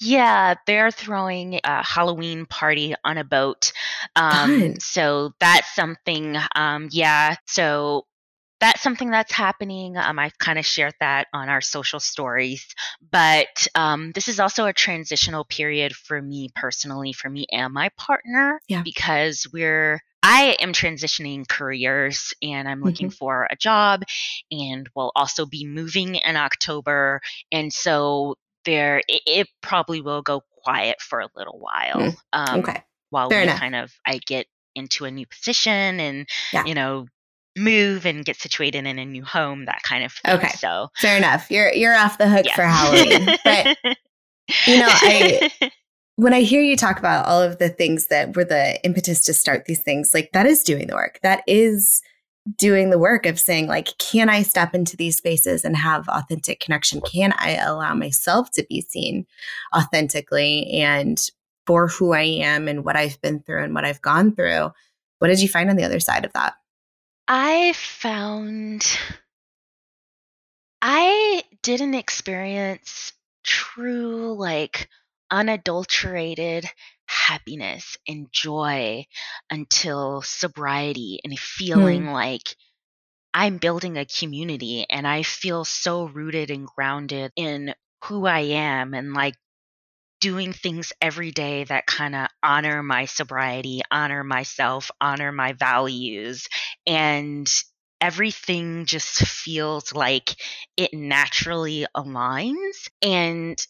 Yeah, 0.00 0.54
they're 0.66 0.90
throwing 0.90 1.60
a 1.62 1.84
Halloween 1.84 2.46
party 2.46 2.94
on 3.04 3.18
a 3.18 3.24
boat. 3.24 3.72
Um, 4.14 4.76
so 4.80 5.32
that's 5.40 5.74
something. 5.74 6.36
Um, 6.54 6.88
yeah, 6.90 7.36
so 7.46 8.06
that's 8.60 8.80
something 8.82 9.10
that's 9.10 9.32
happening. 9.32 9.96
Um, 9.96 10.18
I've 10.18 10.38
kind 10.38 10.58
of 10.58 10.64
shared 10.66 10.94
that 11.00 11.26
on 11.32 11.48
our 11.48 11.60
social 11.60 12.00
stories. 12.00 12.66
But 13.10 13.68
um, 13.74 14.12
this 14.12 14.28
is 14.28 14.40
also 14.40 14.66
a 14.66 14.72
transitional 14.72 15.44
period 15.44 15.94
for 15.94 16.20
me 16.20 16.50
personally, 16.54 17.12
for 17.12 17.28
me 17.28 17.46
and 17.52 17.72
my 17.74 17.90
partner, 17.96 18.60
Yeah. 18.68 18.82
because 18.82 19.46
we're. 19.52 20.00
I 20.22 20.56
am 20.60 20.72
transitioning 20.72 21.46
careers 21.46 22.34
and 22.42 22.66
I'm 22.68 22.80
looking 22.82 23.10
for 23.10 23.46
a 23.48 23.54
job 23.54 24.02
and 24.50 24.88
will 24.96 25.12
also 25.14 25.46
be 25.46 25.64
moving 25.64 26.16
in 26.16 26.34
October. 26.36 27.20
And 27.52 27.72
so 27.72 28.34
there, 28.64 28.98
it, 29.06 29.22
it 29.24 29.48
probably 29.60 30.00
will 30.00 30.22
go 30.22 30.42
quiet 30.64 31.00
for 31.00 31.20
a 31.20 31.28
little 31.36 31.60
while. 31.60 32.12
Um, 32.32 32.58
okay. 32.60 32.82
while 33.10 33.28
Fair 33.30 33.40
we 33.40 33.44
enough. 33.44 33.60
kind 33.60 33.76
of 33.76 33.92
I 34.04 34.18
get 34.26 34.46
into 34.74 35.04
a 35.04 35.12
new 35.12 35.26
position 35.26 36.00
and 36.00 36.28
Yeah. 36.52 36.64
you 36.64 36.74
know 36.74 37.06
move 37.56 38.06
and 38.06 38.24
get 38.24 38.36
situated 38.36 38.86
in 38.86 38.98
a 38.98 39.04
new 39.04 39.24
home, 39.24 39.64
that 39.64 39.82
kind 39.82 40.04
of 40.04 40.12
thing. 40.12 40.34
Okay. 40.34 40.48
So 40.48 40.90
Fair 40.98 41.16
enough. 41.16 41.50
You're 41.50 41.72
you're 41.72 41.96
off 41.96 42.18
the 42.18 42.28
hook 42.28 42.46
yeah. 42.46 42.54
for 42.54 42.62
Halloween. 42.62 43.36
but 43.44 43.76
you 44.66 44.78
know, 44.78 44.88
I 44.88 45.50
when 46.16 46.32
I 46.32 46.42
hear 46.42 46.60
you 46.60 46.76
talk 46.76 46.98
about 46.98 47.26
all 47.26 47.42
of 47.42 47.58
the 47.58 47.68
things 47.68 48.08
that 48.08 48.36
were 48.36 48.44
the 48.44 48.82
impetus 48.84 49.20
to 49.22 49.34
start 49.34 49.64
these 49.66 49.80
things, 49.80 50.12
like 50.14 50.30
that 50.32 50.46
is 50.46 50.62
doing 50.62 50.86
the 50.86 50.94
work. 50.94 51.18
That 51.22 51.42
is 51.46 52.02
doing 52.56 52.90
the 52.90 52.98
work 52.98 53.26
of 53.26 53.40
saying, 53.40 53.66
like, 53.66 53.88
can 53.98 54.28
I 54.28 54.42
step 54.42 54.74
into 54.74 54.96
these 54.96 55.16
spaces 55.16 55.64
and 55.64 55.76
have 55.76 56.08
authentic 56.08 56.60
connection? 56.60 57.00
Can 57.00 57.34
I 57.38 57.56
allow 57.56 57.94
myself 57.94 58.50
to 58.52 58.64
be 58.68 58.82
seen 58.82 59.26
authentically 59.76 60.70
and 60.70 61.20
for 61.66 61.88
who 61.88 62.12
I 62.12 62.22
am 62.22 62.68
and 62.68 62.84
what 62.84 62.96
I've 62.96 63.20
been 63.20 63.40
through 63.40 63.64
and 63.64 63.74
what 63.74 63.84
I've 63.84 64.02
gone 64.02 64.34
through? 64.34 64.70
What 65.18 65.28
did 65.28 65.40
you 65.40 65.48
find 65.48 65.70
on 65.70 65.76
the 65.76 65.84
other 65.84 65.98
side 65.98 66.24
of 66.24 66.32
that? 66.34 66.54
I 67.28 67.72
found 67.72 68.86
I 70.80 71.42
didn't 71.62 71.94
experience 71.94 73.12
true 73.42 74.34
like 74.38 74.88
unadulterated 75.30 76.66
happiness 77.06 77.96
and 78.06 78.28
joy 78.30 79.06
until 79.50 80.22
sobriety 80.22 81.20
and 81.24 81.36
feeling 81.38 82.04
hmm. 82.06 82.10
like 82.10 82.54
I'm 83.34 83.58
building 83.58 83.98
a 83.98 84.06
community 84.06 84.86
and 84.88 85.06
I 85.06 85.22
feel 85.22 85.64
so 85.64 86.04
rooted 86.04 86.50
and 86.50 86.66
grounded 86.66 87.32
in 87.36 87.74
who 88.04 88.26
I 88.26 88.40
am 88.40 88.94
and 88.94 89.12
like 89.12 89.34
doing 90.20 90.52
things 90.52 90.92
every 91.00 91.30
day 91.30 91.64
that 91.64 91.86
kind 91.86 92.14
of 92.14 92.28
honor 92.42 92.82
my 92.82 93.04
sobriety, 93.04 93.82
honor 93.90 94.24
myself, 94.24 94.90
honor 95.00 95.32
my 95.32 95.52
values. 95.52 96.48
And 96.86 97.50
everything 98.00 98.86
just 98.86 99.26
feels 99.26 99.92
like 99.92 100.36
it 100.76 100.92
naturally 100.94 101.86
aligns. 101.96 102.88
And 103.02 103.64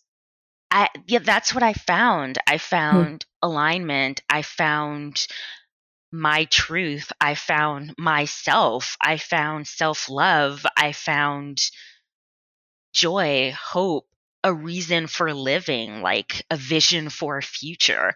I, 0.70 0.88
yeah, 1.06 1.20
that's 1.20 1.54
what 1.54 1.62
I 1.62 1.72
found. 1.72 2.38
I 2.46 2.54
hmm. 2.54 2.58
found 2.58 3.26
alignment. 3.42 4.22
I 4.28 4.42
found 4.42 5.26
my 6.12 6.44
truth. 6.44 7.12
I 7.20 7.34
found 7.34 7.94
myself. 7.98 8.96
I 9.00 9.16
found 9.16 9.66
self 9.66 10.08
love. 10.08 10.64
I 10.76 10.92
found 10.92 11.62
joy, 12.92 13.54
hope, 13.58 14.06
a 14.42 14.52
reason 14.52 15.06
for 15.06 15.34
living, 15.34 16.02
like 16.02 16.44
a 16.50 16.56
vision 16.56 17.10
for 17.10 17.36
a 17.38 17.42
future. 17.42 18.14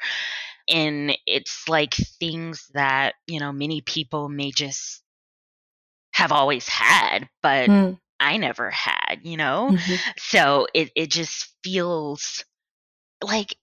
And 0.71 1.17
it's 1.27 1.69
like 1.69 1.95
things 1.95 2.67
that, 2.75 3.15
you 3.27 3.41
know, 3.41 3.53
many 3.53 3.81
people 3.83 4.29
may 4.29 4.51
just 4.53 5.03
have 6.13 6.33
always 6.33 6.69
had, 6.69 7.29
but 7.43 7.71
Hmm. 7.71 7.93
I 8.19 8.37
never 8.37 8.71
had, 8.71 9.21
you 9.23 9.37
know? 9.37 9.75
Mhm. 9.75 10.03
So 10.19 10.67
it, 10.75 10.91
it 10.95 11.11
just 11.11 11.53
feels 11.65 12.45
like 13.23 13.55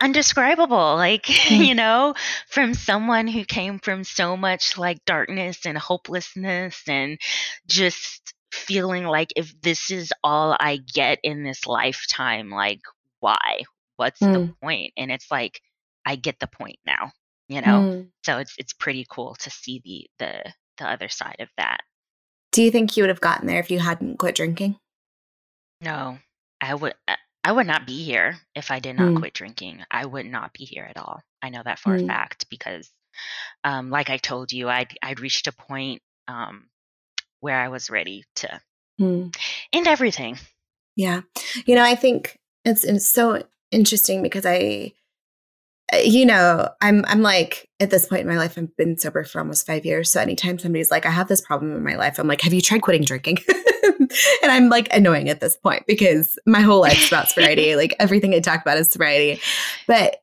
undescribable 0.00 0.96
like 0.96 1.28
Mm. 1.50 1.70
you 1.70 1.74
know 1.74 2.14
from 2.48 2.74
someone 2.74 3.26
who 3.26 3.44
came 3.44 3.78
from 3.78 4.04
so 4.04 4.36
much 4.36 4.76
like 4.78 5.04
darkness 5.06 5.66
and 5.66 5.78
hopelessness 5.78 6.82
and 6.88 7.18
just 7.66 8.34
feeling 8.52 9.04
like 9.04 9.30
if 9.36 9.60
this 9.62 9.90
is 9.90 10.12
all 10.24 10.56
i 10.60 10.78
get 10.94 11.18
in 11.22 11.44
this 11.44 11.66
lifetime 11.66 12.50
like 12.50 12.80
why 13.20 13.62
what's 13.96 14.28
the 14.28 14.40
Mm. 14.40 14.54
point 14.62 14.92
and 14.96 15.10
it's 15.12 15.30
like 15.30 15.60
i 16.06 16.16
get 16.16 16.38
the 16.40 16.46
point 16.46 16.78
now 16.86 17.12
you 17.48 17.60
know 17.60 17.80
Mm. 17.82 18.08
so 18.24 18.38
it's 18.38 18.54
it's 18.58 18.72
pretty 18.72 19.06
cool 19.08 19.34
to 19.36 19.50
see 19.50 19.80
the 19.84 20.06
the 20.18 20.52
the 20.78 20.88
other 20.88 21.08
side 21.08 21.36
of 21.40 21.48
that 21.56 21.80
Do 22.52 22.62
you 22.62 22.70
think 22.70 22.96
you 22.96 23.02
would 23.02 23.10
have 23.10 23.20
gotten 23.20 23.46
there 23.46 23.60
if 23.60 23.70
you 23.70 23.78
hadn't 23.78 24.18
quit 24.18 24.34
drinking? 24.34 24.76
no 25.80 26.18
i 26.60 26.74
would 26.74 26.94
I- 27.44 27.52
would 27.52 27.66
not 27.66 27.86
be 27.86 28.04
here 28.04 28.36
if 28.54 28.70
i 28.70 28.78
did 28.78 28.96
not 28.96 29.12
Mm. 29.14 29.18
quit 29.18 29.34
drinking 29.34 29.84
i 29.90 30.04
would 30.06 30.26
not 30.26 30.52
be 30.52 30.64
here 30.64 30.84
at 30.88 30.96
all 30.96 31.20
i 31.42 31.48
know 31.50 31.62
that 31.64 31.78
for 31.78 31.94
a 31.94 32.00
Mm. 32.00 32.06
fact 32.06 32.48
because 32.50 32.90
um 33.64 33.90
like 33.90 34.08
i 34.10 34.16
told 34.16 34.52
you 34.52 34.68
i'd 34.68 34.96
i'd 35.02 35.20
reached 35.20 35.46
a 35.48 35.52
point 35.52 36.00
um 36.28 36.68
where 37.40 37.58
i 37.60 37.68
was 37.68 37.90
ready 37.90 38.24
to 38.36 38.60
Hmm. 38.98 39.28
end 39.72 39.86
everything 39.88 40.38
Yeah. 40.94 41.22
You 41.64 41.74
know, 41.74 41.82
I 41.82 41.94
think 41.96 42.38
it's, 42.66 42.84
it's 42.84 43.08
so 43.08 43.42
interesting 43.70 44.22
because 44.22 44.44
I, 44.44 44.92
Uh, 45.92 45.98
you 45.98 46.24
know, 46.24 46.68
I'm 46.80 47.04
I'm 47.06 47.22
like 47.22 47.68
at 47.80 47.90
this 47.90 48.06
point 48.06 48.22
in 48.22 48.28
my 48.28 48.36
life, 48.36 48.56
I've 48.56 48.76
been 48.76 48.98
sober 48.98 49.24
for 49.24 49.40
almost 49.40 49.66
five 49.66 49.84
years. 49.84 50.10
So 50.10 50.20
anytime 50.20 50.58
somebody's 50.58 50.90
like, 50.90 51.06
I 51.06 51.10
have 51.10 51.28
this 51.28 51.40
problem 51.40 51.74
in 51.76 51.84
my 51.84 51.96
life, 51.96 52.18
I'm 52.18 52.28
like, 52.28 52.40
Have 52.42 52.52
you 52.54 52.60
tried 52.60 52.82
quitting 52.82 53.04
drinking? 53.04 53.38
and 53.82 54.10
I'm 54.42 54.68
like 54.68 54.88
annoying 54.94 55.28
at 55.28 55.40
this 55.40 55.56
point 55.56 55.84
because 55.86 56.38
my 56.46 56.60
whole 56.60 56.80
life's 56.80 57.08
about 57.08 57.28
sobriety. 57.28 57.76
like 57.76 57.94
everything 57.98 58.34
I 58.34 58.40
talk 58.40 58.62
about 58.62 58.78
is 58.78 58.90
sobriety. 58.90 59.40
But 59.86 60.16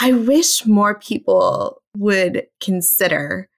I 0.00 0.12
wish 0.12 0.66
more 0.66 0.98
people 0.98 1.82
would 1.96 2.46
consider 2.60 3.48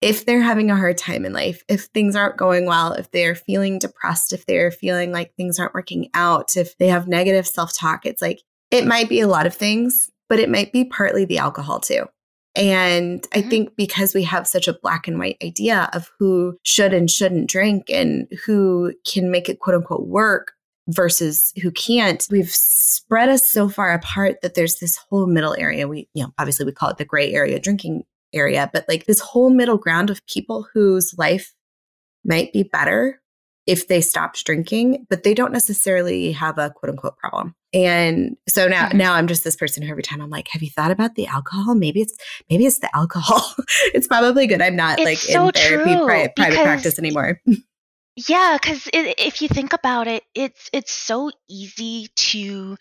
if 0.00 0.24
they're 0.24 0.40
having 0.40 0.70
a 0.70 0.76
hard 0.76 0.96
time 0.96 1.26
in 1.26 1.32
life, 1.32 1.62
if 1.68 1.84
things 1.86 2.16
aren't 2.16 2.38
going 2.38 2.64
well, 2.64 2.92
if 2.92 3.10
they're 3.10 3.34
feeling 3.34 3.78
depressed, 3.78 4.32
if 4.32 4.46
they're 4.46 4.70
feeling 4.70 5.12
like 5.12 5.34
things 5.34 5.58
aren't 5.58 5.74
working 5.74 6.08
out, 6.14 6.56
if 6.56 6.76
they 6.78 6.88
have 6.88 7.06
negative 7.06 7.46
self 7.46 7.76
talk, 7.76 8.06
it's 8.06 8.22
like 8.22 8.40
it 8.70 8.86
might 8.86 9.08
be 9.08 9.20
a 9.20 9.28
lot 9.28 9.46
of 9.46 9.54
things, 9.54 10.10
but 10.30 10.40
it 10.40 10.48
might 10.48 10.72
be 10.72 10.86
partly 10.86 11.26
the 11.26 11.36
alcohol 11.36 11.80
too. 11.80 12.06
And 12.56 13.26
I 13.34 13.42
Mhm. 13.42 13.50
think 13.50 13.76
because 13.76 14.14
we 14.14 14.22
have 14.24 14.46
such 14.46 14.66
a 14.66 14.72
black 14.72 15.06
and 15.06 15.18
white 15.18 15.36
idea 15.42 15.90
of 15.92 16.10
who 16.18 16.56
should 16.62 16.94
and 16.94 17.10
shouldn't 17.10 17.50
drink 17.50 17.90
and 17.90 18.26
who 18.46 18.94
can 19.06 19.30
make 19.30 19.48
it 19.48 19.58
quote 19.60 19.76
unquote 19.76 20.06
work 20.06 20.52
versus 20.88 21.52
who 21.62 21.70
can't, 21.70 22.26
we've 22.30 22.50
spread 22.50 23.28
us 23.28 23.50
so 23.52 23.68
far 23.68 23.92
apart 23.92 24.40
that 24.40 24.54
there's 24.54 24.78
this 24.78 24.96
whole 24.96 25.26
middle 25.26 25.54
area. 25.58 25.86
We, 25.86 26.08
you 26.14 26.24
know, 26.24 26.32
obviously 26.38 26.64
we 26.64 26.72
call 26.72 26.88
it 26.88 26.96
the 26.98 27.04
gray 27.04 27.32
area 27.32 27.60
drinking 27.60 28.04
area, 28.32 28.70
but 28.72 28.84
like 28.88 29.06
this 29.06 29.20
whole 29.20 29.50
middle 29.50 29.78
ground 29.78 30.10
of 30.10 30.24
people 30.26 30.66
whose 30.72 31.14
life 31.18 31.52
might 32.24 32.52
be 32.52 32.62
better 32.62 33.20
if 33.70 33.86
they 33.88 34.00
stopped 34.00 34.44
drinking, 34.44 35.06
but 35.08 35.22
they 35.22 35.32
don't 35.32 35.52
necessarily 35.52 36.32
have 36.32 36.58
a 36.58 36.70
quote 36.70 36.90
unquote 36.90 37.16
problem. 37.18 37.54
And 37.72 38.36
so 38.48 38.66
now 38.66 38.86
Mhm. 38.88 38.94
now 38.94 39.14
I'm 39.14 39.28
just 39.28 39.44
this 39.44 39.54
person 39.54 39.82
who 39.84 39.90
every 39.90 40.02
time 40.02 40.20
I'm 40.20 40.28
like, 40.30 40.48
have 40.48 40.62
you 40.62 40.70
thought 40.70 40.90
about 40.90 41.14
the 41.14 41.26
alcohol? 41.28 41.74
Maybe 41.76 42.00
it's 42.00 42.16
maybe 42.50 42.66
it's 42.66 42.80
the 42.80 42.94
alcohol. 42.96 43.54
it's 43.94 44.08
probably 44.08 44.46
good. 44.48 44.60
I'm 44.60 44.74
not 44.76 44.98
It's 44.98 45.04
like 45.06 45.18
so 45.18 45.46
in 45.46 45.52
therapy 45.52 45.94
pri- 46.04 46.32
private 46.36 46.62
practice 46.62 46.98
anymore. 46.98 47.40
Yeah, 48.28 48.58
because 48.60 48.88
if 48.92 49.40
you 49.40 49.48
think 49.48 49.72
about 49.72 50.06
it, 50.06 50.24
it's 50.34 50.68
it's 50.72 50.92
so 50.92 51.30
easy 51.48 52.08
to, 52.16 52.76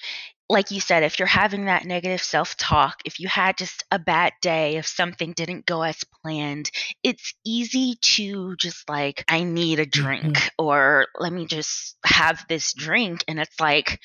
like 0.51 0.71
you 0.71 0.81
said, 0.81 1.03
if 1.03 1.19
you're 1.19 1.27
having 1.27 1.65
that 1.65 1.85
negative 1.85 2.21
self-talk, 2.21 3.01
if 3.05 3.19
you 3.19 3.27
had 3.27 3.55
just 3.55 3.83
a 3.91 3.99
bad 3.99 4.33
day, 4.41 4.77
if 4.77 4.87
something 4.87 5.33
didn't 5.33 5.67
go 5.67 5.83
as 5.83 6.03
planned, 6.23 6.71
it's 7.03 7.35
easy 7.45 7.95
to 8.01 8.55
just 8.55 8.89
like, 8.89 9.23
I 9.27 9.43
need 9.43 9.79
a 9.79 9.85
mm-hmm. 9.85 10.01
drink, 10.01 10.49
or 10.57 11.05
let 11.19 11.31
me 11.31 11.45
just 11.45 11.97
have 12.03 12.43
this 12.49 12.73
drink. 12.73 13.23
And 13.27 13.39
it's 13.39 13.59
like, 13.59 13.99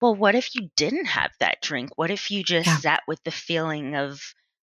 well, 0.00 0.16
what 0.16 0.34
if 0.34 0.54
you 0.56 0.68
didn't 0.76 1.06
have 1.06 1.30
that 1.38 1.62
drink? 1.62 1.90
What 1.96 2.10
if 2.10 2.30
you 2.30 2.42
just 2.42 2.66
Yeah. 2.66 2.78
sat 2.78 3.02
with 3.06 3.22
the 3.22 3.30
feeling 3.30 3.94
of, 3.94 4.20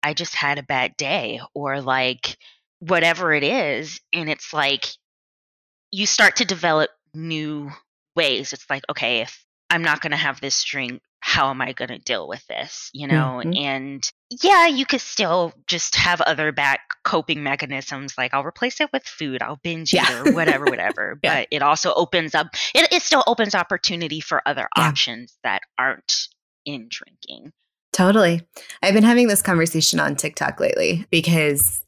I 0.02 0.12
just 0.12 0.34
had 0.34 0.58
a 0.58 0.62
bad 0.62 0.94
day, 0.98 1.40
or 1.54 1.80
like 1.80 2.36
whatever 2.80 3.32
it 3.32 3.42
is, 3.42 3.98
and 4.12 4.28
it's 4.28 4.52
like 4.52 4.84
you 5.90 6.04
start 6.06 6.36
to 6.36 6.44
develop 6.44 6.90
new 7.14 7.70
ways. 8.14 8.52
It's 8.52 8.68
like, 8.68 8.84
okay, 8.90 9.20
if 9.22 9.42
I'm 9.74 9.82
not 9.82 10.00
going 10.00 10.12
to 10.12 10.16
have 10.16 10.40
this 10.40 10.62
drink, 10.62 11.02
how 11.18 11.50
am 11.50 11.60
I 11.60 11.72
going 11.72 11.88
to 11.88 11.98
deal 11.98 12.28
with 12.28 12.46
this? 12.46 12.90
You 12.92 13.08
know, 13.08 13.42
Mhm. 13.44 13.58
and 13.60 14.12
yeah, 14.42 14.66
you 14.68 14.86
could 14.86 15.00
still 15.00 15.52
just 15.66 15.96
have 15.96 16.20
other 16.20 16.52
back 16.52 16.80
coping 17.02 17.42
mechanisms 17.42 18.14
like 18.16 18.32
I'll 18.34 18.44
replace 18.44 18.80
it 18.80 18.90
with 18.92 19.04
food, 19.04 19.42
I'll 19.42 19.58
binge 19.64 19.92
Yeah. 19.92 20.04
eat 20.04 20.28
or 20.28 20.32
whatever, 20.32 20.64
whatever. 20.70 21.18
Yeah. 21.24 21.40
But 21.40 21.48
it 21.50 21.62
also 21.62 21.92
opens 21.94 22.34
up, 22.36 22.48
it, 22.74 22.92
it 22.92 23.02
still 23.02 23.24
opens 23.26 23.54
opportunity 23.54 24.20
for 24.20 24.46
other 24.46 24.68
Yeah. 24.76 24.88
options 24.88 25.36
that 25.42 25.62
aren't 25.76 26.28
in 26.64 26.86
drinking. 26.88 27.52
Totally. 27.92 28.42
I've 28.82 28.94
been 28.94 29.02
having 29.02 29.26
this 29.26 29.42
conversation 29.42 29.98
on 29.98 30.14
TikTok 30.16 30.60
lately 30.60 31.04
because 31.10 31.80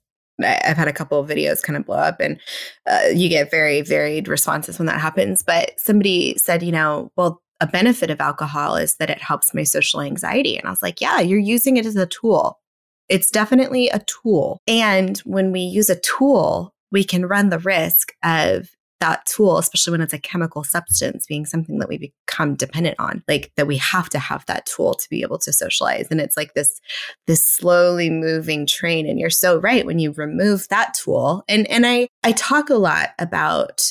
I've 0.42 0.76
had 0.76 0.88
a 0.88 0.92
couple 0.92 1.18
of 1.20 1.28
videos 1.28 1.62
kind 1.62 1.76
of 1.76 1.86
blow 1.86 1.96
up 1.96 2.20
and 2.20 2.38
uh, 2.86 3.08
you 3.14 3.28
get 3.28 3.50
very 3.50 3.80
varied 3.82 4.28
responses 4.28 4.78
when 4.78 4.86
that 4.86 5.00
happens. 5.00 5.42
But 5.42 5.78
somebody 5.78 6.36
said, 6.36 6.62
you 6.62 6.72
know, 6.72 7.10
well, 7.16 7.42
a 7.60 7.66
benefit 7.66 8.10
of 8.10 8.20
alcohol 8.20 8.76
is 8.76 8.96
that 8.96 9.10
it 9.10 9.22
helps 9.22 9.54
my 9.54 9.62
social 9.62 10.00
anxiety. 10.00 10.56
And 10.56 10.66
I 10.66 10.70
was 10.70 10.82
like, 10.82 11.00
yeah, 11.00 11.20
you're 11.20 11.38
using 11.38 11.76
it 11.76 11.86
as 11.86 11.96
a 11.96 12.06
tool. 12.06 12.60
It's 13.08 13.30
definitely 13.30 13.88
a 13.88 14.00
tool. 14.00 14.60
And 14.66 15.18
when 15.18 15.52
we 15.52 15.60
use 15.60 15.88
a 15.88 16.00
tool, 16.00 16.74
we 16.90 17.04
can 17.04 17.26
run 17.26 17.50
the 17.50 17.58
risk 17.58 18.12
of 18.22 18.70
that 19.00 19.26
tool, 19.26 19.58
especially 19.58 19.90
when 19.90 20.00
it's 20.00 20.14
a 20.14 20.18
chemical 20.18 20.64
substance, 20.64 21.26
being 21.26 21.44
something 21.44 21.78
that 21.78 21.88
we 21.88 21.98
become 21.98 22.54
dependent 22.54 22.96
on, 22.98 23.22
like 23.28 23.52
that 23.56 23.66
we 23.66 23.76
have 23.76 24.08
to 24.10 24.18
have 24.18 24.44
that 24.46 24.66
tool 24.66 24.94
to 24.94 25.08
be 25.10 25.22
able 25.22 25.38
to 25.38 25.52
socialize. 25.52 26.08
And 26.10 26.20
it's 26.20 26.36
like 26.36 26.54
this, 26.54 26.80
this 27.26 27.46
slowly 27.46 28.08
moving 28.08 28.66
train. 28.66 29.06
And 29.06 29.18
you're 29.18 29.30
so 29.30 29.58
right 29.58 29.84
when 29.84 29.98
you 29.98 30.12
remove 30.12 30.68
that 30.68 30.94
tool. 30.94 31.44
And 31.48 31.66
and 31.68 31.86
I 31.86 32.08
I 32.24 32.32
talk 32.32 32.70
a 32.70 32.76
lot 32.76 33.10
about 33.18 33.90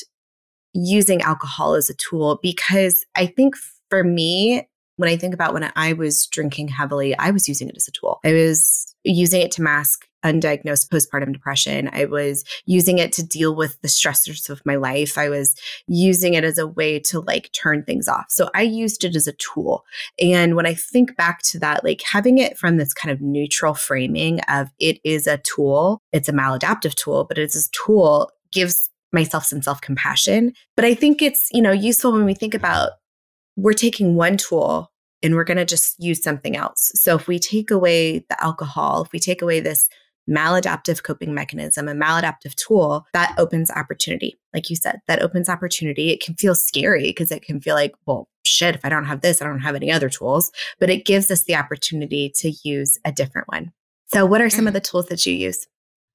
using 0.76 1.22
alcohol 1.22 1.74
as 1.74 1.88
a 1.88 1.94
tool 1.94 2.38
because 2.42 3.04
I 3.14 3.26
think 3.26 3.56
for 3.88 4.04
me, 4.04 4.68
when 4.96 5.10
I 5.10 5.16
think 5.16 5.34
about 5.34 5.52
when 5.52 5.70
I 5.76 5.92
was 5.92 6.26
drinking 6.26 6.68
heavily, 6.68 7.16
I 7.18 7.30
was 7.30 7.48
using 7.48 7.68
it 7.68 7.76
as 7.76 7.86
a 7.86 7.92
tool. 7.92 8.18
I 8.24 8.32
was 8.32 8.94
using 9.04 9.40
it 9.42 9.52
to 9.52 9.62
mask 9.62 10.06
undiagnosed 10.24 10.88
postpartum 10.88 11.32
depression. 11.32 11.88
I 11.92 12.06
was 12.06 12.44
using 12.64 12.98
it 12.98 13.12
to 13.12 13.22
deal 13.22 13.54
with 13.54 13.80
the 13.82 13.88
stressors 13.88 14.48
of 14.50 14.64
my 14.64 14.74
life. 14.74 15.16
I 15.16 15.28
was 15.28 15.54
using 15.86 16.34
it 16.34 16.44
as 16.44 16.58
a 16.58 16.66
way 16.66 16.98
to 17.00 17.20
like 17.20 17.52
turn 17.52 17.84
things 17.84 18.08
off. 18.08 18.26
So 18.30 18.50
I 18.54 18.62
used 18.62 19.04
it 19.04 19.14
as 19.14 19.26
a 19.26 19.34
tool. 19.34 19.84
And 20.20 20.56
when 20.56 20.66
I 20.66 20.74
think 20.74 21.16
back 21.16 21.42
to 21.50 21.58
that, 21.60 21.84
like 21.84 22.02
having 22.10 22.38
it 22.38 22.58
from 22.58 22.76
this 22.76 22.92
kind 22.92 23.12
of 23.12 23.20
neutral 23.20 23.74
framing 23.74 24.40
of 24.48 24.70
it 24.80 24.98
is 25.04 25.26
a 25.26 25.38
tool, 25.38 26.00
it's 26.12 26.28
a 26.28 26.32
maladaptive 26.32 26.94
tool, 26.94 27.24
but 27.24 27.38
it's 27.38 27.68
a 27.68 27.70
tool 27.70 28.30
gives 28.50 28.90
myself 29.12 29.44
some 29.44 29.62
self 29.62 29.80
compassion. 29.80 30.52
But 30.76 30.84
I 30.84 30.94
think 30.94 31.22
it's, 31.22 31.48
you 31.52 31.62
know, 31.62 31.72
useful 31.72 32.12
when 32.12 32.24
we 32.24 32.34
think 32.34 32.54
about 32.54 32.92
we're 33.56 33.72
taking 33.72 34.14
one 34.14 34.36
tool 34.36 34.92
and 35.22 35.34
we're 35.34 35.44
going 35.44 35.56
to 35.56 35.64
just 35.64 35.98
use 35.98 36.22
something 36.22 36.56
else. 36.56 36.92
So 36.94 37.16
if 37.16 37.26
we 37.26 37.38
take 37.38 37.70
away 37.70 38.20
the 38.28 38.42
alcohol, 38.42 39.02
if 39.02 39.12
we 39.12 39.18
take 39.18 39.42
away 39.42 39.60
this 39.60 39.88
maladaptive 40.28 41.02
coping 41.02 41.32
mechanism, 41.32 41.88
a 41.88 41.94
maladaptive 41.94 42.54
tool, 42.56 43.06
that 43.12 43.34
opens 43.38 43.70
opportunity. 43.70 44.36
Like 44.52 44.68
you 44.68 44.76
said, 44.76 45.00
that 45.06 45.22
opens 45.22 45.48
opportunity. 45.48 46.10
It 46.10 46.20
can 46.20 46.34
feel 46.34 46.54
scary 46.54 47.04
because 47.04 47.30
it 47.30 47.42
can 47.42 47.60
feel 47.60 47.74
like, 47.74 47.94
well, 48.06 48.28
shit, 48.42 48.74
if 48.74 48.84
I 48.84 48.88
don't 48.88 49.04
have 49.04 49.20
this, 49.20 49.40
I 49.40 49.46
don't 49.46 49.60
have 49.60 49.76
any 49.76 49.90
other 49.90 50.08
tools. 50.08 50.50
But 50.78 50.90
it 50.90 51.06
gives 51.06 51.30
us 51.30 51.44
the 51.44 51.56
opportunity 51.56 52.32
to 52.36 52.52
use 52.64 52.98
a 53.04 53.12
different 53.12 53.48
one. 53.48 53.72
So, 54.12 54.26
what 54.26 54.40
are 54.40 54.50
some 54.50 54.66
of 54.66 54.72
the 54.72 54.80
tools 54.80 55.06
that 55.06 55.26
you 55.26 55.32
use? 55.32 55.66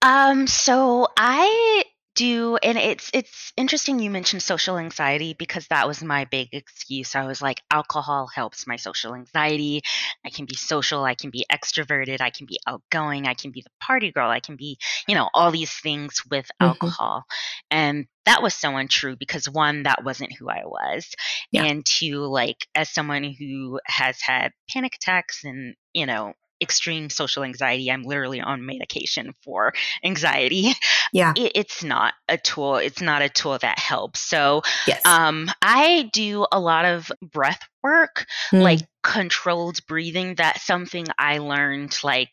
Um, 0.01 0.47
so 0.47 1.07
I 1.17 1.83
do, 2.15 2.57
and 2.57 2.77
it's 2.77 3.09
it's 3.13 3.53
interesting 3.55 3.99
you 3.99 4.09
mentioned 4.09 4.41
social 4.41 4.77
anxiety 4.77 5.35
because 5.37 5.67
that 5.67 5.87
was 5.87 6.03
my 6.03 6.25
big 6.25 6.49
excuse. 6.51 7.15
I 7.15 7.25
was 7.25 7.41
like, 7.41 7.61
alcohol 7.71 8.27
helps 8.27 8.67
my 8.67 8.75
social 8.75 9.15
anxiety. 9.15 9.81
I 10.25 10.29
can 10.29 10.45
be 10.45 10.55
social, 10.55 11.03
I 11.03 11.15
can 11.15 11.29
be 11.29 11.45
extroverted, 11.51 12.21
I 12.21 12.29
can 12.29 12.45
be 12.45 12.59
outgoing, 12.67 13.27
I 13.27 13.33
can 13.33 13.51
be 13.51 13.61
the 13.61 13.69
party 13.79 14.11
girl, 14.11 14.29
I 14.29 14.39
can 14.39 14.55
be, 14.55 14.77
you 15.07 15.15
know, 15.15 15.29
all 15.33 15.51
these 15.51 15.71
things 15.71 16.21
with 16.29 16.47
Mhm. 16.61 16.67
alcohol. 16.67 17.23
And 17.69 18.07
that 18.25 18.43
was 18.43 18.53
so 18.53 18.75
untrue 18.75 19.15
because 19.15 19.49
one, 19.49 19.83
that 19.83 20.03
wasn't 20.03 20.33
who 20.37 20.49
I 20.49 20.63
was. 20.65 21.09
Yeah. 21.51 21.63
And 21.63 21.85
two, 21.85 22.25
like 22.25 22.67
as 22.75 22.89
someone 22.89 23.23
who 23.23 23.79
has 23.85 24.21
had 24.21 24.51
panic 24.69 24.95
attacks 24.95 25.43
and, 25.43 25.75
you 25.93 26.05
know, 26.05 26.33
extreme 26.61 27.09
social 27.09 27.43
anxiety, 27.43 27.91
I'm 27.91 28.03
literally 28.03 28.41
on 28.41 28.65
medication 28.65 29.33
for 29.43 29.73
anxiety 30.03 30.73
Yeah. 31.13 31.33
it, 31.35 31.51
it's 31.55 31.83
not 31.83 32.13
a 32.29 32.37
tool 32.37 32.77
it's 32.77 33.01
not 33.01 33.21
a 33.21 33.29
tool 33.29 33.57
that 33.57 33.79
helps 33.79 34.19
so 34.19 34.61
Yes. 34.87 35.01
um 35.05 35.49
i 35.61 36.09
do 36.13 36.45
a 36.51 36.59
lot 36.59 36.85
of 36.85 37.11
breath 37.21 37.61
work 37.83 38.25
Mm. 38.51 38.61
like 38.63 38.79
controlled 39.03 39.85
breathing 39.87 40.35
that's 40.35 40.63
something 40.65 41.05
i 41.17 41.39
learned 41.39 41.97
like 42.03 42.29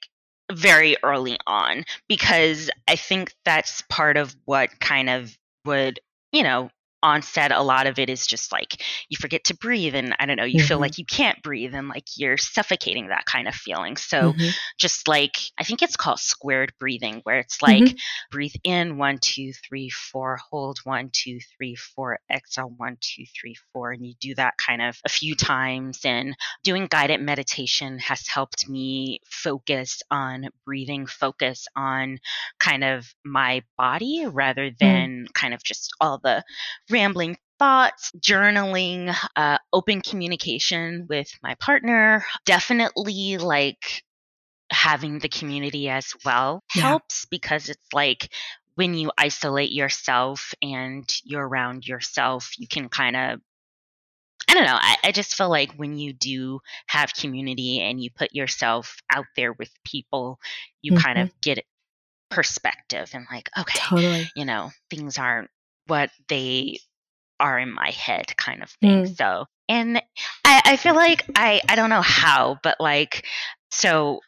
very 0.53 0.97
early 1.03 1.39
on 1.47 1.85
because 2.09 2.70
i 2.87 2.97
think 2.97 3.33
that's 3.45 3.83
part 3.89 4.16
of 4.16 4.35
what 4.45 4.79
kind 4.81 5.09
of 5.11 5.37
would 5.64 6.01
you 6.33 6.43
know 6.43 6.70
onset 7.03 7.53
a 7.53 7.62
lot 7.62 7.86
of 7.86 7.99
it 7.99 8.11
is 8.11 8.26
just 8.26 8.53
like 8.53 8.82
you 9.09 9.16
forget 9.20 9.44
to 9.44 9.57
breathe 9.57 9.94
and 9.94 10.14
i 10.18 10.26
don't 10.26 10.36
know 10.36 10.44
you 10.44 10.61
feel 10.61 10.78
Mhm. 10.78 10.80
like 10.80 10.99
you 10.99 11.05
can't 11.05 11.42
breathe 11.42 11.74
and 11.74 11.88
like 11.88 12.05
you're 12.16 12.36
suffocating 12.36 13.09
that 13.09 13.24
kind 13.24 13.46
of 13.46 13.55
feeling 13.55 13.96
so 13.96 14.32
Mhm. 14.32 14.53
just 14.78 15.07
like 15.07 15.36
i 15.59 15.64
think 15.64 15.82
it's 15.82 15.96
called 15.96 16.18
squared 16.18 16.72
breathing 16.80 17.20
where 17.22 17.38
it's 17.38 17.62
like 17.62 17.96
breathe 18.30 18.55
in 18.64 18.96
one 18.99 19.18
two 19.18 19.53
three 19.68 19.88
four 19.90 20.38
hold 20.51 20.78
one 20.84 21.11
two 21.12 21.38
three 21.57 21.74
four 21.74 22.18
exhale 22.30 22.72
one 22.76 22.96
two 23.01 23.24
three 23.40 23.57
four 23.72 23.92
and 23.92 24.05
you 24.07 24.14
do 24.20 24.34
that 24.34 24.55
kind 24.59 24.82
of 24.82 24.99
a 25.05 25.09
few 25.09 25.34
times 25.34 26.01
and 26.05 26.34
doing 26.64 26.86
guided 26.86 27.20
meditation 27.20 27.99
has 27.99 28.26
helped 28.26 28.68
me 28.68 29.20
focus 29.24 30.03
on 30.11 30.49
breathing 30.64 31.07
focus 31.07 31.66
on 31.76 32.18
kind 32.59 32.82
of 32.84 33.07
my 33.24 33.62
body 33.76 34.26
rather 34.26 34.70
than 34.80 35.26
kind 35.34 35.55
of 35.55 35.62
just 35.62 35.90
all 36.01 36.18
the 36.18 36.42
rambling 36.91 37.39
thoughts, 37.59 38.12
journaling, 38.18 39.14
uh, 39.36 39.59
open 39.72 40.01
communication 40.01 41.07
with 41.09 41.30
my 41.43 41.55
partner. 41.57 42.24
Definitely 42.45 43.39
like 43.39 44.03
having 44.70 45.18
the 45.18 45.28
community 45.28 45.89
as 45.89 46.12
well 46.24 46.62
Yeah. 46.74 46.82
helps 46.82 47.24
because 47.26 47.68
it's 47.68 47.93
like 47.93 48.30
when 48.74 48.95
you 48.95 49.11
isolate 49.18 49.72
yourself 49.72 50.55
and 50.62 51.09
you're 51.24 51.47
around 51.47 51.86
yourself, 51.86 52.53
you 52.59 52.68
can 52.68 52.89
kind 52.89 53.16
of 53.16 53.41
I 54.49 54.55
don't 54.55 54.64
know. 54.64 54.78
I, 54.80 54.97
I 55.05 55.12
just 55.12 55.34
feel 55.34 55.51
like 55.51 55.72
when 55.74 55.99
you 55.99 56.14
do 56.14 56.61
have 56.86 57.12
community 57.12 57.80
and 57.80 58.03
you 58.03 58.11
put 58.11 58.34
yourself 58.34 58.97
out 59.11 59.26
there 59.36 59.53
with 59.53 59.70
people, 59.84 60.41
you 60.80 60.95
kind 60.95 61.18
of 61.18 61.30
get 61.43 61.64
perspective 62.30 63.11
and 63.12 63.26
like, 63.30 63.51
okay, 63.59 63.78
Totally. 63.78 64.30
you 64.34 64.47
know, 64.47 64.70
things 64.91 65.18
aren't 65.18 65.51
what 65.89 66.11
they 66.28 66.78
are 67.41 67.59
in 67.59 67.72
my 67.72 67.91
head 67.91 68.36
kind 68.36 68.62
of 68.62 68.70
thing. 68.80 69.05
Mm. 69.05 69.16
So, 69.16 69.47
and 69.68 69.99
I, 70.45 70.62
I 70.64 70.76
feel 70.76 70.95
like 70.95 71.24
I, 71.34 71.61
I 71.68 71.76
don't 71.76 71.91
know 71.91 72.03
how, 72.03 72.59
but 72.62 72.76
like, 72.80 73.24
so 73.70 74.20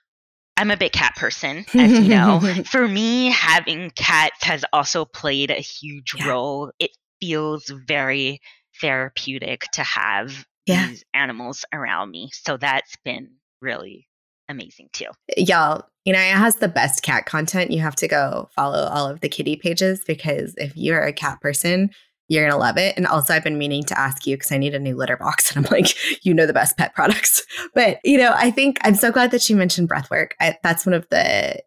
I'm 0.56 0.70
a 0.70 0.76
big 0.76 0.92
cat 0.92 1.14
person, 1.16 1.64
as 1.74 1.92
you 1.92 2.08
know. 2.08 2.40
For 2.66 2.86
me, 2.86 3.30
having 3.30 3.90
cats 3.96 4.44
has 4.44 4.64
also 4.72 5.04
played 5.04 5.50
a 5.50 5.54
huge 5.54 6.14
yeah. 6.16 6.28
role. 6.28 6.72
It 6.78 6.90
feels 7.20 7.66
very 7.86 8.40
therapeutic 8.80 9.62
to 9.72 9.82
have 9.82 10.44
yeah. 10.66 10.88
these 10.88 11.04
animals 11.14 11.64
around 11.72 12.10
me. 12.10 12.30
So 12.32 12.56
that's 12.56 12.94
been 13.04 13.30
really 13.62 14.06
amazing 14.48 14.88
too. 14.92 15.06
Y'all, 15.36 15.86
you 16.04 16.12
know, 16.12 16.18
it 16.18 16.34
has 16.34 16.56
the 16.56 16.68
best 16.68 17.02
cat 17.02 17.26
content. 17.26 17.70
You 17.70 17.80
have 17.80 17.96
to 17.96 18.08
go 18.08 18.48
follow 18.54 18.88
all 18.88 19.08
of 19.08 19.20
the 19.20 19.28
kitty 19.28 19.56
pages 19.56 20.02
because 20.06 20.54
if 20.56 20.76
you're 20.76 21.02
a 21.02 21.12
cat 21.12 21.40
person, 21.40 21.90
you're 22.28 22.44
going 22.44 22.52
to 22.52 22.58
love 22.58 22.78
it. 22.78 22.96
And 22.96 23.06
also, 23.06 23.34
I've 23.34 23.44
been 23.44 23.58
meaning 23.58 23.82
to 23.84 23.98
ask 23.98 24.26
you 24.26 24.36
because 24.36 24.52
I 24.52 24.56
need 24.56 24.74
a 24.74 24.78
new 24.78 24.96
litter 24.96 25.16
box. 25.16 25.50
And 25.56 25.66
I'm 25.66 25.70
like, 25.70 26.24
you 26.24 26.32
know, 26.32 26.46
the 26.46 26.52
best 26.52 26.78
pet 26.78 26.94
products. 26.94 27.44
But, 27.74 27.98
you 28.04 28.18
know, 28.18 28.32
I 28.34 28.50
think 28.50 28.78
I'm 28.82 28.94
so 28.94 29.12
glad 29.12 29.30
that 29.30 29.42
she 29.42 29.54
mentioned 29.54 29.88
breath 29.88 30.10
work. 30.10 30.34
I, 30.40 30.56
that's 30.62 30.86
one 30.86 30.94
of 30.94 31.06
the 31.10 31.62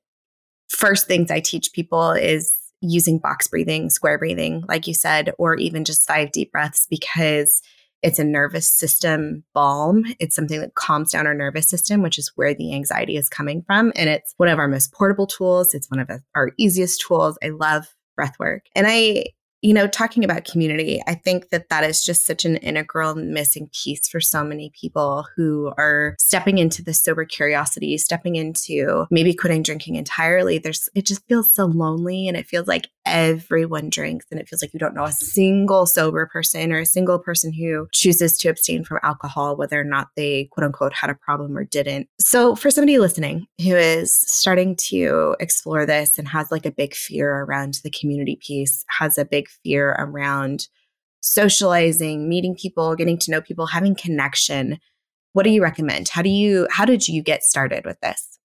first 0.69 1.07
things 1.07 1.31
I 1.31 1.39
teach 1.39 1.71
people 1.71 2.11
is 2.11 2.51
using 2.81 3.19
box 3.19 3.47
breathing, 3.47 3.89
square 3.89 4.17
breathing, 4.17 4.63
like 4.67 4.87
you 4.87 4.93
said, 4.93 5.33
or 5.37 5.55
even 5.55 5.85
just 5.85 6.07
five 6.07 6.31
deep 6.31 6.51
breaths 6.51 6.87
because 6.89 7.61
it's 8.03 8.19
a 8.19 8.23
nervous 8.23 8.67
system 8.67 9.43
balm. 9.53 10.03
It's 10.19 10.35
something 10.35 10.59
that 10.59 10.75
calms 10.75 11.11
down 11.11 11.25
our 11.25 11.33
nervous 11.33 11.67
system, 11.67 12.01
which 12.01 12.19
is 12.19 12.31
where 12.35 12.53
the 12.53 12.73
anxiety 12.73 13.15
is 13.15 13.29
coming 13.29 13.63
from. 13.65 13.91
And 13.95 14.09
it's 14.09 14.33
one 14.37 14.49
of 14.49 14.59
our 14.59 14.67
most 14.67 14.93
portable 14.93 15.25
tools. 15.25 15.73
It's 15.73 15.89
one 15.89 15.99
of 15.99 16.11
our 16.35 16.51
easiest 16.57 17.01
tools. 17.01 17.37
I 17.41 17.49
love 17.49 17.87
breath 18.15 18.37
work. 18.39 18.63
And 18.75 18.85
I 18.87 19.25
you 19.63 19.73
know, 19.73 19.87
talking 19.87 20.25
about 20.25 20.43
community, 20.43 21.01
I 21.07 21.15
think 21.15 21.49
that 21.51 21.69
that 21.69 21.85
is 21.85 22.03
just 22.03 22.25
such 22.25 22.43
an 22.43 22.57
integral 22.57 23.15
missing 23.15 23.69
piece 23.71 24.09
for 24.09 24.19
so 24.19 24.43
many 24.43 24.73
people 24.79 25.25
who 25.37 25.71
are 25.77 26.17
stepping 26.19 26.57
into 26.57 26.83
the 26.83 26.93
sober 26.93 27.23
curiosity, 27.23 27.97
stepping 27.97 28.35
into 28.35 29.05
maybe 29.09 29.33
quitting 29.33 29.63
drinking 29.63 29.95
entirely. 29.95 30.57
There's, 30.57 30.89
it 30.95 31.05
just 31.05 31.25
feels 31.29 31.55
so 31.55 31.67
lonely 31.67 32.27
and 32.27 32.35
it 32.35 32.45
feels 32.45 32.67
like 32.67 32.89
everyone 33.05 33.89
drinks 33.89 34.25
and 34.31 34.39
it 34.39 34.47
feels 34.47 34.61
like 34.61 34.73
you 34.73 34.79
don't 34.79 34.95
know 34.95 35.03
a 35.03 35.11
single 35.11 35.85
sober 35.85 36.25
person 36.25 36.71
or 36.71 36.79
a 36.79 36.85
single 36.85 37.19
person 37.19 37.51
who 37.53 37.87
chooses 37.91 38.37
to 38.37 38.49
abstain 38.49 38.83
from 38.83 38.99
alcohol, 39.03 39.55
whether 39.55 39.79
or 39.79 39.83
not 39.83 40.09
they 40.15 40.45
quote 40.45 40.65
unquote 40.65 40.93
had 40.93 41.09
a 41.09 41.15
problem 41.15 41.57
or 41.57 41.63
didn't. 41.63 42.07
So 42.19 42.55
for 42.55 42.71
somebody 42.71 42.99
listening 42.99 43.47
who 43.61 43.75
is 43.75 44.15
starting 44.15 44.75
to 44.87 45.35
explore 45.39 45.85
this 45.85 46.17
and 46.17 46.27
has 46.27 46.51
like 46.51 46.65
a 46.65 46.71
big 46.71 46.95
fear 46.95 47.41
around 47.41 47.79
the 47.83 47.91
community 47.91 48.37
piece, 48.41 48.85
has 48.89 49.17
a 49.17 49.25
big 49.25 49.47
fear 49.63 49.95
around 49.99 50.67
socializing, 51.21 52.27
meeting 52.27 52.55
people, 52.55 52.95
getting 52.95 53.17
to 53.17 53.31
know 53.31 53.41
people, 53.41 53.65
having 53.65 53.95
connection, 53.95 54.79
what 55.33 55.43
do 55.43 55.49
you 55.49 55.63
recommend? 55.63 56.09
How 56.09 56.21
do 56.21 56.29
you 56.29 56.67
how 56.69 56.85
did 56.85 57.07
you 57.07 57.21
get 57.21 57.43
started 57.43 57.85
with 57.85 57.99
this? 58.01 58.39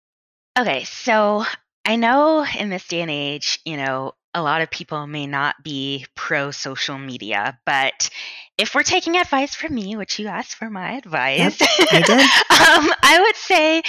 Okay, 0.59 0.85
so 0.85 1.45
I 1.85 1.97
know 1.97 2.45
in 2.59 2.71
this 2.71 2.87
day 2.89 3.01
and 3.01 3.11
age, 3.11 3.61
you 3.65 3.77
know, 3.77 4.13
a 4.35 4.43
lot 4.43 4.63
of 4.63 4.71
people 4.71 5.07
may 5.07 5.27
not 5.27 5.57
be 5.63 6.07
pro 6.15 6.51
social 6.51 6.99
media, 6.99 7.59
but 7.65 8.11
if 8.59 8.75
we're 8.75 8.83
taking 8.83 9.17
advice 9.17 9.55
from 9.55 9.75
me, 9.75 9.97
which 9.97 10.19
you 10.19 10.27
asked 10.27 10.57
for 10.57 10.69
my 10.69 10.93
advice, 10.93 11.61
yep, 11.61 11.69
I 11.93 12.01
did. 12.01 12.11
um, 12.21 12.93
I 13.03 13.21
would 13.21 13.37
say 13.37 13.83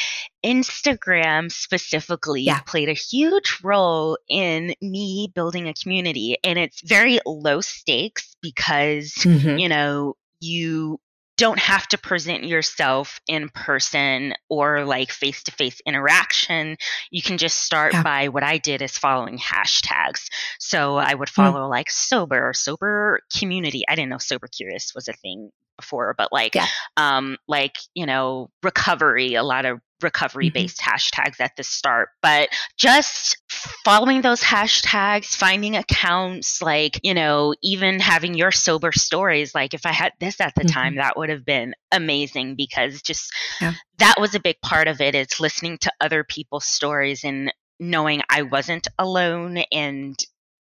Instagram 0.45 1.51
specifically 1.51 2.43
yeah. 2.43 2.59
played 2.61 2.87
a 2.87 2.93
huge 2.93 3.59
role 3.63 4.17
in 4.29 4.73
me 4.81 5.31
building 5.33 5.67
a 5.67 5.73
community. 5.73 6.37
And 6.43 6.57
it's 6.59 6.81
very 6.81 7.19
low 7.25 7.61
stakes 7.61 8.35
because, 8.41 9.11
mm-hmm. 9.19 9.57
you 9.57 9.69
know, 9.69 10.15
you 10.39 10.99
don't 11.39 11.57
have 11.57 11.87
to 11.87 11.97
present 11.97 12.43
yourself 12.43 13.21
in 13.25 13.47
person 13.47 14.33
or 14.49 14.83
like 14.83 15.09
face 15.09 15.41
to 15.43 15.51
face 15.53 15.81
interaction. 15.85 16.75
You 17.11 17.21
can 17.21 17.37
just 17.37 17.63
start 17.63 17.93
yeah. 17.93 18.03
by 18.03 18.27
what 18.27 18.43
I 18.43 18.57
did 18.57 18.81
is 18.81 18.97
following 18.97 19.37
hashtags. 19.37 20.27
So 20.59 20.97
I 20.97 21.13
would 21.13 21.29
hmm. 21.29 21.41
follow 21.41 21.67
mm. 21.67 21.69
like 21.69 21.89
sober, 21.89 22.51
sober 22.53 23.21
community. 23.37 23.85
I 23.87 23.95
didn't 23.95 24.09
know 24.09 24.17
sober 24.17 24.47
curious 24.47 24.91
was 24.93 25.07
a 25.07 25.13
thing 25.13 25.49
before, 25.77 26.13
but 26.17 26.33
like, 26.33 26.55
yeah. 26.55 26.67
um, 26.97 27.37
like, 27.47 27.77
you 27.95 28.05
know, 28.05 28.49
recovery, 28.61 29.35
a 29.35 29.43
lot 29.43 29.63
of 29.63 29.79
recovery 30.02 30.50
based 30.50 30.80
mm-hmm. 30.80 30.95
hashtags 30.95 31.39
at 31.39 31.56
the 31.56 31.64
start, 31.64 32.10
but 32.22 32.50
just 32.78 33.38
following 33.84 34.22
those 34.22 34.41
hashtags, 34.41 35.36
finding 35.36 35.76
accounts, 35.76 36.62
like, 36.62 37.00
you 37.04 37.14
know, 37.14 37.54
even 37.62 38.00
having 38.00 38.34
your 38.34 38.52
sober 38.52 38.91
stories. 38.91 39.54
Like, 39.54 39.74
if 39.74 39.86
I 39.86 39.91
had 39.91 40.14
this 40.20 40.39
at 40.39 40.56
the 40.56 40.62
mm-hmm. 40.62 40.74
time, 40.74 40.95
that 40.95 41.18
would 41.18 41.30
have 41.30 41.45
been 41.45 41.74
amazing 41.91 42.56
because 42.56 43.02
just 43.02 43.34
yeah. 43.60 43.74
that 43.97 44.16
was 44.20 44.36
a 44.36 44.39
big 44.39 44.62
part 44.62 44.88
of 44.88 45.02
it. 45.02 45.16
it 45.16 45.28
is 45.32 45.39
listening 45.39 45.78
to 45.80 45.91
other 46.00 46.24
people's 46.24 46.66
stories 46.66 47.24
and 47.24 47.54
knowing 47.80 48.22
I 48.30 48.43
wasn't 48.43 48.88
alone 48.97 49.58
and 49.72 50.18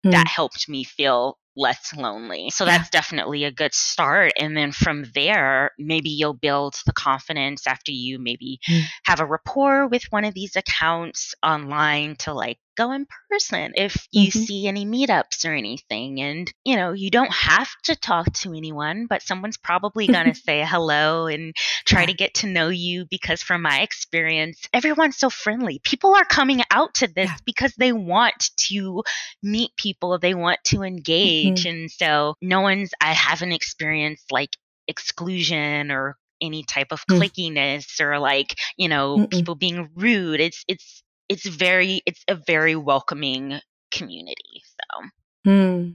mm. 0.05 0.11
that 0.11 0.27
helped 0.27 0.67
me 0.67 0.83
feel 0.83 1.37
less 1.55 1.93
lonely. 1.95 2.49
So 2.49 2.65
that's 2.65 2.89
definitely 2.89 3.43
a 3.43 3.51
good 3.51 3.73
start. 3.73 4.33
And 4.39 4.55
then 4.55 4.71
from 4.71 5.05
there, 5.13 5.71
maybe 5.79 6.09
you'll 6.09 6.33
build 6.33 6.75
the 6.85 6.93
confidence 6.93 7.67
after 7.67 7.91
you 7.91 8.19
maybe 8.19 8.59
mm. 8.69 8.81
have 9.03 9.19
a 9.19 9.25
rapport 9.25 9.87
with 9.87 10.03
one 10.09 10.25
of 10.25 10.33
these 10.33 10.55
accounts 10.55 11.33
online 11.43 12.15
to 12.17 12.33
like 12.33 12.59
go 12.75 12.91
in 12.91 13.07
person 13.29 13.73
if 13.75 14.07
you 14.11 14.29
mm-hmm. 14.29 14.39
see 14.39 14.67
any 14.67 14.85
meetups 14.85 15.45
or 15.45 15.53
anything. 15.53 16.21
And, 16.21 16.51
you 16.63 16.75
know, 16.75 16.93
you 16.93 17.09
don't 17.09 17.31
have 17.31 17.69
to 17.85 17.95
talk 17.95 18.31
to 18.33 18.53
anyone, 18.53 19.07
but 19.07 19.21
someone's 19.21 19.57
probably 19.57 20.07
going 20.07 20.25
to 20.33 20.35
say 20.35 20.65
hello 20.67 21.27
and 21.27 21.55
try 21.85 22.01
yeah. 22.01 22.07
to 22.07 22.13
get 22.13 22.33
to 22.35 22.47
know 22.47 22.69
you 22.69 23.05
because, 23.09 23.41
from 23.41 23.61
my 23.61 23.81
experience, 23.81 24.61
everyone's 24.73 25.17
so 25.17 25.29
friendly. 25.29 25.79
People 25.83 26.15
are 26.15 26.25
coming 26.25 26.61
out 26.71 26.95
to 26.95 27.07
this 27.07 27.29
yeah. 27.29 27.37
because 27.45 27.73
they 27.75 27.91
want 27.91 28.51
to 28.57 29.03
meet 29.41 29.75
people, 29.77 30.17
they 30.17 30.33
want 30.33 30.59
to 30.65 30.83
engage. 30.83 31.63
Mm-hmm. 31.63 31.69
And 31.69 31.91
so, 31.91 32.35
no 32.41 32.61
one's, 32.61 32.91
I 33.01 33.13
haven't 33.13 33.51
experienced 33.51 34.31
like 34.31 34.55
exclusion 34.87 35.91
or 35.91 36.17
any 36.41 36.63
type 36.63 36.87
of 36.91 37.05
mm. 37.05 37.17
clickiness 37.17 37.99
or 37.99 38.19
like 38.19 38.55
you 38.77 38.89
know 38.89 39.19
Mm-mm. 39.19 39.31
people 39.31 39.55
being 39.55 39.89
rude 39.95 40.41
it's 40.41 40.65
it's 40.67 41.01
it's 41.29 41.45
very 41.45 42.01
it's 42.05 42.23
a 42.27 42.35
very 42.35 42.75
welcoming 42.75 43.59
community 43.91 44.63
so 44.63 45.09
hmm. 45.51 45.89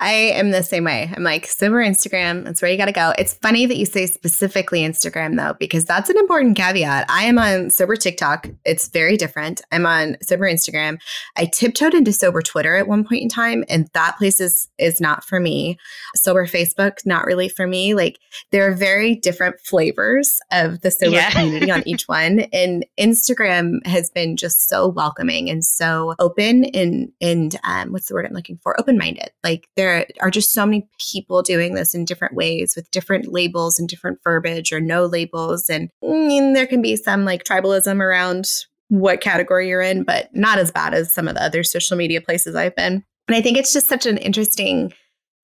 I 0.00 0.12
am 0.12 0.50
the 0.50 0.62
same 0.62 0.84
way. 0.84 1.12
I'm 1.14 1.22
like, 1.22 1.46
sober 1.46 1.84
Instagram, 1.84 2.44
that's 2.44 2.62
where 2.62 2.70
you 2.70 2.78
got 2.78 2.86
to 2.86 2.92
go. 2.92 3.12
It's 3.18 3.34
funny 3.34 3.66
that 3.66 3.76
you 3.76 3.86
say 3.86 4.06
specifically 4.06 4.80
Instagram, 4.80 5.36
though, 5.36 5.54
because 5.60 5.84
that's 5.84 6.10
an 6.10 6.16
important 6.16 6.56
caveat. 6.56 7.06
I 7.08 7.24
am 7.24 7.38
on 7.38 7.70
sober 7.70 7.96
TikTok. 7.96 8.48
It's 8.64 8.88
very 8.88 9.16
different. 9.16 9.60
I'm 9.70 9.84
on 9.84 10.16
sober 10.22 10.46
Instagram. 10.50 10.98
I 11.36 11.44
tiptoed 11.44 11.94
into 11.94 12.12
sober 12.12 12.40
Twitter 12.40 12.76
at 12.76 12.88
one 12.88 13.04
point 13.04 13.22
in 13.22 13.28
time, 13.28 13.64
and 13.68 13.88
that 13.92 14.16
place 14.16 14.40
is, 14.40 14.68
is 14.78 15.00
not 15.00 15.22
for 15.22 15.38
me. 15.38 15.76
Sober 16.16 16.46
Facebook, 16.46 17.04
not 17.04 17.26
really 17.26 17.50
for 17.50 17.66
me. 17.66 17.94
Like, 17.94 18.18
there 18.52 18.66
are 18.66 18.74
very 18.74 19.14
different 19.16 19.60
flavors 19.60 20.40
of 20.50 20.80
the 20.80 20.90
sober 20.90 21.16
yeah. 21.16 21.30
community 21.30 21.70
on 21.70 21.86
each 21.86 22.04
one. 22.08 22.40
And 22.52 22.86
Instagram 22.98 23.86
has 23.86 24.10
been 24.10 24.36
just 24.36 24.68
so 24.68 24.88
welcoming 24.88 25.50
and 25.50 25.64
so 25.64 26.14
open 26.18 26.64
and, 26.64 27.12
and 27.20 27.58
um, 27.64 27.92
what's 27.92 28.08
the 28.08 28.14
word 28.14 28.24
I'm 28.24 28.32
looking 28.32 28.58
for? 28.62 28.80
Open 28.80 28.96
minded. 28.96 29.30
Like, 29.44 29.50
like 29.50 29.68
there 29.90 30.06
are 30.20 30.30
just 30.30 30.52
so 30.52 30.64
many 30.64 30.88
people 30.98 31.42
doing 31.42 31.74
this 31.74 31.94
in 31.94 32.04
different 32.04 32.34
ways 32.34 32.74
with 32.76 32.90
different 32.90 33.32
labels 33.32 33.78
and 33.78 33.88
different 33.88 34.18
verbiage 34.22 34.72
or 34.72 34.80
no 34.80 35.06
labels. 35.06 35.68
And 35.68 35.90
I 36.04 36.06
mean, 36.06 36.52
there 36.52 36.66
can 36.66 36.82
be 36.82 36.96
some 36.96 37.24
like 37.24 37.44
tribalism 37.44 38.00
around 38.00 38.50
what 38.88 39.20
category 39.20 39.68
you're 39.68 39.80
in, 39.80 40.02
but 40.02 40.28
not 40.34 40.58
as 40.58 40.70
bad 40.70 40.94
as 40.94 41.12
some 41.12 41.28
of 41.28 41.34
the 41.34 41.42
other 41.42 41.62
social 41.62 41.96
media 41.96 42.20
places 42.20 42.54
I've 42.54 42.76
been. 42.76 43.04
And 43.28 43.36
I 43.36 43.40
think 43.40 43.56
it's 43.56 43.72
just 43.72 43.86
such 43.86 44.06
an 44.06 44.18
interesting 44.18 44.92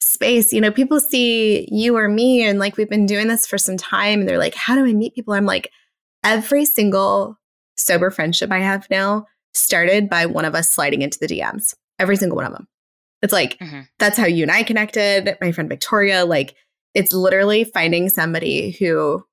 space. 0.00 0.52
You 0.52 0.60
know, 0.60 0.72
people 0.72 0.98
see 1.00 1.68
you 1.70 1.96
or 1.96 2.08
me, 2.08 2.42
and 2.46 2.58
like 2.58 2.76
we've 2.76 2.90
been 2.90 3.06
doing 3.06 3.28
this 3.28 3.46
for 3.46 3.58
some 3.58 3.76
time, 3.76 4.20
and 4.20 4.28
they're 4.28 4.38
like, 4.38 4.54
How 4.54 4.74
do 4.74 4.84
I 4.84 4.92
meet 4.92 5.14
people? 5.14 5.34
I'm 5.34 5.46
like, 5.46 5.70
every 6.24 6.64
single 6.64 7.38
sober 7.76 8.10
friendship 8.10 8.50
I 8.50 8.58
have 8.58 8.88
now 8.90 9.26
started 9.54 10.08
by 10.10 10.26
one 10.26 10.44
of 10.44 10.54
us 10.54 10.72
sliding 10.72 11.02
into 11.02 11.18
the 11.20 11.28
DMs, 11.28 11.74
every 11.98 12.16
single 12.16 12.36
one 12.36 12.46
of 12.46 12.52
them. 12.52 12.66
It's 13.26 13.32
like, 13.32 13.58
mm-hmm. 13.58 13.80
that's 13.98 14.16
how 14.16 14.26
you 14.26 14.44
and 14.44 14.52
I 14.52 14.62
connected, 14.62 15.36
my 15.40 15.50
friend 15.50 15.68
Victoria. 15.68 16.24
Like, 16.24 16.54
it's 16.94 17.12
literally 17.12 17.64
finding 17.64 18.08
somebody 18.08 18.70
who 18.70 19.24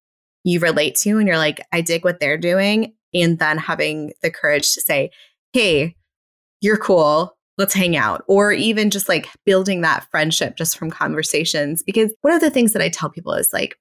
you 0.43 0.59
relate 0.59 0.95
to 0.95 1.19
and 1.19 1.27
you're 1.27 1.37
like, 1.37 1.61
I 1.71 1.81
dig 1.81 2.03
what 2.03 2.19
they're 2.19 2.39
doing. 2.39 2.95
And 3.13 3.37
then 3.37 3.59
having 3.59 4.13
the 4.23 4.31
courage 4.31 4.73
to 4.73 4.81
say, 4.81 5.11
hey, 5.53 5.95
you're 6.59 6.77
cool. 6.77 7.37
Let's 7.59 7.75
hang 7.75 7.95
out. 7.95 8.23
Or 8.27 8.51
even 8.51 8.89
just 8.89 9.07
like 9.07 9.27
building 9.45 9.81
that 9.81 10.07
friendship 10.09 10.57
just 10.57 10.75
from 10.75 10.89
conversations. 10.89 11.83
Because 11.83 12.11
one 12.21 12.33
of 12.33 12.41
the 12.41 12.49
things 12.49 12.73
that 12.73 12.81
I 12.81 12.89
tell 12.89 13.11
people 13.11 13.33
is 13.33 13.53
like, 13.53 13.75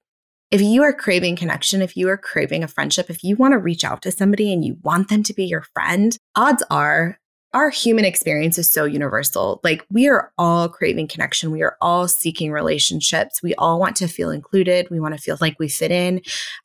if 0.51 0.61
you 0.61 0.83
are 0.83 0.93
craving 0.93 1.37
connection, 1.37 1.81
if 1.81 1.97
you 1.97 2.07
are 2.07 2.17
craving 2.17 2.63
a 2.63 2.67
friendship, 2.67 3.09
if 3.09 3.23
you 3.23 3.35
want 3.35 3.53
to 3.53 3.57
reach 3.57 3.83
out 3.83 4.03
to 4.03 4.11
somebody 4.11 4.53
and 4.53 4.63
you 4.63 4.77
want 4.83 5.09
them 5.09 5.23
to 5.23 5.33
be 5.33 5.45
your 5.45 5.63
friend, 5.73 6.15
odds 6.35 6.61
are 6.69 7.17
our 7.53 7.69
human 7.69 8.03
experience 8.03 8.57
is 8.57 8.71
so 8.71 8.85
universal. 8.85 9.61
Like 9.63 9.85
we 9.91 10.07
are 10.07 10.31
all 10.37 10.67
craving 10.67 11.07
connection. 11.07 11.51
We 11.51 11.61
are 11.61 11.77
all 11.81 12.07
seeking 12.07 12.51
relationships. 12.51 13.43
We 13.43 13.53
all 13.55 13.79
want 13.79 13.95
to 13.97 14.07
feel 14.07 14.31
included. 14.31 14.89
We 14.89 14.99
want 14.99 15.15
to 15.15 15.21
feel 15.21 15.37
like 15.39 15.59
we 15.59 15.69
fit 15.69 15.91
in. 15.91 16.21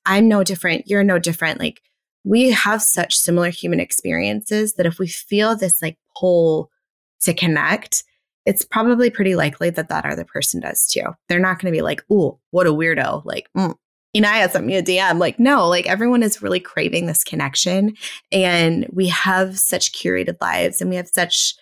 I'm 0.07 0.29
no 0.29 0.43
different. 0.45 0.89
You're 0.89 1.05
no 1.05 1.19
different. 1.19 1.61
Like 1.61 1.83
we 2.25 2.51
have 2.51 2.83
such 2.83 3.17
similar 3.17 3.51
human 3.51 3.81
experiences 3.81 4.75
that 4.75 4.87
if 4.87 4.99
we 4.99 5.09
feel 5.09 5.57
this 5.57 5.83
like 5.83 5.99
pull 6.19 6.71
to 7.21 7.35
connect, 7.35 8.05
it's 8.47 8.65
probably 8.65 9.11
pretty 9.11 9.35
likely 9.35 9.69
that 9.71 9.91
that 9.91 10.07
other 10.07 10.25
person 10.25 10.61
does 10.61 10.87
too. 10.87 11.05
They're 11.29 11.39
not 11.39 11.59
going 11.59 11.71
to 11.73 11.77
be 11.77 11.83
like, 11.83 12.03
"Ooh, 12.11 12.39
what 12.51 12.67
a 12.67 12.71
weirdo!" 12.71 13.25
Like, 13.27 13.49
mm. 13.57 13.75
Inaya 14.17 14.51
sent 14.51 14.67
me 14.67 14.77
a 14.77 14.83
DM. 14.83 15.19
Like, 15.19 15.39
no, 15.39 15.69
like 15.69 15.87
everyone 15.87 16.23
is 16.23 16.43
really 16.43 16.61
craving 16.61 17.07
this 17.07 17.25
connection, 17.25 17.95
and 18.33 18.87
we 18.93 19.09
have 19.09 19.59
such 19.59 19.93
curated 19.93 20.37
lives, 20.41 20.81
and 20.81 20.91
we 20.91 20.97
have 20.97 21.09
such 21.09 21.55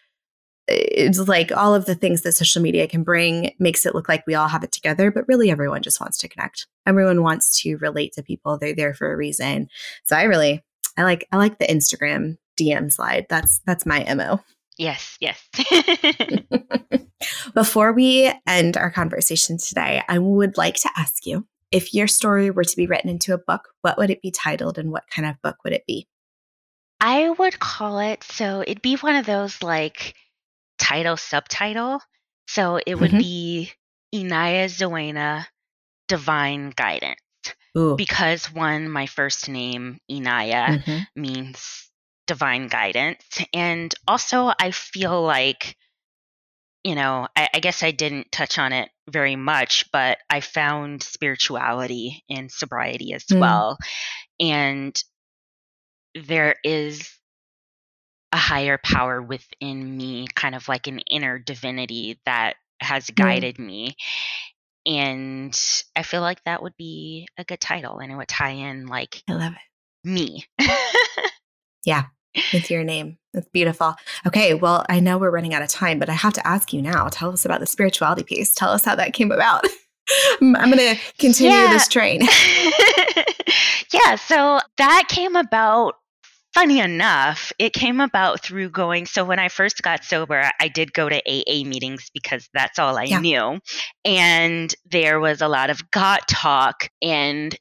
eh, 0.69 0.75
it's 0.75 1.29
like 1.29 1.53
all 1.53 1.75
of 1.75 1.87
the 1.87 1.95
things 1.95 2.23
that 2.23 2.33
social 2.33 2.63
media 2.63 2.87
can 2.87 3.03
bring 3.03 3.53
makes 3.59 3.85
it 3.85 3.95
look 3.95 4.09
like 4.09 4.27
we 4.27 4.35
all 4.35 4.49
have 4.49 4.63
it 4.63 4.73
together, 4.73 5.11
but 5.11 5.29
really 5.29 5.51
everyone 5.51 5.83
just 5.83 6.01
wants 6.01 6.19
to 6.19 6.29
connect. 6.29 6.67
Everyone 6.87 7.23
wants 7.23 7.61
to 7.63 7.77
relate 7.77 8.13
to 8.15 8.23
people. 8.23 8.59
They're 8.59 8.75
there 8.75 8.95
for 8.95 9.13
a 9.13 9.17
reason. 9.17 9.69
So 10.05 10.17
I 10.17 10.25
really 10.25 10.63
I 10.97 11.03
like 11.03 11.27
I 11.33 11.37
like 11.37 11.59
the 11.59 11.67
Instagram 11.67 12.39
DM 12.59 12.93
slide. 12.93 13.27
That's 13.29 13.61
that's 13.67 13.87
my 13.87 14.05
MO. 14.15 14.41
Yes, 14.79 15.17
yes. 15.21 15.49
Before 17.55 17.93
we 17.93 18.33
end 18.47 18.77
our 18.77 18.91
conversation 18.91 19.59
today, 19.59 20.03
I 20.09 20.19
would 20.19 20.59
like 20.59 20.75
to 20.77 20.91
ask 20.97 21.25
you 21.25 21.47
if 21.71 21.95
your 21.95 22.07
story 22.07 22.51
were 22.51 22.65
to 22.65 22.77
be 22.77 22.87
written 22.87 23.11
into 23.11 23.35
a 23.35 23.39
book, 23.39 23.69
what 23.83 23.99
would 23.99 24.11
it 24.11 24.23
be 24.23 24.31
titled 24.31 24.79
and 24.79 24.91
what 24.91 25.05
kind 25.15 25.29
of 25.29 25.41
book 25.43 25.57
would 25.65 25.73
it 25.73 25.85
be? 25.87 26.07
I 27.01 27.29
would 27.29 27.59
call 27.59 27.99
it 27.99 28.25
so 28.25 28.63
it'd 28.63 28.83
be 28.83 28.97
one 28.97 29.17
of 29.17 29.27
those 29.27 29.63
like 29.63 30.15
title 30.79 31.17
subtitle. 31.17 32.01
So 32.49 32.79
it 32.87 32.95
would 32.95 33.11
mm-hmm. 33.11 33.19
be 33.19 33.73
Inaya 34.15 34.67
Zuwena 34.67 35.47
Divine 36.09 36.71
Guidance. 36.71 37.21
Ooh. 37.77 37.97
Because 37.97 38.47
one, 38.47 38.89
my 38.89 39.07
first 39.07 39.49
name, 39.49 39.99
Inaya, 40.11 40.83
mm-hmm. 40.83 41.21
means 41.21 41.91
divine 42.27 42.69
guidance. 42.69 43.23
And 43.53 43.95
also, 44.09 44.53
I 44.59 44.71
feel 44.71 45.23
like, 45.23 45.77
you 46.87 46.95
know, 46.95 47.27
I, 47.35 47.49
I, 47.53 47.59
guess 47.59 47.83
I 47.83 47.91
didn't 47.91 48.31
touch 48.31 48.61
on 48.61 48.73
it 48.73 48.89
very 49.11 49.35
much, 49.35 49.91
but 49.91 50.19
I 50.31 50.39
found 50.39 51.03
spirituality 51.03 52.23
in 52.29 52.49
sobriety 52.49 53.13
as 53.13 53.25
mm. 53.25 53.41
well. 53.41 53.77
And 54.39 54.97
there 56.15 56.55
is 56.63 57.11
a 58.31 58.37
higher 58.37 58.79
power 58.79 59.21
within 59.21 59.97
me, 59.97 60.29
kind 60.37 60.55
of 60.55 60.69
like 60.69 60.87
an 60.87 61.01
inner 61.01 61.41
divinity 61.41 62.21
that 62.25 62.55
has 62.81 63.11
guided 63.11 63.57
mm. 63.57 63.67
me. 63.67 63.97
And 64.87 65.61
I 65.97 66.05
feel 66.05 66.21
like 66.21 66.45
that 66.45 66.63
would 66.63 66.77
be 66.79 67.27
a 67.37 67.43
good 67.43 67.61
title 67.61 67.99
and 67.99 68.13
it 68.13 68.17
would 68.17 68.29
tie 68.29 68.51
in 68.51 68.87
like 68.87 69.25
I 69.29 69.33
love 69.33 69.55
it. 69.55 70.09
Me. 70.09 70.45
yeah. 71.85 72.05
With 72.53 72.71
your 72.71 72.85
name. 72.85 73.19
That's 73.33 73.49
beautiful. 73.49 73.95
Okay. 74.27 74.55
Well, 74.55 74.85
I 74.89 75.01
know 75.01 75.19
we're 75.19 75.31
running 75.31 75.55
out 75.55 75.63
of 75.63 75.69
time, 75.69 75.99
but 75.99 76.09
I 76.09 76.15
have 76.15 76.33
to 76.35 76.47
ask 76.47 76.73
you 76.73 76.81
now. 76.83 77.09
Tell 77.09 77.33
us 77.33 77.45
about 77.45 77.61
the 77.61 77.67
spirituality 77.67 78.23
piece. 78.23 78.55
Tell 78.55 78.71
us 78.71 78.85
how 78.85 78.95
that 78.97 79.13
came 79.13 79.31
about. 79.31 79.65
I'm 80.41 80.53
going 80.53 80.79
to 80.79 80.97
continue 81.19 81.53
yeah. 81.53 81.73
this 81.73 81.89
train. 81.89 82.23
yeah. 83.93 84.15
So 84.17 84.61
that 84.77 85.05
came 85.09 85.37
about 85.37 85.95
funny 86.57 86.81
enough, 86.81 87.53
it 87.59 87.75
came 87.75 88.01
about 88.01 88.43
through 88.43 88.71
going. 88.71 89.05
So 89.05 89.27
when 89.27 89.39
I 89.39 89.51
first 89.51 89.83
got 89.83 90.05
sober, 90.05 90.51
I 90.59 90.69
did 90.69 90.95
go 90.95 91.07
to 91.07 91.17
AA 91.29 91.69
meetings 91.69 92.11
because 92.15 92.49
that's 92.55 92.79
all 92.79 92.97
I 92.97 93.05
yeah. 93.05 93.21
knew. 93.21 93.61
And 94.07 94.75
there 94.91 95.21
was 95.21 95.43
a 95.43 95.49
lot 95.49 95.69
of 95.69 95.91
God 95.91 96.21
talk. 96.31 96.89
And, 97.03 97.55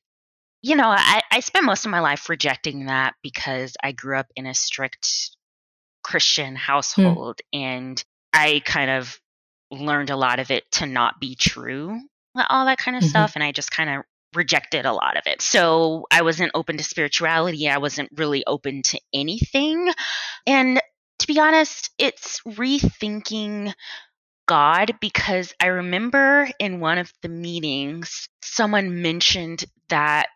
you 0.66 0.76
know, 0.76 0.88
I, 0.88 1.22
I 1.32 1.40
spent 1.42 1.66
most 1.66 1.86
of 1.86 1.92
my 1.92 2.00
life 2.00 2.30
rejecting 2.30 2.88
that 2.88 3.14
because 3.22 3.76
I 3.84 3.92
grew 3.92 4.18
up 4.18 4.28
in 4.36 4.46
a 4.46 4.54
strict 4.54 5.36
Christian 6.04 6.54
hmm. 6.54 6.56
household. 6.56 7.42
Hmm. 7.54 7.60
And 7.60 8.04
I 8.34 8.62
kind 8.66 8.92
of 8.92 9.20
learned 9.72 10.10
a 10.10 10.18
lot 10.18 10.40
of 10.40 10.52
it 10.52 10.64
to 10.72 10.86
not 10.86 11.20
be 11.20 11.36
true 11.36 12.00
all 12.50 12.66
that 12.66 12.78
kind 12.78 12.98
of 12.98 13.02
mm-hmm. 13.02 13.10
stuff 13.10 13.32
and 13.36 13.44
i 13.44 13.52
just 13.52 13.72
kind 13.72 13.90
of 13.90 14.04
rejected 14.36 14.86
a 14.86 14.94
lot 14.94 15.18
of 15.18 15.24
it. 15.26 15.42
So 15.42 16.06
I 16.12 16.22
wasn't 16.22 16.52
open 16.54 16.78
to 16.78 16.84
spirituality. 16.84 17.70
I 17.70 17.78
wasn't 17.78 18.10
really 18.16 18.46
open 18.46 18.82
to 18.84 19.00
anything. 19.14 19.90
And 20.46 20.82
to 21.20 21.28
be 21.28 21.40
honest, 21.40 21.92
it's 21.98 22.42
rethinking 22.42 23.74
God 24.48 24.96
because 25.02 25.54
I 25.60 25.68
remember 25.68 26.50
in 26.60 26.80
one 26.80 26.98
of 26.98 27.12
the 27.22 27.30
meetings, 27.30 28.28
someone 28.42 29.02
mentioned 29.02 29.66
that 29.90 30.28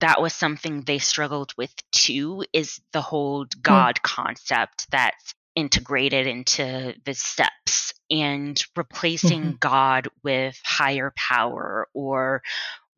that 0.00 0.20
was 0.20 0.34
something 0.34 0.82
they 0.82 0.98
struggled 0.98 1.52
with 1.56 1.74
too 1.92 2.44
is 2.52 2.80
the 2.92 3.00
whole 3.00 3.44
hmm. 3.44 3.60
God 3.62 3.96
mm. 3.96 4.02
concept 4.02 4.90
that's 4.90 5.34
integrated 5.54 6.26
into 6.26 6.94
the 7.04 7.14
steps 7.14 7.92
and 8.10 8.62
replacing 8.76 9.42
mm-hmm. 9.42 9.56
God 9.58 10.08
with 10.22 10.58
higher 10.64 11.12
power 11.16 11.88
or 11.92 12.42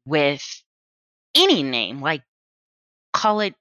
with 0.07 0.63
any 1.35 1.63
name, 1.63 2.01
like 2.01 2.23
call 3.13 3.41
it, 3.41 3.55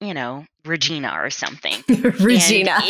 you 0.00 0.12
know, 0.12 0.44
Regina 0.64 1.12
or 1.14 1.30
something. 1.30 1.84
Regina. 1.88 2.80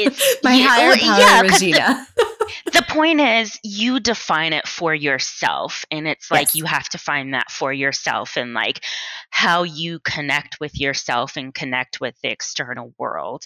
My 0.42 0.56
higher 0.56 0.96
power, 0.96 1.18
yeah, 1.18 1.40
Regina. 1.42 2.06
the, 2.64 2.84
point 2.88 3.20
is, 3.20 3.58
you 3.62 4.00
define 4.00 4.52
it 4.52 4.66
for 4.66 4.94
yourself. 4.94 5.84
And 5.90 6.08
it's 6.08 6.30
like 6.30 6.48
yes. 6.48 6.54
you 6.54 6.64
have 6.64 6.88
to 6.90 6.98
find 6.98 7.34
that 7.34 7.50
for 7.50 7.72
yourself 7.72 8.36
and 8.36 8.54
like 8.54 8.84
how 9.30 9.64
you 9.64 9.98
connect 10.00 10.58
with 10.60 10.78
yourself 10.78 11.36
and 11.36 11.54
connect 11.54 12.00
with 12.00 12.14
the 12.22 12.30
external 12.30 12.94
world. 12.98 13.44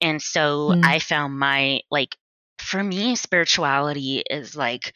And 0.00 0.20
so 0.22 0.70
mm. 0.70 0.84
I 0.84 0.98
found 0.98 1.38
my, 1.38 1.80
like, 1.90 2.16
for 2.58 2.82
me, 2.82 3.16
spirituality 3.16 4.22
is 4.28 4.56
like, 4.56 4.92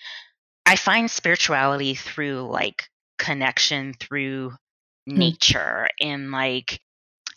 I 0.67 0.77
find 0.77 1.11
spirituality 1.11 1.95
through 1.95 2.49
like 2.51 2.85
connection 3.19 3.95
through 3.95 4.51
mm. 5.09 5.17
nature 5.17 5.89
and 6.01 6.31
like 6.31 6.81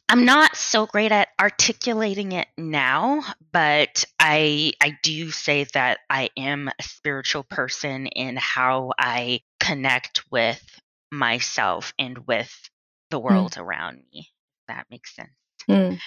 I'm 0.10 0.26
not 0.26 0.56
so 0.56 0.86
great 0.86 1.12
at 1.12 1.30
articulating 1.40 2.34
it 2.34 2.48
now, 2.58 3.24
but 3.52 4.06
I 4.20 4.74
I 4.82 4.98
do 5.02 5.32
say 5.32 5.66
that 5.74 6.00
I 6.10 6.30
am 6.38 6.68
a 6.68 6.84
spiritual 6.84 7.44
person 7.44 8.08
in 8.08 8.36
how 8.38 8.92
I 9.00 9.42
connect 9.60 10.24
with 10.32 10.62
myself 11.12 11.94
and 11.98 12.28
with 12.28 12.54
the 13.10 13.20
hmm. 13.20 13.26
world 13.26 13.54
mm. 13.54 13.62
around 13.62 14.04
me. 14.14 14.30
that 14.68 14.86
makes 14.90 15.16
sense. 15.16 15.30
Mm. 15.70 16.00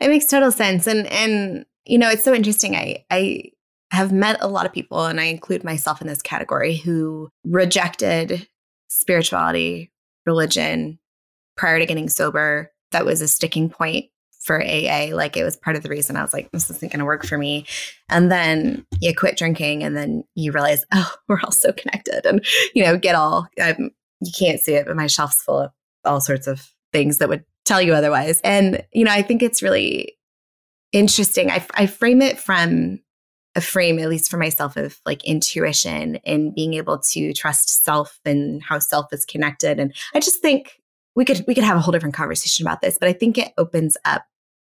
It 0.00 0.08
makes 0.08 0.26
total 0.26 0.52
sense. 0.52 0.86
And 0.86 1.06
and 1.08 1.64
you 1.84 1.98
know, 1.98 2.10
it's 2.10 2.24
so 2.24 2.34
interesting. 2.34 2.76
I 2.76 3.04
I 3.10 3.50
have 3.90 4.12
met 4.12 4.38
a 4.40 4.48
lot 4.48 4.66
of 4.66 4.72
people, 4.72 5.04
and 5.06 5.20
I 5.20 5.24
include 5.24 5.64
myself 5.64 6.00
in 6.00 6.06
this 6.06 6.22
category, 6.22 6.76
who 6.76 7.28
rejected 7.44 8.46
spirituality, 8.88 9.90
religion 10.26 10.98
prior 11.56 11.78
to 11.78 11.86
getting 11.86 12.08
sober. 12.08 12.70
That 12.92 13.04
was 13.04 13.20
a 13.20 13.28
sticking 13.28 13.70
point 13.70 14.06
for 14.40 14.60
AA. 14.60 15.08
Like 15.12 15.36
it 15.36 15.44
was 15.44 15.56
part 15.56 15.76
of 15.76 15.82
the 15.82 15.88
reason 15.90 16.16
I 16.16 16.22
was 16.22 16.32
like, 16.32 16.50
this 16.50 16.70
isn't 16.70 16.90
going 16.90 16.98
to 16.98 17.04
work 17.04 17.24
for 17.24 17.38
me. 17.38 17.66
And 18.08 18.32
then 18.32 18.86
you 19.00 19.14
quit 19.14 19.36
drinking 19.36 19.84
and 19.84 19.96
then 19.96 20.24
you 20.34 20.50
realize, 20.52 20.84
oh, 20.92 21.12
we're 21.28 21.40
all 21.44 21.52
so 21.52 21.72
connected 21.72 22.26
and, 22.26 22.44
you 22.74 22.82
know, 22.82 22.96
get 22.96 23.14
all, 23.14 23.46
um, 23.62 23.90
you 24.20 24.32
can't 24.36 24.60
see 24.60 24.74
it, 24.74 24.86
but 24.86 24.96
my 24.96 25.06
shelf's 25.06 25.42
full 25.42 25.60
of 25.60 25.72
all 26.04 26.20
sorts 26.20 26.46
of 26.46 26.72
things 26.92 27.18
that 27.18 27.28
would 27.28 27.44
tell 27.64 27.80
you 27.80 27.94
otherwise. 27.94 28.40
And, 28.42 28.84
you 28.92 29.04
know, 29.04 29.12
I 29.12 29.22
think 29.22 29.42
it's 29.42 29.62
really 29.62 30.16
interesting. 30.92 31.50
I, 31.50 31.64
I 31.74 31.86
frame 31.86 32.22
it 32.22 32.38
from 32.38 33.00
a 33.54 33.60
frame, 33.60 33.98
at 33.98 34.08
least 34.08 34.30
for 34.30 34.36
myself, 34.36 34.76
of 34.76 35.00
like 35.04 35.24
intuition 35.24 36.18
and 36.24 36.54
being 36.54 36.74
able 36.74 36.98
to 36.98 37.32
trust 37.32 37.84
self 37.84 38.18
and 38.24 38.62
how 38.62 38.78
self 38.78 39.12
is 39.12 39.24
connected. 39.24 39.78
And 39.78 39.94
I 40.14 40.20
just 40.20 40.40
think 40.40 40.79
we 41.16 41.24
could 41.24 41.44
we 41.46 41.54
could 41.54 41.64
have 41.64 41.76
a 41.76 41.80
whole 41.80 41.92
different 41.92 42.14
conversation 42.14 42.66
about 42.66 42.80
this, 42.80 42.98
but 42.98 43.08
I 43.08 43.12
think 43.12 43.38
it 43.38 43.52
opens 43.58 43.96
up 44.04 44.24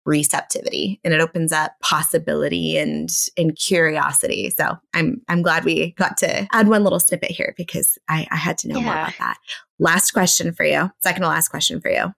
receptivity 0.09 0.99
and 1.05 1.13
it 1.13 1.21
opens 1.21 1.53
up 1.53 1.73
possibility 1.83 2.79
and 2.79 3.11
and 3.37 3.57
curiosity. 3.57 4.51
So 4.51 4.77
I'm 4.95 5.21
I'm 5.29 5.43
glad 5.43 5.65
we 5.65 5.93
got 5.93 6.17
to 6.19 6.49
add 6.53 6.69
one 6.69 6.83
little 6.83 7.01
snippet 7.01 7.31
here 7.31 7.55
because 7.57 7.99
I, 8.09 8.27
I 8.31 8.37
had 8.37 8.59
to 8.59 8.69
know 8.69 8.79
yeah. 8.79 8.85
more 8.85 8.95
about 8.95 9.19
that. 9.19 9.37
Last 9.79 10.13
question 10.13 10.53
for 10.53 10.65
you. 10.65 10.91
Second 11.03 11.23
to 11.23 11.29
last 11.29 11.49
question 11.49 11.81
for 11.81 11.91
you. 11.91 12.13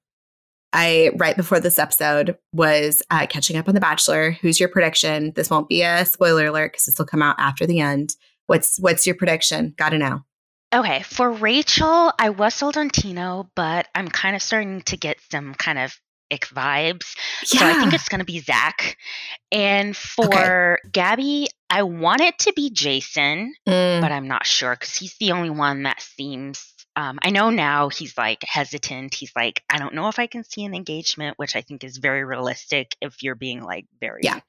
I 0.73 1.11
right 1.17 1.37
before 1.37 1.59
this 1.59 1.81
episode 1.81 2.39
was 2.53 3.03
uh, 3.11 3.27
catching 3.27 3.57
up 3.57 3.69
on 3.69 3.75
The 3.75 3.81
Bachelor. 3.81 4.31
Who's 4.41 4.61
your 4.61 4.69
prediction? 4.69 5.33
This 5.35 5.51
won't 5.51 5.69
be 5.69 5.83
a 5.83 6.05
spoiler 6.05 6.47
alert 6.47 6.73
because 6.73 6.85
this 6.87 6.99
will 6.99 7.07
come 7.07 7.23
out 7.23 7.37
after 7.39 7.67
the 7.67 7.81
end. 7.81 8.15
What's 8.47 8.79
what's 8.79 9.05
your 9.05 9.17
prediction? 9.17 9.75
Got 9.77 9.91
to 9.91 9.99
know. 9.99 10.21
Okay, 10.73 11.03
for 11.03 11.31
Rachel, 11.31 12.13
I 12.19 12.31
was 12.31 12.55
sold 12.55 12.77
on 12.77 12.91
Tino, 12.91 13.51
but 13.57 13.89
I'm 13.95 14.09
kind 14.09 14.37
of 14.37 14.43
starting 14.43 14.83
to 14.83 14.97
get 14.97 15.19
some 15.31 15.55
kind 15.55 15.79
of 15.79 15.99
ick 16.33 16.47
vibes. 16.47 17.15
Yeah. 17.53 17.61
So 17.61 17.67
I 17.67 17.73
think 17.75 17.93
it's 17.93 18.09
going 18.09 18.21
to 18.21 18.25
be 18.25 18.39
Zach. 18.39 18.97
And 19.51 19.97
for 19.97 20.27
okay. 20.27 20.77
Gabby, 20.93 21.49
I 21.69 21.83
want 21.83 22.21
it 22.21 22.39
to 22.41 22.53
be 22.53 22.71
Jason, 22.71 23.53
mm. 23.69 24.01
but 24.01 24.13
I'm 24.13 24.29
not 24.29 24.47
sure 24.47 24.75
because 24.75 24.97
he's 24.97 25.17
the 25.19 25.33
only 25.33 25.51
one 25.51 25.83
that 25.83 26.01
seems 26.01 26.73
um, 26.97 27.19
I 27.23 27.31
know 27.31 27.51
now 27.51 27.89
he's 27.89 28.19
like 28.19 28.43
hesitant. 28.45 29.15
He's 29.15 29.33
like, 29.37 29.63
I 29.71 29.79
don't 29.79 29.95
know 29.95 30.09
if 30.09 30.19
I 30.19 30.27
can 30.27 30.45
see 30.45 30.65
an 30.65 30.75
engagement, 30.75 31.39
which 31.39 31.57
I 31.57 31.63
think 31.63 31.85
is 31.85 31.97
very 31.99 32.25
realistic 32.25 32.95
if 33.01 33.23
you're 33.23 33.37
being 33.37 33.63
like 33.63 33.87
very 34.01 34.21
Yeah. 34.23 34.41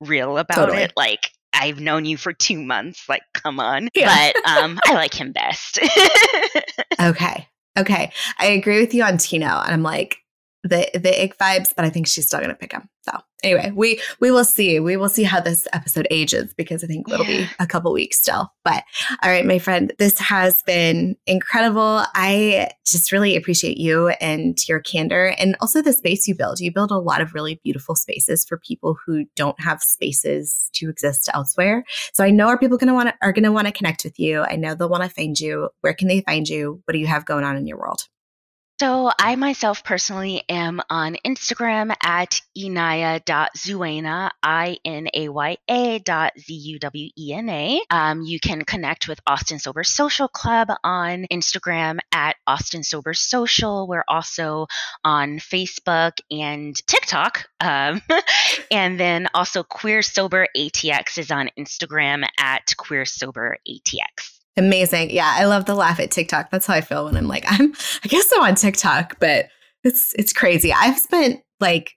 real 0.00 0.38
about 0.38 0.56
Totally. 0.56 0.82
it. 0.82 0.92
Like, 0.96 1.30
I've 1.52 1.80
known 1.80 2.04
you 2.04 2.16
for 2.16 2.32
two 2.32 2.62
months. 2.62 3.08
Like, 3.08 3.22
come 3.34 3.60
on. 3.60 3.88
Yeah. 3.94 4.32
But 4.32 4.50
um, 4.50 4.78
I 4.86 4.94
like 4.94 5.14
him 5.14 5.32
best. 5.32 5.78
Okay. 7.00 7.48
Okay. 7.78 8.12
I 8.38 8.46
agree 8.48 8.78
with 8.78 8.92
you 8.92 9.02
on 9.04 9.16
Tino. 9.16 9.46
And 9.46 9.72
I'm 9.72 9.82
like, 9.82 10.18
the 10.62 10.90
the 10.94 11.22
ick 11.22 11.38
vibes, 11.38 11.72
but 11.74 11.84
I 11.84 11.90
think 11.90 12.06
she's 12.06 12.26
still 12.26 12.40
gonna 12.40 12.54
pick 12.54 12.72
him. 12.72 12.88
So 13.02 13.12
anyway, 13.42 13.72
we 13.74 14.00
we 14.20 14.30
will 14.30 14.44
see. 14.44 14.78
We 14.78 14.96
will 14.96 15.08
see 15.08 15.22
how 15.22 15.40
this 15.40 15.66
episode 15.72 16.06
ages 16.10 16.52
because 16.54 16.84
I 16.84 16.86
think 16.86 17.08
it'll 17.10 17.24
be 17.24 17.46
a 17.58 17.66
couple 17.66 17.92
weeks 17.92 18.18
still. 18.18 18.52
But 18.62 18.84
all 19.22 19.30
right, 19.30 19.46
my 19.46 19.58
friend, 19.58 19.92
this 19.98 20.18
has 20.18 20.62
been 20.64 21.16
incredible. 21.26 22.04
I 22.14 22.70
just 22.86 23.10
really 23.10 23.36
appreciate 23.36 23.78
you 23.78 24.08
and 24.20 24.58
your 24.68 24.80
candor 24.80 25.34
and 25.38 25.56
also 25.60 25.80
the 25.80 25.94
space 25.94 26.28
you 26.28 26.34
build. 26.34 26.60
You 26.60 26.72
build 26.72 26.90
a 26.90 26.98
lot 26.98 27.22
of 27.22 27.32
really 27.32 27.58
beautiful 27.64 27.94
spaces 27.94 28.44
for 28.44 28.58
people 28.58 28.98
who 29.06 29.24
don't 29.36 29.60
have 29.60 29.82
spaces 29.82 30.68
to 30.74 30.90
exist 30.90 31.30
elsewhere. 31.32 31.84
So 32.12 32.22
I 32.22 32.30
know 32.30 32.48
our 32.48 32.58
people 32.58 32.76
gonna 32.76 32.94
want 32.94 33.08
to 33.08 33.14
are 33.22 33.32
gonna 33.32 33.52
want 33.52 33.66
to 33.66 33.72
connect 33.72 34.04
with 34.04 34.18
you. 34.18 34.42
I 34.42 34.56
know 34.56 34.74
they'll 34.74 34.90
want 34.90 35.04
to 35.04 35.10
find 35.10 35.38
you. 35.40 35.70
Where 35.80 35.94
can 35.94 36.08
they 36.08 36.20
find 36.20 36.46
you? 36.46 36.82
What 36.84 36.92
do 36.92 36.98
you 36.98 37.06
have 37.06 37.24
going 37.24 37.44
on 37.44 37.56
in 37.56 37.66
your 37.66 37.78
world? 37.78 38.02
So 38.80 39.10
I 39.18 39.36
myself 39.36 39.84
personally 39.84 40.42
am 40.48 40.80
on 40.88 41.18
Instagram 41.26 41.94
at 42.02 42.40
inaya.zuwena, 42.56 44.30
I-N-A-Y-A 44.42 45.98
dot 45.98 46.32
Z-U-W-E-N-A. 46.38 47.82
Um, 47.90 48.22
you 48.22 48.40
can 48.40 48.64
connect 48.64 49.06
with 49.06 49.20
Austin 49.26 49.58
Sober 49.58 49.84
Social 49.84 50.28
Club 50.28 50.68
on 50.82 51.26
Instagram 51.30 51.98
at 52.10 52.36
Austin 52.46 52.82
Sober 52.82 53.12
Social. 53.12 53.86
We're 53.86 54.02
also 54.08 54.66
on 55.04 55.40
Facebook 55.40 56.12
and 56.30 56.74
TikTok. 56.86 57.50
Um, 57.60 58.00
and 58.70 58.98
then 58.98 59.28
also 59.34 59.62
Queer 59.62 60.00
Sober 60.00 60.46
ATX 60.56 61.18
is 61.18 61.30
on 61.30 61.50
Instagram 61.58 62.24
at 62.38 62.74
Queer 62.78 63.04
Sober 63.04 63.58
ATX. 63.68 64.39
Amazing. 64.60 65.10
Yeah, 65.10 65.34
I 65.34 65.46
love 65.46 65.64
the 65.64 65.74
laugh 65.74 65.98
at 66.00 66.10
TikTok. 66.10 66.50
That's 66.50 66.66
how 66.66 66.74
I 66.74 66.82
feel 66.82 67.06
when 67.06 67.16
I'm 67.16 67.26
like, 67.26 67.44
I'm 67.48 67.72
I 68.04 68.08
guess 68.08 68.30
I'm 68.34 68.42
on 68.42 68.54
TikTok, 68.54 69.18
but 69.18 69.46
it's 69.84 70.14
it's 70.18 70.34
crazy. 70.34 70.70
I've 70.70 70.98
spent 70.98 71.40
like 71.60 71.96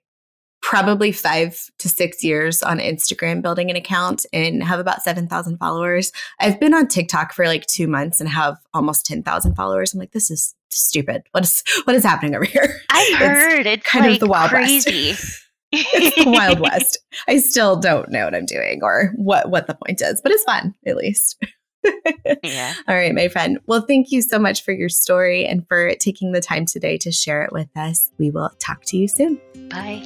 probably 0.62 1.12
5 1.12 1.70
to 1.78 1.88
6 1.90 2.24
years 2.24 2.62
on 2.62 2.78
Instagram 2.78 3.42
building 3.42 3.68
an 3.68 3.76
account 3.76 4.24
and 4.32 4.62
have 4.62 4.80
about 4.80 5.02
7,000 5.02 5.58
followers. 5.58 6.10
I've 6.40 6.58
been 6.58 6.72
on 6.72 6.88
TikTok 6.88 7.34
for 7.34 7.44
like 7.44 7.66
2 7.66 7.86
months 7.86 8.18
and 8.18 8.30
have 8.30 8.56
almost 8.72 9.04
10,000 9.04 9.54
followers. 9.54 9.92
I'm 9.92 10.00
like 10.00 10.12
this 10.12 10.30
is 10.30 10.54
stupid. 10.70 11.24
What 11.32 11.44
is 11.44 11.62
what 11.84 11.94
is 11.94 12.02
happening 12.02 12.34
over 12.34 12.46
here? 12.46 12.80
It's 12.94 13.18
heard 13.18 13.66
it's 13.66 13.86
kind 13.86 14.06
of 14.06 14.20
the 14.20 14.26
Wild 14.26 14.48
crazy. 14.50 15.10
West. 15.10 15.40
it's 15.72 16.24
the 16.24 16.30
Wild 16.30 16.60
West. 16.60 16.98
I 17.28 17.38
still 17.38 17.76
don't 17.76 18.08
know 18.10 18.24
what 18.24 18.34
I'm 18.34 18.46
doing 18.46 18.80
or 18.82 19.12
what 19.16 19.50
what 19.50 19.66
the 19.66 19.74
point 19.74 20.00
is, 20.00 20.20
but 20.22 20.32
it's 20.32 20.44
fun 20.44 20.74
at 20.86 20.96
least. 20.96 21.36
Yeah. 22.42 22.74
All 22.88 22.94
right, 22.94 23.14
my 23.14 23.28
friend. 23.28 23.58
Well, 23.66 23.82
thank 23.82 24.10
you 24.10 24.22
so 24.22 24.38
much 24.38 24.62
for 24.64 24.72
your 24.72 24.88
story 24.88 25.46
and 25.46 25.66
for 25.66 25.94
taking 25.96 26.32
the 26.32 26.40
time 26.40 26.66
today 26.66 26.98
to 26.98 27.12
share 27.12 27.42
it 27.42 27.52
with 27.52 27.68
us. 27.76 28.10
We 28.18 28.30
will 28.30 28.50
talk 28.58 28.82
to 28.86 28.96
you 28.96 29.08
soon. 29.08 29.40
Bye. 29.70 30.02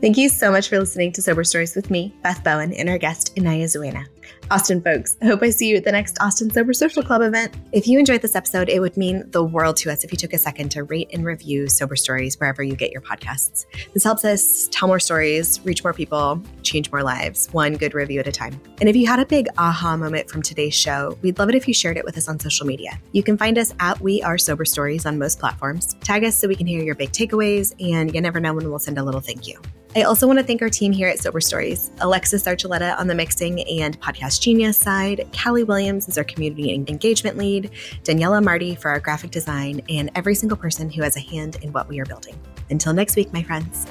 Thank 0.00 0.16
you 0.16 0.30
so 0.30 0.50
much 0.50 0.68
for 0.68 0.78
listening 0.78 1.12
to 1.12 1.22
Sober 1.22 1.44
Stories 1.44 1.76
with 1.76 1.90
me, 1.90 2.14
Beth 2.22 2.42
Bowen, 2.42 2.72
and 2.72 2.88
our 2.88 2.96
guest, 2.96 3.36
Inaya 3.36 3.64
Zuwena. 3.64 4.06
Austin 4.50 4.82
folks, 4.82 5.16
I 5.22 5.26
hope 5.26 5.42
I 5.42 5.50
see 5.50 5.68
you 5.68 5.76
at 5.76 5.84
the 5.84 5.92
next 5.92 6.20
Austin 6.20 6.50
Sober 6.50 6.72
Social 6.72 7.02
Club 7.02 7.22
event. 7.22 7.54
If 7.72 7.86
you 7.86 7.98
enjoyed 7.98 8.22
this 8.22 8.34
episode, 8.34 8.68
it 8.68 8.80
would 8.80 8.96
mean 8.96 9.30
the 9.30 9.44
world 9.44 9.76
to 9.78 9.90
us 9.90 10.02
if 10.02 10.10
you 10.10 10.18
took 10.18 10.32
a 10.32 10.38
second 10.38 10.70
to 10.70 10.82
rate 10.82 11.10
and 11.12 11.24
review 11.24 11.68
Sober 11.68 11.96
Stories 11.96 12.38
wherever 12.40 12.62
you 12.62 12.74
get 12.74 12.90
your 12.90 13.00
podcasts. 13.00 13.66
This 13.94 14.04
helps 14.04 14.24
us 14.24 14.68
tell 14.72 14.88
more 14.88 14.98
stories, 14.98 15.64
reach 15.64 15.84
more 15.84 15.92
people, 15.92 16.42
change 16.62 16.90
more 16.90 17.02
lives, 17.02 17.48
one 17.52 17.74
good 17.74 17.94
review 17.94 18.20
at 18.20 18.26
a 18.26 18.32
time. 18.32 18.60
And 18.80 18.88
if 18.88 18.96
you 18.96 19.06
had 19.06 19.20
a 19.20 19.26
big 19.26 19.46
aha 19.58 19.96
moment 19.96 20.28
from 20.28 20.42
today's 20.42 20.74
show, 20.74 21.16
we'd 21.22 21.38
love 21.38 21.48
it 21.48 21.54
if 21.54 21.68
you 21.68 21.74
shared 21.74 21.96
it 21.96 22.04
with 22.04 22.16
us 22.16 22.28
on 22.28 22.38
social 22.40 22.66
media. 22.66 23.00
You 23.12 23.22
can 23.22 23.38
find 23.38 23.56
us 23.58 23.72
at 23.80 24.00
We 24.00 24.22
Are 24.22 24.38
Sober 24.38 24.64
Stories 24.64 25.06
on 25.06 25.18
most 25.18 25.38
platforms. 25.38 25.94
Tag 26.02 26.24
us 26.24 26.36
so 26.36 26.48
we 26.48 26.56
can 26.56 26.66
hear 26.66 26.82
your 26.82 26.94
big 26.94 27.12
takeaways, 27.12 27.74
and 27.80 28.14
you 28.14 28.20
never 28.20 28.40
know 28.40 28.54
when 28.54 28.68
we'll 28.68 28.78
send 28.78 28.98
a 28.98 29.02
little 29.04 29.20
thank 29.20 29.46
you. 29.46 29.60
I 29.96 30.02
also 30.02 30.28
want 30.28 30.38
to 30.38 30.44
thank 30.44 30.62
our 30.62 30.68
team 30.68 30.92
here 30.92 31.08
at 31.08 31.18
Sober 31.18 31.40
Stories 31.40 31.90
Alexis 31.98 32.44
Archuleta 32.44 32.96
on 32.98 33.08
the 33.08 33.14
mixing 33.14 33.60
and 33.80 34.00
podcast 34.00 34.09
genius 34.38 34.76
side, 34.76 35.28
Callie 35.32 35.64
Williams 35.64 36.08
is 36.08 36.18
our 36.18 36.24
community 36.24 36.72
engagement 36.74 37.36
lead, 37.36 37.70
Daniela 38.04 38.42
Marty 38.42 38.74
for 38.74 38.90
our 38.90 39.00
graphic 39.00 39.30
design, 39.30 39.80
and 39.88 40.10
every 40.14 40.34
single 40.34 40.56
person 40.56 40.90
who 40.90 41.02
has 41.02 41.16
a 41.16 41.20
hand 41.20 41.56
in 41.62 41.72
what 41.72 41.88
we 41.88 42.00
are 42.00 42.06
building. 42.06 42.38
Until 42.70 42.92
next 42.92 43.16
week, 43.16 43.32
my 43.32 43.42
friends. 43.42 43.86